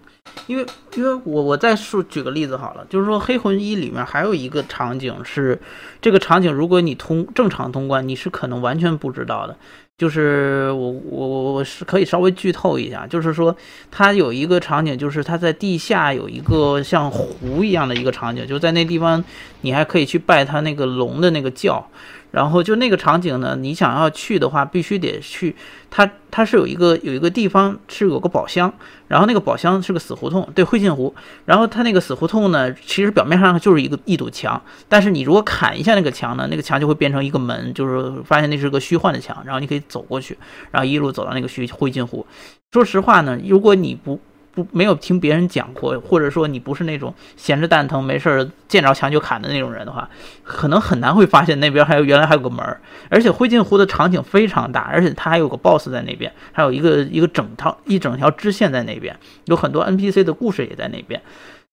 [0.47, 0.65] 因为，
[0.95, 5.59] 因为我我再说举个例子好了，就是说《黑魂一》里面还有一个场景是，
[5.99, 9.57] 这个场景如果你通正常通关，你是可能完全不知道的。
[10.01, 13.55] 就是我我我我是可以稍微剧透一下，就是说
[13.91, 19.23] 它有一个场景，就是它在地下有一个像湖一样的一个场景，就在那地方
[19.61, 21.87] 你还可以去拜它那个龙的那个教。
[22.31, 25.55] 然后就那个场景呢，你想要去的话，必须得去
[25.89, 28.73] 它，它是有一个有一个地方是有个宝箱，
[29.07, 31.13] 然后那个宝箱是个死胡同，对，灰烬湖。
[31.45, 40.37] 然后它那个死胡同呢，其实表面上就是一个一堵墙，但是你如果砍一下那个墙呢，那个墙就会变成一个门，就是发现那是个虚幻的墙，然后你可以走过去，
[40.71, 42.25] 然后一路走到那个虚灰烬湖。
[42.71, 44.17] 说实话呢，如果你不
[44.53, 50.09] 不没有听别人讲过，或者说你不是那种闲着蛋疼没事儿见着墙就砍的那种人的话，
[50.43, 52.79] 可能很难会发现那边还有原来还有个门儿。
[53.09, 61.21] 而且灰烬湖的场景非常大，而且它还有个 BOSS 在那边，还有一个一个整套一整条支线在那边，有很多 NPC 的故事也在那边。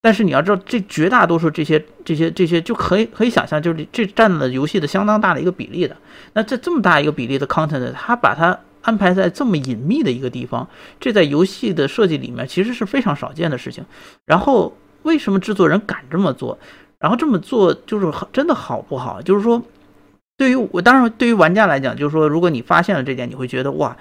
[0.01, 5.93] 但是你要知道，这绝大多数这些这些这些就可以可以想象，就是这占了游戏的相当大的一个比例的。
[6.31, 10.67] 那这这么大一个比例的 content，它把它安排在这么隐秘的一个地方，
[10.99, 13.83] 这在游戏的设计里面其实是非常少见的事情。
[14.25, 16.57] 然后为什么制作人敢这么做？
[16.99, 19.21] 然后这么做就是真的好不好？
[19.21, 19.61] 就是说，
[20.37, 23.95] 对于我当然对于玩家来讲，就是说，如果你发现了这点，你会觉得哇，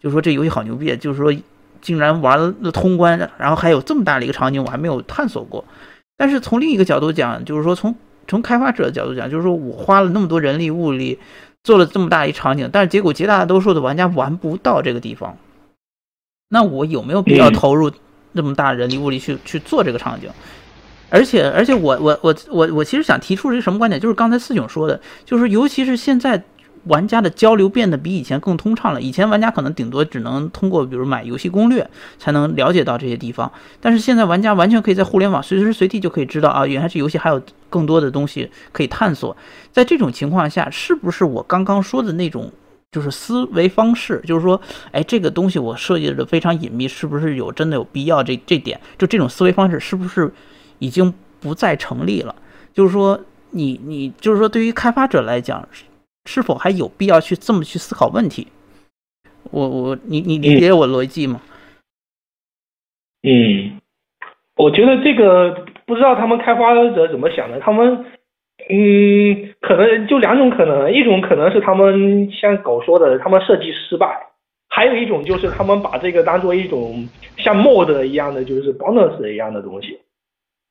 [0.00, 1.34] 就是说这游戏好牛逼，就是说。
[1.80, 5.62] 竟然玩了通关，然后还有这么大的一个场景，我还没有探索过。
[6.16, 7.94] 但是从另一个角度讲，就是说从
[8.26, 11.18] 从开发者的角度讲，就是说我花了那么多人力物力
[11.64, 15.36] 做了这么大一场景，但是结果绝大多数的玩家玩不到这个地方。
[16.50, 17.90] 那我有没有必要投入
[18.30, 20.30] 那么大人力物力去去做这个场景？
[21.10, 26.40] 而且而且我我我我我其实想提出一个什么观点，就是刚才四囧说的，就是尤其是现在。
[26.84, 29.00] 玩家的交流变得比以前更通畅了。
[29.00, 31.88] 以前玩家可能顶多只能通过比如买游戏攻略
[32.18, 33.50] 才能了解到这些地方，
[33.80, 37.40] 但是现在玩家完全可以在互联网随时随地就可以知道啊，原来这游戏还有
[37.70, 39.36] 更多的东西可以探索。
[39.72, 42.52] 在这种情况下，是不是我刚刚说的那种
[42.92, 44.60] 就是思维方式，就是说，
[44.92, 48.22] 哎，这个东西我设计的非常隐秘，是不是有真的有必要？
[48.22, 50.32] 这这点就这种思维方式是不是
[50.78, 52.34] 已经不再成立了？
[52.74, 53.18] 就是说，
[53.50, 55.66] 你你就是说，对于开发者来讲。
[56.26, 58.48] 是否还有必要去这么去思考问题？
[59.50, 61.40] 我我你你理解我逻辑吗？
[63.22, 63.78] 嗯，
[64.56, 67.60] 我觉得这个不知道他们开发者怎么想的。
[67.60, 68.04] 他们
[68.70, 74.08] 嗯，可能就两种可能，一种可能是他们像狗说的，他们设计失败；
[74.68, 77.06] 还有一种就是他们把这个当做一种
[77.36, 80.00] 像 mod 一样的，就是 bonus 一样的东西。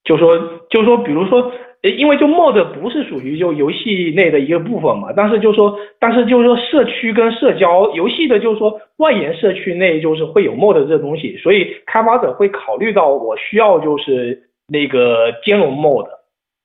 [0.04, 0.36] 就说
[0.70, 1.52] 就说，比如说。
[1.90, 16.08] 因为就 mod 不是属于就游戏内的一个部分嘛，但是就说，但是就是说社区跟社交游戏的，就是说外延社区内就是会有 mod 这东西，所以开发者会考虑到我需要就是那个兼容 mod，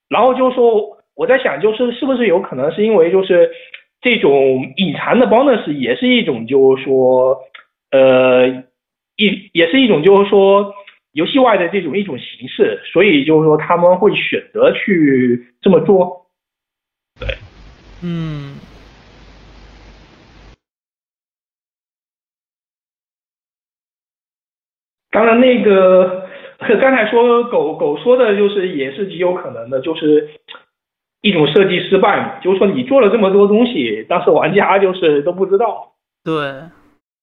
[0.08, 3.50] 然后就说我在想就是是不是有可能是因为就是
[4.00, 7.40] 这种隐藏的 bonus 也是一种就是说
[7.90, 8.46] 呃
[9.16, 10.74] 一也是一种就是说。
[11.18, 16.26] 游戏外的这种一种形式，所以就是说他们会选择去这么做。
[17.18, 17.26] 对，
[18.04, 18.54] 嗯。
[25.10, 26.28] 当然，那个
[26.80, 30.30] 刚才说狗狗说的就是也是极有可能的，就是
[31.22, 35.96] 一种设计失败嘛，就是说你做了这么多东西，但是玩家就是都不知道。
[36.22, 36.62] 对，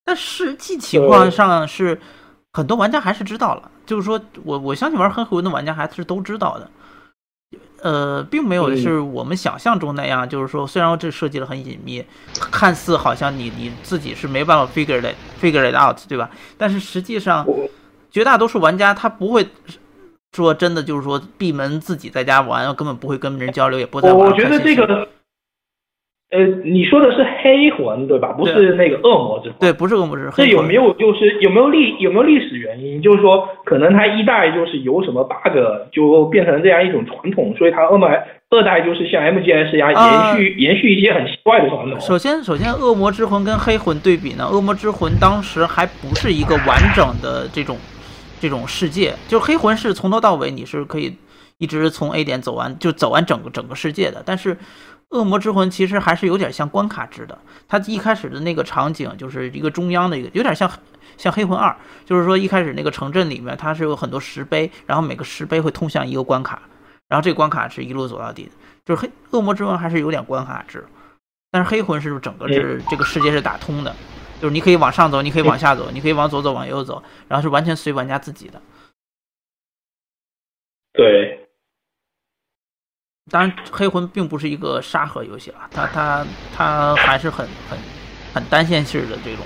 [0.03, 1.97] 但实际情况上是。
[2.55, 6.71] 很多玩家还是知道了，就是说我我相信玩黑魂的玩家还是都知道的，
[7.81, 16.29] 呃，并没有是我们想象中那样，就是说虽然这设计的很隐秘，看似好像你你自己是没办法 figure it figure it out，对吧？
[16.57, 17.45] 但是实际上，
[18.09, 19.45] 绝大多数玩家他不会
[20.33, 24.29] 说真的就是说闭门自己在家玩，根本不会跟人交流，也不在玩。
[24.29, 25.05] 我觉得这个。
[26.31, 28.29] 呃，你说的是黑魂对吧？
[28.33, 29.59] 不是那个恶魔之魂。
[29.59, 30.33] 对，不是恶魔之魂。
[30.35, 32.99] 这有没有就是有没有历有没有历史原因？
[33.01, 35.55] 就是说，可能它一代就是有什么 bug，
[35.91, 41.99] 就变成这样一种传统，所以它二代二代就是像 MGS 一样延续延续一些很奇怪的传统。
[42.01, 47.77] 首先，首先，恶魔之魂跟黑魂对比呢，恶魔之魂当时还不是一个完整的这种
[48.41, 51.15] 这种世界，就黑魂是从头到尾你是可以
[51.59, 54.57] 一直从 A 点走完，就走完整个整个世界的，但是。
[55.09, 57.37] 恶魔之魂其实还是有点像关卡制的，
[57.67, 60.69] 它一开始的那个场景就是一个中央的一个，有点像
[61.17, 61.75] 像黑魂二，
[62.05, 66.61] 就是说一开始那个城镇里面它是有很多石碑，然后每个石碑会通向一个关卡，
[67.07, 68.51] 然后这个关卡是一路走到底的，
[68.83, 70.85] 就是黑恶魔之魂还是有点关卡制，
[71.51, 73.95] 但是黑魂是整个是这个世界是打通的，
[74.41, 78.61] 就是你可以往上走，你可以往下走，你可以往左走往右走，然后是完全随玩家自己的。
[80.91, 81.44] 对。
[83.31, 86.23] 当然，黑魂并不是一个沙盒游戏了，它它
[86.55, 87.75] 它还是很很
[88.33, 89.43] 很单线式的这种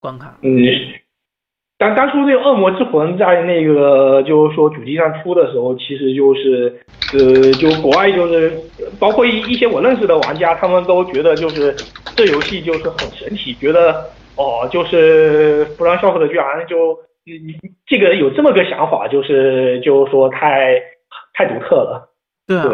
[0.00, 0.34] 关卡。
[0.42, 0.50] 嗯，
[1.78, 6.74] 当当初这个恶魔之魂在那个就是说主机上出的时候，其实就是
[7.12, 8.52] 呃，就国外就是
[8.98, 11.72] 包括一一些我认识的玩家，他们都觉得就是
[12.16, 17.54] 这游戏就是很神奇，觉得哦，就是不让笑话的居然就你你
[17.86, 20.74] 这个有这么个想法，就是就是说太
[21.34, 22.12] 太独特了。
[22.46, 22.64] 对啊，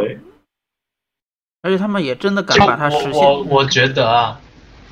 [1.63, 3.13] 而且他们也真的敢把它实现。
[3.13, 4.41] 我我觉得啊，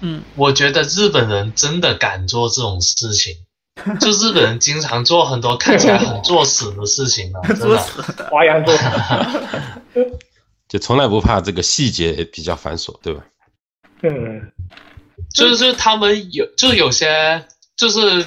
[0.00, 3.36] 嗯，我觉得日本人真的敢做这种事情。
[3.98, 8.28] 就日本人经常做很多看起来很作死的事情啊，真的。
[8.30, 8.74] 花样做。
[10.68, 13.24] 就从来不怕这个细节比较繁琐，对吧？
[14.02, 14.52] 嗯，
[15.32, 18.26] 就是就是他们有就有些就是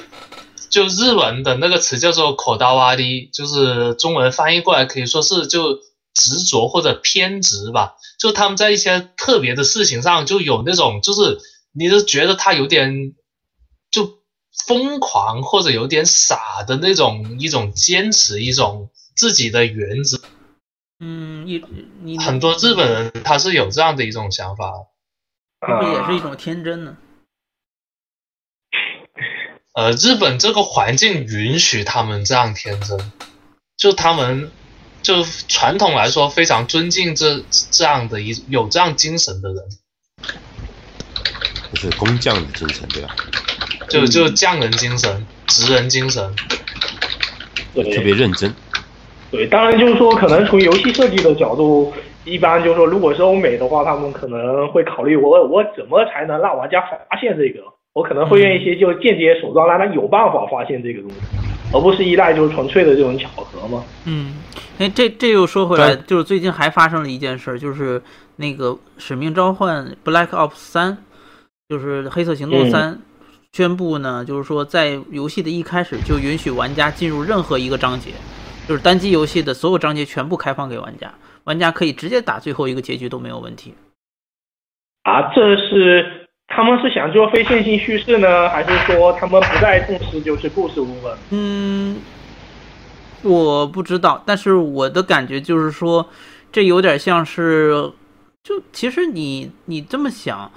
[0.68, 5.78] 就日文的那个词叫做口刀洼地，就是中文翻译过来可以说是就
[6.14, 7.96] 执着或者偏执吧。
[8.18, 11.38] 就他们在一些特别的事情上就有那种就是
[11.72, 13.14] 你就觉得他有点
[13.90, 14.20] 就
[14.66, 20.20] 疯狂或者有点傻的那种一种坚持一种自己的原则。
[21.00, 21.62] 嗯，你
[22.02, 24.72] 你很多日本人他是有这样的一种想法。
[25.66, 26.96] 这不也是一种天真呢？
[29.72, 33.12] 呃，日本这个环境允许他们这样天真，
[33.76, 34.52] 就他们
[35.04, 37.40] 就传统来说非常尊敬这
[37.70, 39.64] 这样的一有这样精神的人，
[41.70, 43.14] 就是工匠的精神，对吧？
[43.88, 46.34] 就就匠人精神、职人精神，
[47.74, 48.52] 特别认真。
[49.30, 51.92] 对，当然就是说，可能从游戏设计的角度。
[52.24, 57.60] 一般就是说，如果是欧美的话，他们可能会考虑我我怎么才能让玩家发现这个？
[57.94, 61.16] 我可能会用一些就间接手段让他有办法发现这个东西，
[61.72, 63.84] 而不是依赖就是纯粹的这种巧合嘛。
[64.04, 64.34] 嗯，
[64.78, 68.02] 哎，这这又说回来，就是最近还发生了一件事，就是
[68.36, 70.98] 那个《使命召唤》Black Ops 三，
[71.68, 72.94] 就是《黑色行动三》
[73.52, 78.10] 宣布呢，就是说在游戏的一开始就允许玩家进入任何一个章节，
[78.66, 81.14] 就是单机游戏的所有章节全部开放给玩家。
[81.44, 83.72] 玩家可以直接打最后一个结局都没有问题。
[85.02, 91.16] 啊，这是他们是想做非线性叙事呢，还是说他们不再重视就是故事部分？
[91.30, 91.96] 嗯，
[93.22, 96.08] 我不知道，但是我的感觉就是说，
[96.52, 97.92] 这有点像是，
[98.42, 100.52] 就其实你你这么想，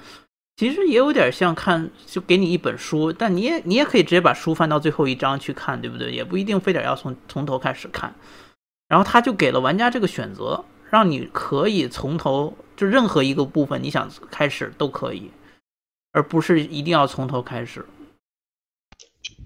[0.56, 6.12] 其实也有点像看，就给你一本书，但你也你也可以直接把书翻到最后一章去看，对不对？
[6.12, 8.14] 也不一定非得要从从头开始看。
[8.88, 10.64] 然后他就给了玩家这个选择。
[10.90, 15.30] 让你可以从头就任何一个部分你想开始都可以，
[16.18, 17.86] 而不是一定要从头开始。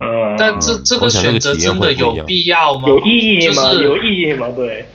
[0.00, 2.88] 嗯，但这这个选择真的有必要吗？
[2.88, 3.72] 有意义吗？
[3.74, 4.48] 有意义吗？
[4.56, 4.86] 对。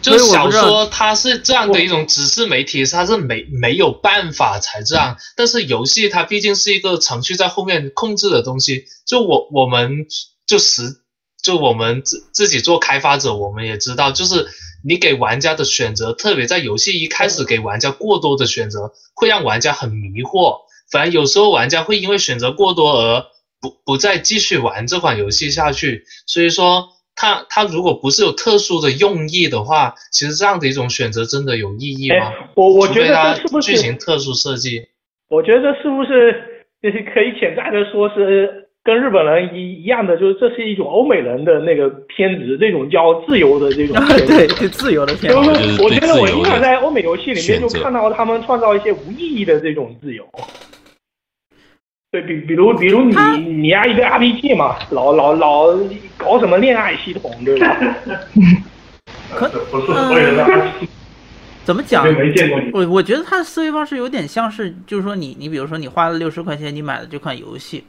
[0.00, 5.18] 就小说它是这样的一种纸质媒体，它是没没有办法才这样。
[5.36, 10.06] 但是游戏它毕竟是一个程序在后面控制的东西，就我我们
[10.46, 11.02] 就实
[11.42, 14.48] 就我们自自己做开发者，我们也知道就是。
[14.84, 20.62] 你给玩家的选择，特别在游戏一开始给玩家过多的选择，会让玩家很迷惑。
[20.92, 23.24] 反正有时候玩家会因为选择过多而
[23.60, 26.04] 不不再继续玩这款游戏下去。
[26.26, 32.32] 所以说，他他如果不是有特殊的用意的话，其实这样的一种选择真的有意义吗？
[32.54, 34.86] 我我觉得是不是剧情特殊设计？
[35.28, 38.58] 我觉得是不是就是可以潜在的说是？
[38.84, 43.94] 跟日本人一一样的，就是这是一种欧美人的那个偏执，这种叫自由的这种
[44.26, 45.80] 对，自由的偏执。
[45.80, 50.28] 我觉得我经常在欧美游戏里面就看到他们创造一些无意义的这种自由。
[52.12, 55.68] 对比，比如，比如你你压一个 RPG 嘛，老老老
[56.18, 57.74] 搞什么恋爱系统，对吧？
[59.34, 60.88] 可不是所有的 RPG。
[61.64, 62.04] 怎么讲？
[62.12, 62.70] 没见过你。
[62.74, 67.82] 我我觉得他的思维方式有点像是，就是说你你比如说你花了六十块钱，你买了这款游戏。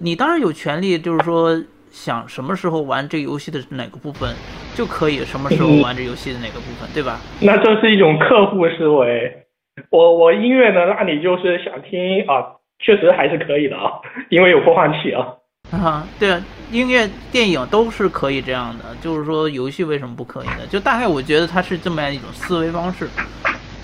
[0.00, 1.60] 你当然有权利，就是说
[1.90, 4.32] 想什么时候玩这个游戏的哪个部分，
[4.76, 7.18] 就可以什么时候玩这游戏的哪个部分，对吧？
[7.40, 9.46] 那这是一种客户思维。
[9.90, 13.92] 我我音乐呢，那你就是想听啊，确实还是可以的啊，
[14.30, 15.26] 因为有播放器啊。
[15.70, 20.66] 啊，对啊，音乐、电影都是可以这样的，就是说游戏为什么不可以呢？
[20.70, 23.08] 就大概我觉得它是这么样一种思维方式。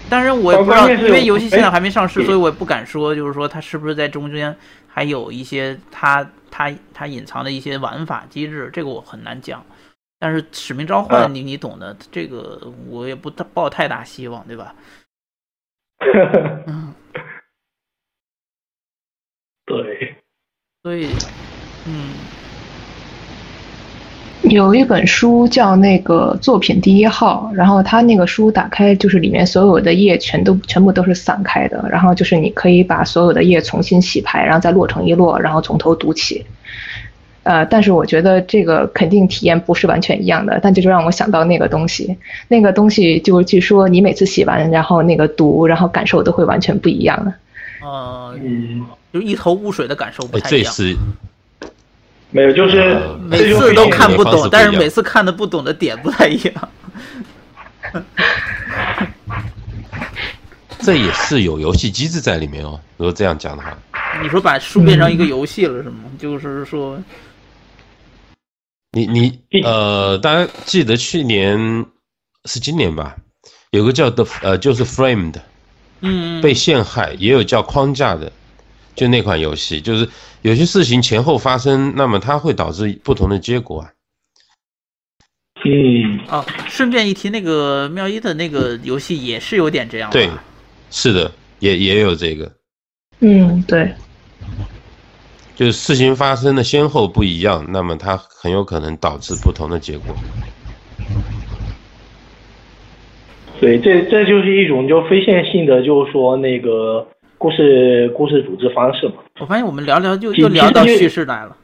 [0.09, 4.55] 当然我也不知道，因为游戏现在还没上市，所以我也不敢说，就是说它是不是在中间。
[4.87, 9.65] 还有一些它它它隐藏的一些玩法机制，这个我很难讲。
[10.21, 14.73] 但是使命召唤，你你懂的，这个我也不抱太大希望，对吧？
[16.69, 16.95] 嗯，
[19.67, 20.15] 对，
[20.83, 21.09] 所以，
[21.87, 22.13] 嗯。
[24.51, 36.45] 有一本书叫那个作品第一号，然后它那个书打开就是里面所有的页全都全部都是散开的，然后就是你可以把所有的页重新洗牌，然后再摞成一摞，然后从头读起。
[37.43, 42.15] 呃，但是我觉得这个肯定体验不是完全一样的，但这就让我想到那个东西，
[42.49, 47.33] 那个东西就是据说你每次洗完，然后那个读，然后感受都会完全不一样的。
[47.83, 48.37] 呃，
[49.15, 50.75] 就一头雾水的感受不太一样。
[52.33, 56.69] 没有，就是每次都看不懂，但是每次看的不懂的点不太一样。
[60.81, 62.81] 这也是有游戏机制在里面哦。
[62.97, 63.79] 如果这样讲的话，
[64.21, 66.01] 你说把书变成一个游戏了是吗？
[66.19, 67.01] 就是说，
[68.91, 71.87] 你你呃，大家记得去年
[72.47, 73.15] 是今年吧？
[73.71, 75.37] 有个叫的呃，就是 Framed，
[76.01, 78.33] 嗯，被陷害，也有叫框架的，
[78.95, 80.09] 就那款游戏，就是
[80.43, 83.91] 有些事情前后发生，那么它会导致不同的结果啊。
[85.65, 90.11] 嗯，哦，顺便一提，那个妙一的那个游戏也是有点这样。
[90.11, 90.29] 对，
[90.91, 92.53] 是的，也也有这个。
[93.21, 93.93] 嗯，对。
[95.57, 100.15] 就是事情发生的先后不一样，那么它很有可能导致不同的结果。
[103.61, 107.07] 对，这这就是一种就非线性的，就是说那个
[107.45, 109.17] 故事故事组织方式嘛。
[109.39, 111.55] 我发现我们聊聊就又聊到叙事来了。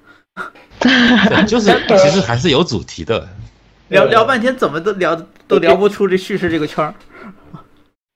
[0.79, 3.27] 对，就是 其实还是有主题的。
[3.89, 5.17] 聊聊半天，怎么都聊
[5.49, 6.93] 都聊不出这叙事这个圈儿。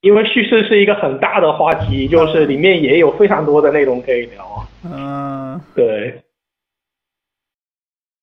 [0.03, 4.69] 因为叙事是一个很大的话题，就是里面也有非常多的内容可以聊。
[4.85, 6.23] 嗯，对。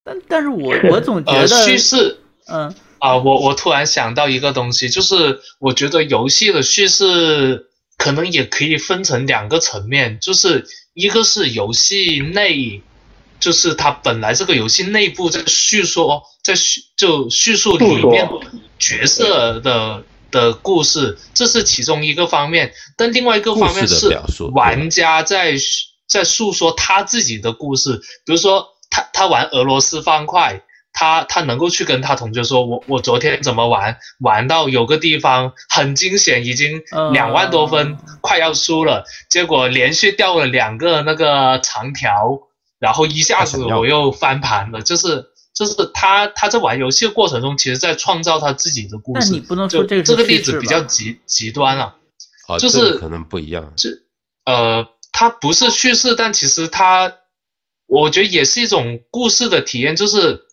[0.03, 7.70] 但但是我 我总觉得叙事，嗯啊，我我突然想到一个东西，就是我觉得游戏的叙事
[8.01, 10.65] 可能也可以分成两个层面，就是
[10.95, 12.81] 一个是游戏内，
[13.39, 18.27] 就是它本来这个游戏内部在叙说，在叙就叙述里面
[18.79, 20.03] 角色的。
[20.31, 24.17] 的故事，这是其中一个方面，但另外一个方面是
[24.53, 25.57] 玩家在
[26.07, 27.99] 在诉说他自己的故事。
[28.25, 30.63] 比如说，他他玩俄罗斯方块，
[30.93, 36.81] 他他能够去跟他同学说，我我昨天怎么玩，玩到有个地方很惊险，已经
[37.13, 42.39] 两万多分，快要输了，结果连续掉了两个那个长条，
[42.79, 45.27] 然后一下子我又翻盘了，就是。
[45.53, 49.31] 就是他他在玩游戏的过程中，其实在创造他自己的故事。
[49.31, 51.93] 那你不能说这个这个例子比较极极端了，
[52.57, 53.71] 就是可能不一样。
[53.75, 53.89] 就
[54.45, 57.13] 呃，它不是叙事，但其实它，
[57.85, 59.95] 我觉得也是一种故事的体验。
[59.95, 60.45] 就是，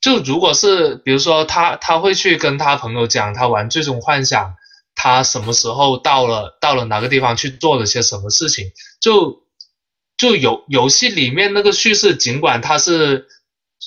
[0.00, 4.54] 就如果是比如说他他会去跟他朋友讲他玩最终幻想，
[4.94, 9.42] 他什么时候到了到了哪个地方去做了些什么事情，就
[10.16, 13.26] 就游游戏里面那个叙事，尽管它是。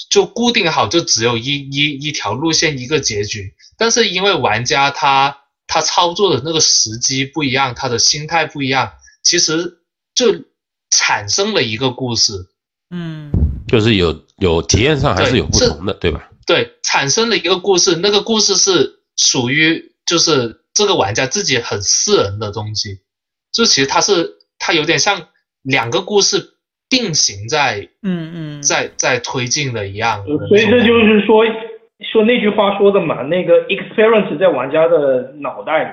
[0.10, 3.54] 就固定好，就只有一一一条路线，一个结局。
[3.78, 9.80] 但是因为玩家他他操作的那个时机不一样，他的心态不一样，其实
[10.16, 10.28] 就
[10.90, 12.34] 产生了一个故事。
[12.90, 13.32] 嗯，
[13.72, 16.30] 就是有有体验上还是有不同的，对吧？
[16.45, 22.99] 对，产生了一个故事，那个故事是属于就是这个玩家自己很私人的东西。
[23.52, 24.30] 就其实它是
[24.60, 25.30] 它有点像
[25.64, 26.57] 两个故事。
[26.91, 31.45] 并行在，嗯嗯，在在推进的一样，所以这就是说，
[32.11, 35.89] 说那句话说的嘛，那个 experience 在玩家的脑袋里，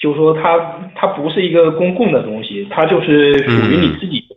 [0.00, 4.31] 就是说它它不是一个公共的东西，它就是属于你自己的。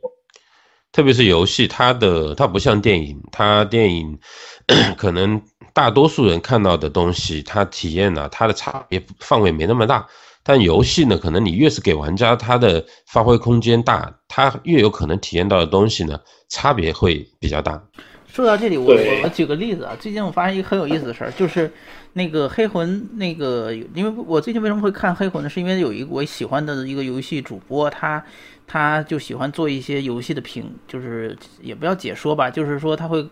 [0.96, 4.18] 特别是游戏，它的它不像电影，它电影
[4.96, 5.42] 可能
[5.74, 10.08] 大多数人看到的东西，它体验呢，它的差别范围没那么大。
[10.42, 16.18] 但游戏呢，可能你越是给玩家他的发挥空间大，他越有可能体验到的东西呢，
[16.48, 17.84] 差别会比较大。
[18.28, 21.70] 说到这里，我我举个例子啊，最近我发现一个很有意思的事儿，就是
[22.14, 25.50] 那个黑魂那个，因为我最近为什么会看黑魂呢？
[25.50, 28.24] 是因为有一个我喜欢的一个游戏主播，他
[28.68, 33.28] 他就喜欢做一些游戏的评，就是也不要解说吧，就是说他会。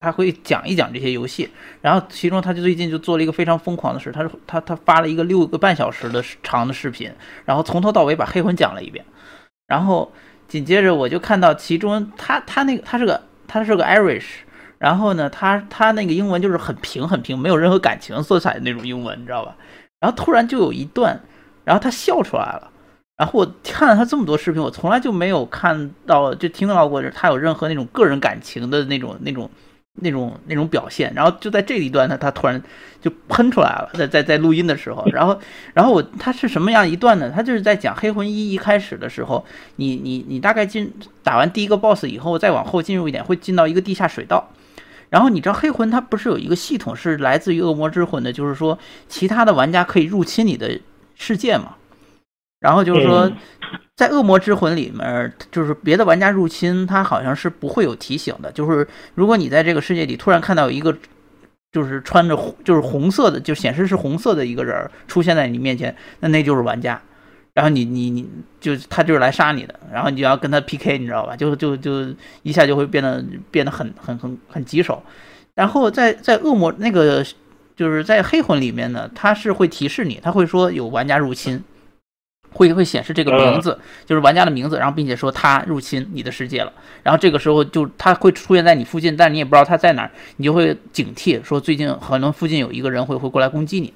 [0.00, 1.48] 他会讲一讲这些游戏，
[1.80, 7.10] 然后其中他就最近就做了一个非常疯狂的事，他是他他发了一个六个半小时的长的视频，
[7.46, 9.02] 然后从头到尾把黑魂讲了一遍，
[9.66, 10.12] 然后
[10.46, 14.26] 紧接着我就看到其中他他那个他是个他是个 Irish，
[14.76, 19.56] 然后呢他他那个英文就是很平很平，没有任何感情色彩的那种英文，你知道吧？
[20.00, 21.18] 然后突然就有一段，
[21.64, 22.70] 然后他笑出来了，
[23.16, 29.50] 然后我看了他这么多视频，我从来就没有看到就听到过就是他有任何那种个人感情的那种那种。
[30.00, 32.60] 那种那种表现，然后就在这一段呢，他突然
[33.00, 35.38] 就喷出来了，在在在录音的时候，然后
[35.72, 37.30] 然后我他是什么样一段呢？
[37.32, 39.46] 他就是在讲《黑魂一》一开始的时候，
[39.76, 40.92] 你你你大概进
[41.22, 44.50] 打完第一个 BOSS 以后，再往后进入一点，会进到一个地下水道，
[45.10, 48.76] 然后你知道黑魂它不是有一个系统是来自于恶魔之魂的，就是说
[49.08, 50.76] 其他的玩家可以入侵你的
[51.14, 51.76] 世界嘛，
[52.60, 53.30] 然后就是说。
[53.96, 58.50] 在恶魔之魂里面，就是别的玩家入侵，他好像是不会有提醒的。
[58.50, 60.92] 就是如果你在这个世界里突然看到有一个，
[61.70, 67.00] 就是穿着就是红色的，就显示是红色的一个人出现在你面前，那那就是玩家。
[67.52, 68.28] 然后你你你
[68.58, 71.36] 就他就是来杀你的，然后你就要跟他 PK，你知道吧？
[71.36, 72.12] 就就就
[72.42, 75.00] 一下就会变得变得很很很很棘手。
[75.54, 77.24] 然后在在恶魔那个
[77.76, 81.62] 就是在黑魂里面呢，他是会提示你，他会说有玩家入侵。
[82.54, 86.72] 会会显示这个名字，就是玩家的名字，然后并且说他入侵你的世界了，
[87.02, 93.92] 然后这个时候就他会出现在你附近，但你也不知道他在哪儿，你就会警惕，说最近可能附近有一个人会会过来攻击你，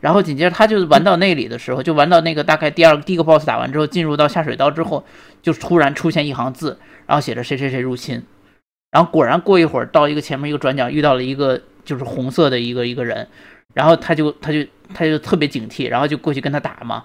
[0.00, 5.04] 然后紧接着他就玩到那里的时候，就玩到那个大概第二个第一个 boss 打完之后，进入到下水道之后，
[5.42, 8.22] 就突然出现一行字，然后写着谁谁谁入侵，
[8.92, 13.26] 然后果然过一会儿到一个前面一个转角遇到了一个就是红色的一个一个人，
[13.74, 14.64] 然后他就他就
[14.94, 17.02] 他就特别警惕，然后就过去跟他打嘛。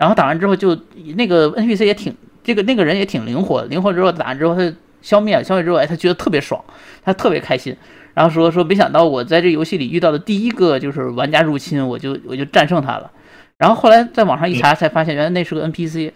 [0.00, 0.74] 然后打完之后，就
[1.14, 4.72] 那个 NPC 也挺这个那个人也挺灵活，灵活之后打完之后他
[5.02, 6.64] 消灭了，消灭之后哎他觉得特别爽，
[7.04, 7.76] 他特别开心，
[8.14, 13.10] 然后说说没想到我在这游戏里遇到的第一个就是玩家入侵，我就我就战胜他了。
[13.58, 16.12] 然后后来在网上一查才发现，原来那是个 NPC，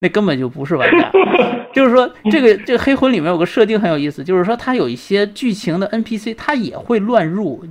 [0.00, 1.12] 那根本就不是玩家。
[1.72, 7.64] 就是说这个这个黑魂里面有个设定很有意思，就是说他有一些剧情的 NPC，他也会乱入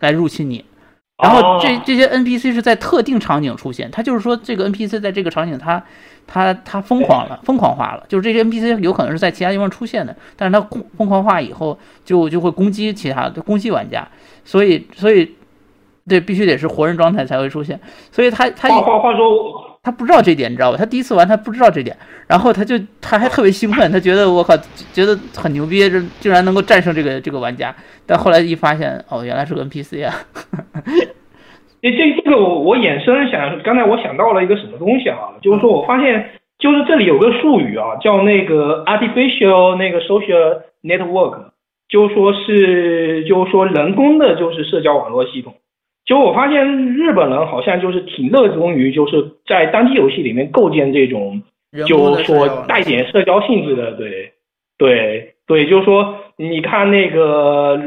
[0.00, 0.64] 来入侵你。
[1.24, 5.82] 然后这这些 NPC 是在特定场景出现，他就是说这个 NPC 在这个场景他
[6.26, 14.06] 他他疯狂了，疯狂化了，就是这些 NPC 有可能是在其他地方出现的，但是他疯疯狂化以后就就会攻击其他的攻击玩家，
[14.44, 15.34] 所以所以
[16.06, 17.80] 对必须得是活人状态才会出现，
[18.12, 19.63] 所以他他话话说。
[19.84, 20.78] 他不知道这点，你知道吧？
[20.78, 21.94] 他第一次玩，他不知道这点，
[22.26, 24.56] 然后他就他还特别兴奋，他觉得我靠，
[24.94, 27.72] 觉得很牛逼，这竟然能够战胜这个这个玩家。
[28.06, 30.14] 但后来一发现，哦，原来是个 NPC 啊！
[31.82, 35.36] 这这这个我我衍生想，刚才我想到了一个什么东西啊？
[35.42, 41.50] 就是说我发现，就是这里有个术语啊，叫那个 artificial 那个 social network，
[41.90, 45.54] 就是说是就是说人工的，就是社交网络系统。
[46.04, 51.42] 就我发现日本人好像就是挺热衷于就是在单机游戏里面构建这种，
[51.86, 54.32] 就是说带点社交性质的，对，
[54.76, 57.80] 对，对，就是说你看那个，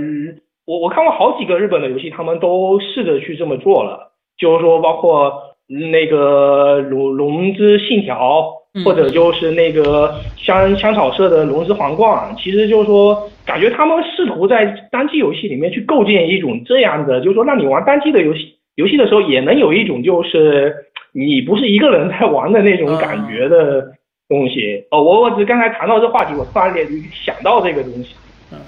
[0.65, 5.31] 我我看过好几个日本的游戏，他们都试着去这么做了，就是说包括
[5.67, 8.53] 那个龙龙之信条。
[8.83, 20.75] 或者就是那个香香草社的龙之皇冠，其实就是说，感觉他们试图在单机游戏里面去构建一种这样的，就是说让你玩单机的游戏游戏的时候，也能有一种就是
[21.11, 23.93] 你不是一个人在玩的那种感觉的
[24.27, 24.85] 东西。
[24.91, 28.15] 哦，我我只刚才谈到这话题，我突然间想到这个东西。
[28.51, 28.59] 嗯。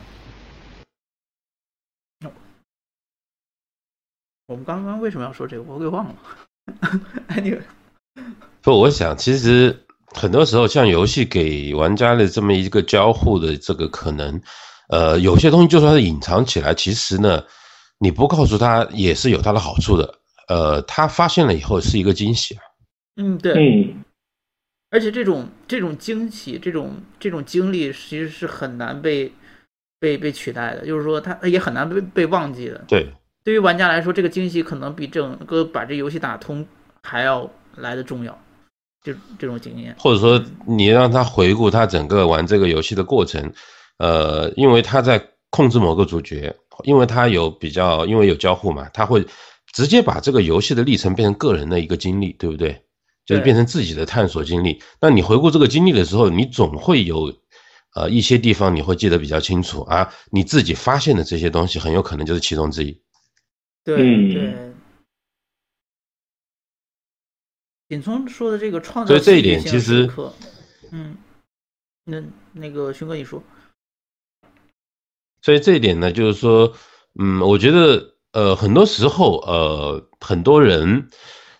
[4.47, 5.63] 我们刚刚为什么要说这个？
[5.63, 6.15] 我给忘了。
[7.43, 7.55] 你
[8.63, 9.77] 不，我想其实。
[10.13, 14.41] 很多时候，像游戏给玩家的这么一个交互的这个可能，
[14.89, 17.43] 呃，有些东西就算是隐藏起来，其实呢，
[17.99, 20.15] 你不告诉他也是有它的好处的。
[20.47, 22.61] 呃，他发现了以后是一个惊喜啊。
[23.17, 23.53] 嗯，对。
[23.53, 24.03] 嗯。
[24.91, 29.31] 而且这种这种惊喜，这种这种经历，其实是很难被
[29.99, 30.87] 被被取代的。
[30.87, 32.83] 就是说，他也很难被被忘记的。
[32.87, 33.07] 对。
[33.43, 36.65] 对于玩家来说，这个惊喜可能比整个把这游戏打通
[37.03, 38.37] 还要来的重要。
[39.03, 43.53] 就这种经验，或者说你让他回顾他整个玩这个游戏的过程，
[43.97, 46.53] 呃，因为他在控制某个主角，
[46.83, 49.25] 因为他有比较，因为有交互嘛，他会
[49.73, 52.83] 直接把这个游戏的历程变成个人的一个经历，对不对？
[53.25, 54.81] 就是变成自己的探索经历。
[54.99, 57.31] 那你回顾这个经历的时候，你总会有
[57.95, 62.99] 呃一些地方你会记得比较清楚啊，你自己发现的这些东西很有可能就是其中之一。
[63.85, 63.97] 对
[64.33, 64.68] 对。
[67.89, 70.07] 尹聪说的这个创造，所以这一点其实，
[70.91, 71.17] 嗯，
[72.03, 72.21] 那
[72.53, 73.41] 那个勋哥你说，
[75.41, 76.71] 所以这一点呢，就是说，
[77.19, 81.09] 嗯，我觉得，呃，很多时候，呃，很多人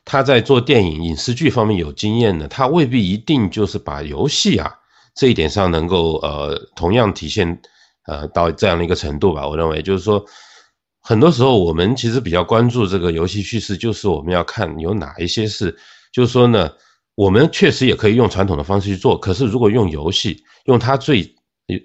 [0.06, 4.72] 他在做电影、影视剧方面有经验的，他未必一定就是把游戏啊
[5.16, 7.60] 这一点上能够呃同样体现
[8.06, 9.48] 呃到这样的一个程度吧。
[9.48, 10.24] 我认为就是说，
[11.02, 15.76] 很多时候我们其实比较关注这个游戏叙事，就是我们要看有哪一些是。
[16.12, 16.72] 就是说呢，
[17.16, 21.36] 我们确实也可以用传统的方式去做，可是如果用游戏，用它最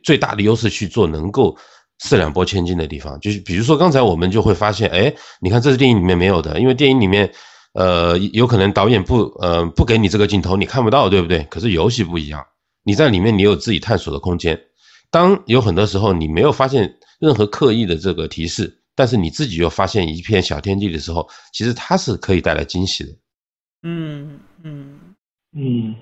[0.03, 1.57] 最大的优势去做，能够
[1.99, 7.31] 四两拨千斤的地方，就是比如说刚才我们就会发现，哎，你看这是电影里面没有的，因为电影里面，
[7.75, 11.47] 呃，有可能导演不呃不给你这个镜头，你看不到，对不对？
[11.51, 12.45] 可是游戏不一样，
[12.83, 14.59] 你在里面你有自己探索的空间。
[15.11, 23.11] 当有很多时候你没有发现任何刻意的这个提示，但是你自己又发现一片小天地的时候，其实它是可以带来惊喜的。
[23.87, 25.15] 嗯嗯
[25.53, 25.97] 嗯，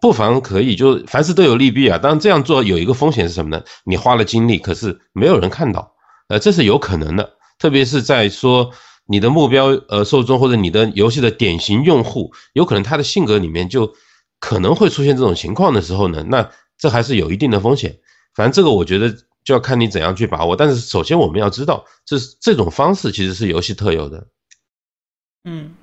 [0.00, 1.98] 不妨可以，就凡事都有利弊啊。
[1.98, 3.64] 当这样做有一个风险是什么呢？
[3.84, 5.92] 你花了精力，可是没有人看到，
[6.28, 7.36] 呃，这是有可能的。
[7.58, 8.70] 特别是在说
[9.06, 13.92] 你的目标呃受众或者你的游戏的典型用户，有可能他的性格里面就
[14.38, 16.48] 可能会出现这种情况的时候呢，那
[16.78, 17.98] 这还是有一定的风险。
[18.34, 19.10] 反正这个我觉得
[19.42, 20.54] 就要看你怎样去把握。
[20.54, 24.28] 但是首先我们要知道，这这种方式其实是游戏特有的。
[25.44, 25.74] 嗯，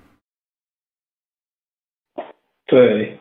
[2.65, 3.17] 对。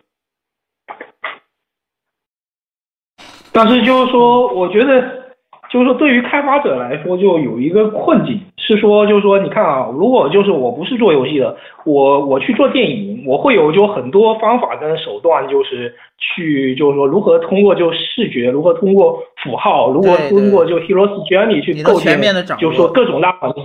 [3.53, 5.35] 但是就是说，我觉得
[5.71, 22.17] 就是说，对于开发者来说，就有一个困境，是说，就是说，你看啊，如果就是我不是做游戏的，我我去做电影，我会有就很多方法跟手段，就是去就是说如何通过就视觉，如何通过符号，如何通过就 hero's journey 去构建，
[22.57, 23.65] 就是说各种大环境。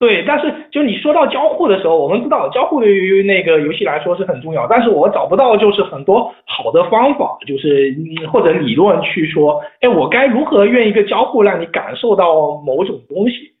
[0.00, 7.92] 对，但是就你说到交互的时候，我们知道交互对于那个游戏来说是很重要，但是我找不到就是很多好的方法，就是
[8.32, 13.54] 或者理论去说，哎，我该如何用一个交互让你感受到某种东西？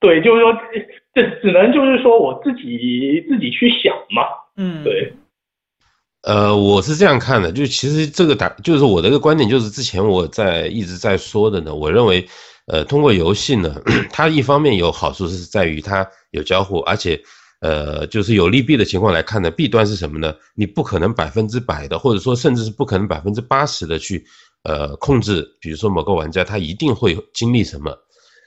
[0.00, 0.52] 对，就是说
[1.14, 4.22] 这只能就是说我自己自己去想嘛。
[4.56, 5.12] 嗯，对。
[6.24, 12.26] 呃，我是这样看的，就其实这个打就是我的一个观点，就是之前我在一直在说的呢，我认为。
[12.66, 13.80] 呃，通过游戏呢，
[14.10, 17.20] 它一方面有好处是在于它有交互，而且，
[17.60, 20.34] 呃，就是有利弊的情况来看呢，弊端是什么呢？
[20.54, 24.24] 你不可能百分之百的，或者说甚至是不可能百分之八十的去，
[24.62, 27.94] 呃，控制，比如说某个玩家他一定会经历什么，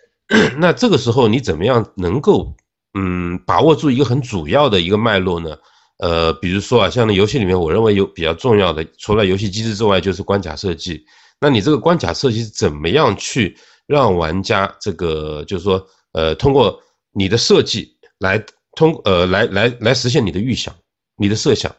[0.57, 2.55] 那这个时候你怎么样能够，
[2.97, 5.55] 嗯，把握住一个很主要的一个脉络呢？
[5.99, 11.03] 呃，比如说啊，像那游戏里面，我认为有比较重要的，除了游戏机制之外，就是关卡设计。
[11.39, 13.55] 那你这个关卡设计是怎么样去？
[13.87, 16.79] 让玩家这个就是说，呃，通过
[17.13, 20.75] 你的设计来通呃来来来实现你的预想，
[21.15, 21.73] 你的设想。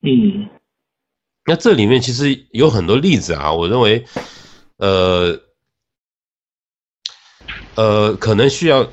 [0.00, 0.48] 嗯，
[1.44, 4.04] 那这里面其实有很多例子啊，我认为，
[4.78, 5.38] 呃
[7.74, 8.90] 呃，可能需要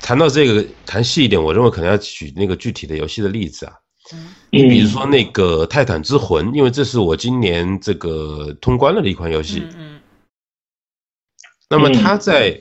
[0.00, 3.72] 谈到这个谈细一点，我认为可能要举那个具体的游戏的例子啊。
[4.50, 9.66] 你比如说那个《泰坦之魂》，因为这是我今年这个通关了的一款游戏。
[9.76, 9.91] 嗯。
[11.72, 12.54] 那么他在，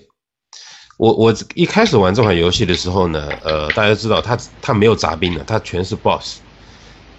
[0.97, 6.39] 我我一开始玩这款游戏的时候呢，呃，大家知道他他没有杂兵的，他全是 boss。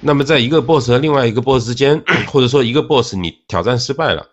[0.01, 4.27] 那么在一个 boss 和另外一个 boss 之间，或者说一个 boss 你挑战失败了，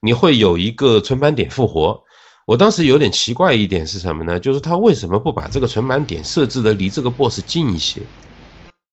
[0.00, 2.02] 你会有一个存盘点复活。
[2.46, 4.40] 我当时有点奇怪一点是什么呢？
[4.40, 8.00] 就是他为什么不把这个存盘点设置的离这个 boss 近一些？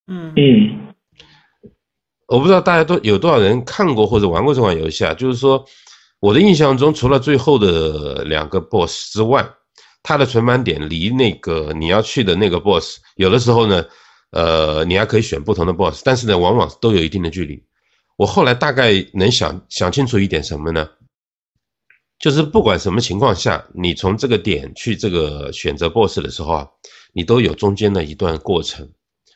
[0.07, 0.93] 嗯嗯，
[2.27, 5.13] 我不知道大家都有多少人看过或者玩过这款游戏啊？
[5.13, 5.63] 就是说。
[6.19, 9.49] 我的印象中，除了最后的两个 boss 之外，
[10.03, 13.85] 它的存盘点离那个你要去的那个 boss，有的时候呢，
[14.31, 17.63] 呃，你还可以选不同的 boss，但是呢，往往都有一定的距离。
[18.17, 20.89] 我后来大概能想想清楚一点什么呢？
[22.19, 26.67] 就是不管什么情况下，你从这个点去这个选择 boss 的时候啊，
[27.13, 28.89] 你都有中间的一段过程。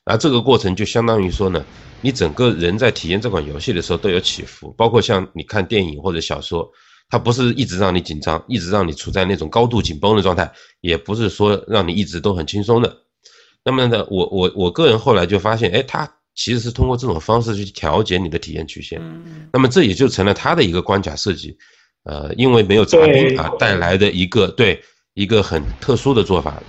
[0.06, 1.64] 而这个过程就相当于说呢，
[2.02, 6.70] 你整个人在体验这款游戏的时候都有起伏，包括像你看电影或者小说，
[7.10, 10.52] 它不是一直让你紧张，一直让你处在那种高度紧绷的状态，
[10.82, 12.98] 也不是说让你一直都很轻松的。
[13.64, 16.06] 那么呢，我我我个人后来就发现，哎，它
[16.36, 19.02] 其实是通过这种方式去调节你的体验曲线。
[19.54, 21.58] 那么这也就成了它的一个关卡设计，
[22.04, 26.62] 呃，因为没有杂兵啊带来的一个对一个很特殊的做法。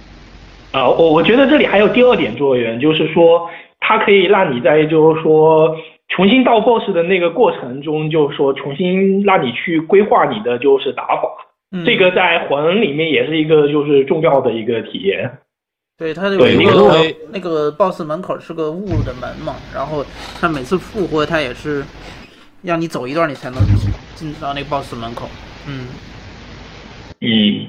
[0.74, 3.48] 啊，我我觉得这里还有第二点作用，就是说
[3.78, 5.76] 它可以让你在就是说
[6.08, 11.28] 重新到 BOSS 的那个过程中，就是说重新让你去规划你的就是打法，
[11.86, 15.38] 这个在魂里面也是一个就是重要的一个体验。
[15.96, 16.90] 对，它有一个
[17.30, 20.04] 那个 BOSS 门口是个雾的门嘛，然后
[20.40, 21.84] 它每次复活它也是
[22.62, 23.60] 让你走一段你才能
[24.16, 25.28] 进到那个 BOSS 门口。
[25.68, 25.86] 嗯
[27.20, 27.66] 嗯。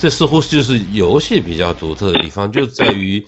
[0.00, 3.22] 这似乎就是游戏比较独特的地方，就在于，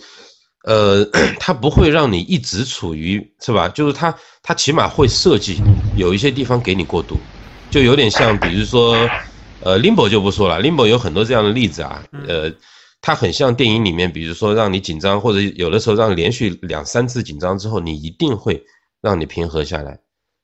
[0.65, 1.05] 呃，
[1.39, 3.69] 它不会让你一直处于是吧？
[3.69, 5.61] 就是它，它起码会设计
[5.99, 7.29] 有一些地方给你过渡，
[7.69, 8.95] 就有点像，比如说，
[9.61, 12.51] 呃，Limbo 就不说了，Limbo 有很多这样的例子啊，呃，
[13.03, 18.65] 它很像电影里面，比如说让你紧张，或者有的时候让连续两三次紧张之后，你一定会
[19.03, 19.99] 让你平和下来，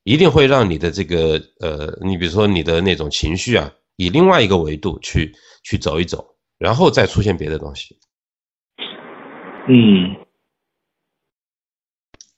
[0.05, 5.35] 一定会让你的这个，呃，你比如说你的那种情绪啊，以另外一个维度去。
[5.65, 6.25] 去走一走，
[6.57, 7.99] 然后再出现别的东西。
[9.69, 10.17] 嗯，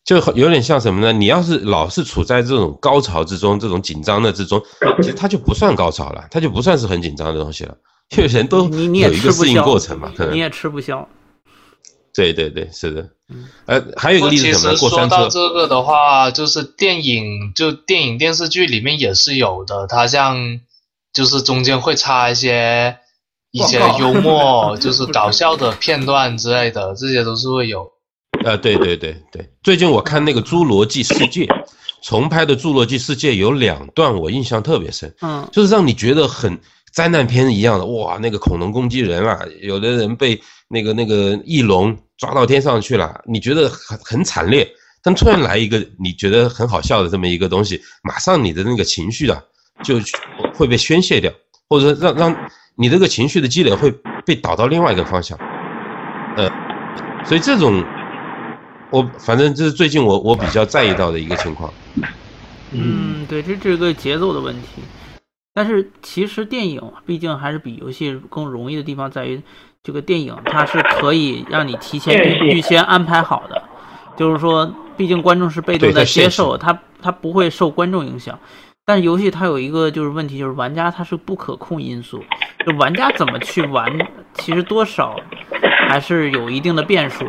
[0.05, 1.13] 就有点像什么呢？
[1.13, 4.61] 你要是老是处在这种高潮之中，这种紧张的之中，
[5.01, 7.77] 其实它就不算高潮了，它就不算是很紧张的东西了。
[8.17, 11.09] 因为人都有一个适应过程嘛，可能你也吃不消。
[12.13, 13.09] 对对对，是的。
[13.67, 14.77] 呃，还有一个例子什么？
[14.79, 15.17] 过山车。
[15.17, 19.87] 说到这个的话，就是电影，就电影电视剧里面也是有的。
[19.87, 20.59] 它像，
[21.13, 22.97] 就是中间会插一些。
[23.53, 27.85] 一些幽默 就是搞笑的片段之类的，这些都是会有。
[28.45, 31.47] 呃，对对对对，最近我看那个《侏罗纪世界》
[32.01, 36.57] 重拍的《侏罗纪世界》有两段我印象特别深，嗯，就是让你觉得很
[36.93, 44.65] 灾难片一样的，哇，那个恐龙攻击人啊，有的人被那个那个翼龙抓到天上去了，你觉得很很惨烈，
[45.03, 49.43] 但突然来一个你觉得很好笑的这么一个东西，马上你的那个情绪啊
[49.83, 49.97] 就
[50.55, 51.31] 会被宣泄掉，
[51.69, 52.37] 或者让让
[52.77, 53.91] 你这个情绪的积累会
[54.25, 55.39] 被导到另外一个方向，
[56.37, 56.51] 呃，
[57.25, 57.83] 所以这种
[58.91, 61.73] 我反正这是最近我我比较在意到的一个情况。
[62.73, 64.83] 嗯，对，这这个节奏的问题。
[65.53, 69.43] 但是其实电影毕竟还是比游戏更容易的地方在于，
[69.83, 73.61] 这个电影它是可以让你提前预预先安排好的，
[74.17, 78.39] 就是说，毕竟观众是被动在接受，他他不会受观众影响。
[78.91, 82.25] 但是游戏它有一个就是问题，就是玩家他是不可控因素，
[82.67, 83.89] 就玩家怎么去玩，
[84.35, 85.15] 其实多少
[85.89, 87.25] 还是有一定的变数。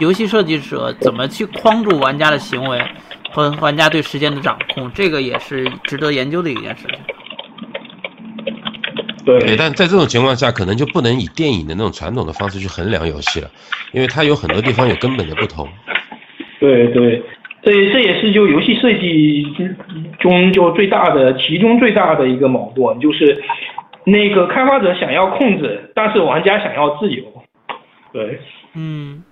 [0.00, 2.84] 游戏设计者怎么去框住玩家的行为？
[3.30, 6.98] 和玩家对时间的掌控，这个也是值得研究的一件事情。
[9.24, 13.48] 对，但在这种情况下，可能就不能以电影的那种传统的方式去衡量游戏了，
[13.92, 15.68] 因为它有很多地方有根本的不同。
[16.58, 17.22] 对对，
[17.62, 19.44] 这这也是就游戏设计
[20.18, 23.42] 中就最大的其中最大的一个矛盾，就是
[24.04, 27.22] 那个开发者想要控制，但是玩家想要自由。
[28.12, 28.40] 对，
[28.74, 29.22] 嗯，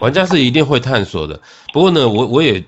[0.00, 1.40] 玩家是一定会探索的。
[1.72, 2.62] 不过呢，我我也。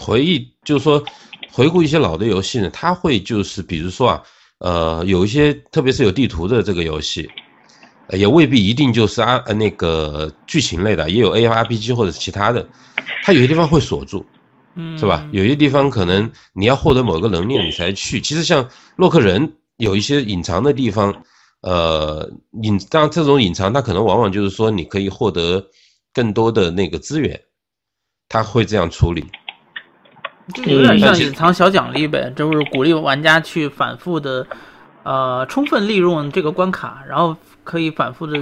[0.00, 1.02] 回忆就是说，
[1.50, 4.22] 回顾一些老的游戏呢，它会就是比如说啊，
[4.60, 7.28] 呃，有一些特别是有地图的这个游戏，
[8.10, 12.64] 也未必一定就是啊那个剧情类的，也有 A R P G 或者是其他的，
[13.24, 14.24] 它有些地方会锁住，
[14.80, 15.26] 嗯，是吧？
[15.32, 18.20] 有些地方可能你要获得某个能力你才去。
[18.20, 21.12] 其实像洛克人有一些隐藏的地方，
[21.62, 22.30] 呃，
[22.62, 25.66] 隐当然这种隐藏它可能往往就是说你可以获得
[26.14, 27.40] 更多的那个资源，
[28.28, 29.26] 他会这样处理。
[30.54, 34.46] 就有点像隐藏小奖励呗，就是鼓励玩家去反复的，
[35.02, 38.38] 呃，充分利用这个关卡，然后可以反复的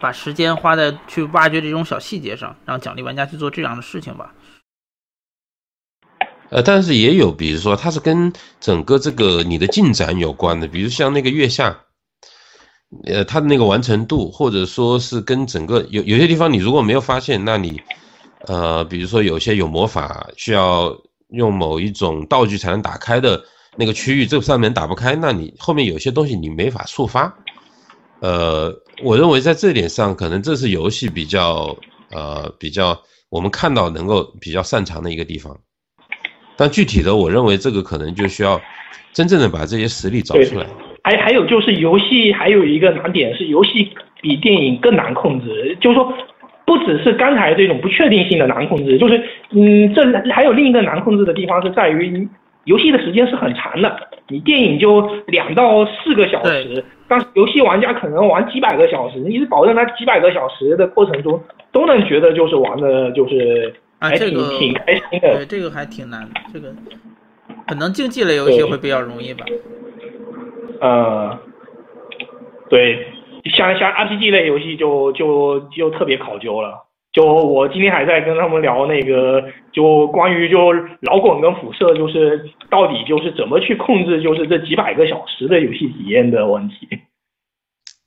[0.00, 4.32] 把时间花在去挖掘这种小细节上，让奖励玩家去做这样的事情吧。
[6.50, 11.78] 呃，但是也有，比如说它是跟整个这个你的进展有关的，比如像那个月下，
[13.06, 17.80] 呃，它的那个完成度，或者说是跟整个有有些地方你如果没有发现，那你，
[18.46, 20.96] 呃，比如说有些有魔法需要。
[21.30, 23.42] 用某一种道具才能打开的
[23.76, 27.34] 那个区域，这个上面打不开，那你后面有些东西你没法触发。
[28.20, 28.72] 呃，
[29.02, 31.76] 我认为在这点上，可能这是游戏比较
[32.10, 35.58] 呃比较我们看到能够比较擅长的一个地方。
[36.56, 38.60] 但具体的，我认为这个可能就需要
[39.12, 40.66] 真正的把这些实力找出来。
[41.02, 43.90] 还还有就是游戏还有一个难点是，游戏
[44.20, 46.12] 比电影更难控制，就是说。
[46.66, 52.26] 不只是刚才这种不确定性的难控制，就是，嗯，这还有另一个难控制的地方是在于，
[52.64, 53.94] 游戏的时间是很长的，
[54.28, 61.38] 你电影就两到四个小时，但是游戏玩家可能玩几百个小时，你是保证他几百个小时的过程中
[61.70, 65.36] 都能觉得就是玩的就是还挺挺开心的。
[65.36, 66.74] 对，这个还挺难的，这个
[67.66, 69.44] 可能竞技类游戏会比较容易吧。
[70.80, 71.38] 呃，
[72.68, 73.06] 对。
[73.54, 80.72] 像像 RPG 类游戏就就就特别考究了，就我今天还在跟他们聊那个，就关于就
[81.02, 86.88] 老滚跟辐射，就是到底就是怎么去控制，就是这几百个小时的游戏体验的问题。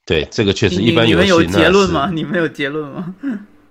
[0.08, 2.10] 对，这个确实一般你们有结论吗？
[2.12, 3.14] 你们有结论吗？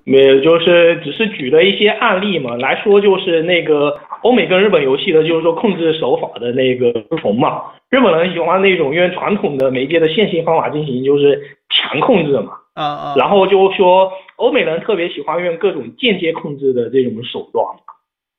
[0.08, 7.64] 没有，就是只是举了一些案例嘛，来说就是那个欧美跟日本游戏的，就是说控制手法的那个不同嘛。
[7.90, 12.52] 日本人喜欢那种用传统的媒介的线性方法进行，就是强控制嘛。
[12.74, 13.14] 啊啊。
[13.16, 17.82] 然后就说欧美人特别喜欢用各种间接控制的这种手段嘛。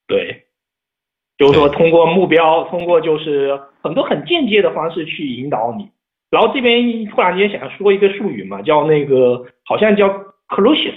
[0.06, 0.44] 对。
[1.36, 5.90] 就是说通过目标，通过就是很多很间接的方式去引导你。
[6.30, 10.08] 然后这边突然间想说一个术语嘛，叫那个好像叫
[10.48, 10.94] collusion。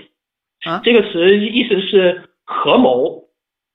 [0.65, 3.23] 啊，这个词意思是合谋，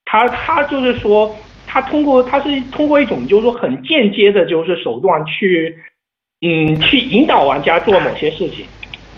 [0.05, 1.35] 他他就是说，
[1.67, 5.77] 他通过他是通过一种就是说很间接的，就是手段去，
[6.41, 8.65] 嗯，去引导玩家做某些事情，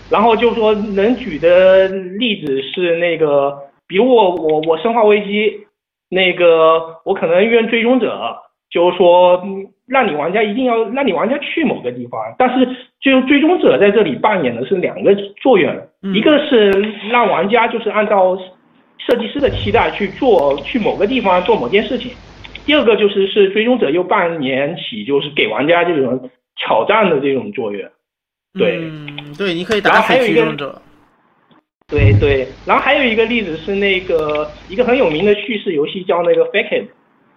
[0.09, 3.55] 然后就是说能举的例子是那个，
[3.87, 5.67] 比如我我我生化危机，
[6.09, 8.37] 那个我可能用追踪者，
[8.69, 9.43] 就是说。
[9.89, 12.63] 让你玩家一定要让你玩家去某个地方，但是
[13.01, 15.75] 就追踪者在这里扮演的是两个作用，
[16.13, 16.69] 一个是
[17.09, 18.37] 让玩家就是按照
[18.99, 22.11] 设计师的期待去做去某个地方做某件事情，
[22.67, 27.81] 第二个就是是追踪者又扮演起就是给玩家这种挑战的这种作用，
[28.53, 30.79] 对，嗯，对，你可以打死追踪者，
[31.87, 36.85] 对对，然后还有一个例子是那个一个很有名的叙事游戏叫那个 Fake，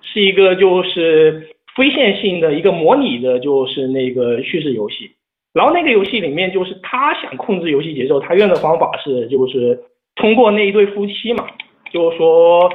[0.03, 1.49] 是一个就是。
[1.75, 5.11] 非线性的一个模拟的，就是那个叙事游戏。
[5.55, 9.79] 然后那个游戏里面，就是他想控制游戏节奏，他用的方法是，就是
[10.17, 11.47] 通过那一对夫妻嘛，
[11.93, 12.71] 就是说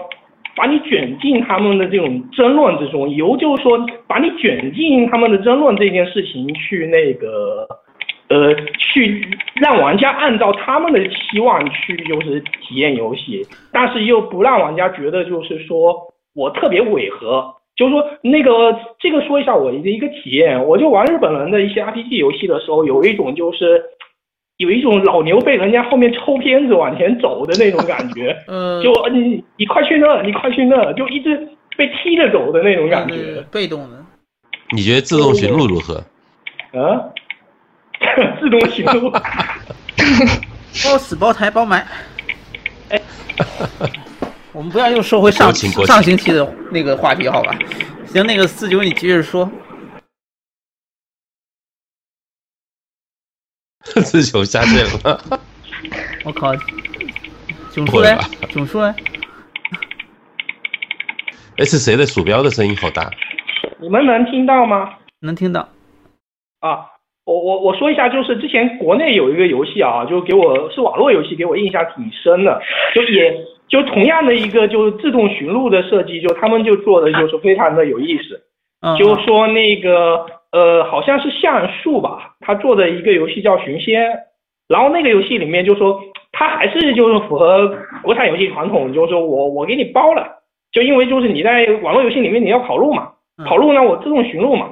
[0.55, 7.67] 把你卷进他们的这种争论之中，由就是说把你卷进他们的争论这件事情去那个
[8.29, 15.95] 呃去让玩家按照他们的期望去就是体验游戏，但是又不让玩家觉得就是说
[16.35, 17.56] 我特别违和。
[17.77, 23.83] 就是说，那个这个说一下我的一个体验，我就玩日本人的一些 RPG 游戏的时候，有一种就是
[24.57, 31.37] 有一种老牛被人家后面抽鞭子往前走的那种感觉， 嗯，就你你快去那，你快去那，就一直
[31.77, 34.03] 被踢着走的那种感觉，被动的。
[34.71, 36.03] 你觉得自动寻路如何？
[36.73, 37.13] 啊，
[38.41, 39.19] 自动寻路，包
[40.97, 41.85] 死包台包埋。
[42.89, 42.99] 哎。
[44.57, 47.55] 我们不要又说回上上星期的那个话题，好吧？
[48.07, 49.47] 行，那个四九，你接着说。
[54.01, 55.39] 四九下线了。
[56.25, 56.55] 我靠！
[57.69, 58.17] 囧叔来，
[58.49, 58.95] 囧叔来。
[61.57, 63.11] 哎，是谁的鼠标的声音好大？
[63.79, 64.91] 你们能听到吗？
[65.19, 65.69] 能听到。
[66.61, 66.87] 啊，
[67.25, 72.59] 我我我说一下，就是之前国内有一个游戏啊，就给我是网络游戏，给我印象挺深的，
[72.95, 73.45] 就也。
[73.67, 78.41] 就同样的一个就是自动寻路的设计，就他们就做的就是非常的有意思。
[78.97, 84.01] 就说那个呃，好像是像素吧，他做的一个游戏叫寻仙，
[84.67, 85.99] 然后那个游戏里面就说
[86.31, 90.27] 他还是就是符合国产游戏传统，就是说我我给你包了，
[90.71, 93.09] 就因为就是你在网络游戏里面你要跑路嘛，
[93.45, 94.69] 跑路呢我自动寻路嘛。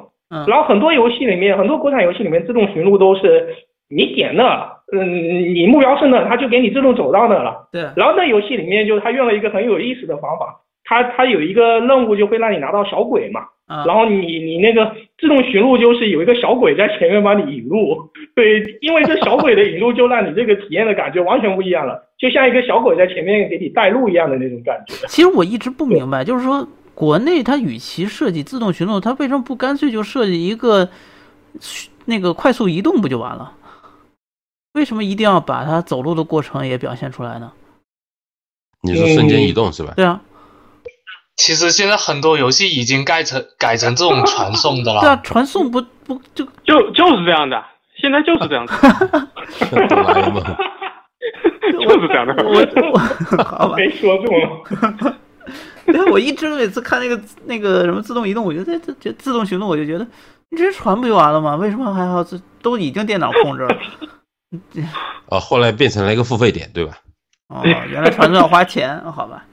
[0.48, 3.56] 然后很多游戏里面，很多国产游戏里面自动寻路都是
[3.90, 4.74] 你点那。
[4.94, 7.68] 嗯，你目标是那，他就给你自动走到那了。
[7.72, 7.82] 对。
[7.96, 13.42] 然后那游戏里面，就是他用了一个很有意思的方法，他他有一个任务就会让你拿到小鬼嘛。
[13.66, 13.84] 啊。
[13.88, 17.98] 然后你你那个自动寻路就是有一个小鬼在前面帮你引路。
[18.36, 24.94] 对，因为这小鬼的引路就让你这个体验的感觉完全不一样了，就像一个小鬼在前面给你带路一样的那种感觉。
[25.10, 30.88] 其实我一直不明白，就是说国内它与其设计自动寻路，它为什么不干脆就设计一个
[32.06, 33.52] 那个快速移动不就完了？
[34.76, 37.52] 为什么一定要把它走路的过程也表现出来呢？
[38.82, 39.94] 你是瞬间移动是吧？
[39.96, 40.22] 对啊。
[41.38, 45.02] 其实现在很多游戏已经改成改成这种传送的了。
[45.02, 47.62] 对啊，传送不不就就就是这样的，
[47.98, 48.74] 现在就是这样子。
[51.72, 52.34] 就是这样的。
[52.44, 52.62] 我
[52.92, 52.98] 我
[53.44, 53.76] 好吧。
[53.76, 54.28] 没说中。
[55.88, 60.08] 对，我一直每次看那个那个什么自动移动，我觉得这这自动行动，我就觉得
[60.50, 61.56] 你直接传不就完了吗？
[61.56, 63.78] 为什么还要这都已经电脑控制了？
[65.28, 67.00] 哦，后来变成了一个付费点，对吧？
[67.48, 69.46] 哦，原来传送要花钱，好吧？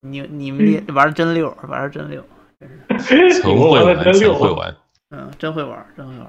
[0.00, 2.24] 你你们玩的真溜，玩的真溜，
[2.60, 2.98] 真
[3.30, 3.40] 是。
[3.42, 4.76] 真会玩，真会玩。
[5.10, 6.28] 嗯，真会玩，真会玩。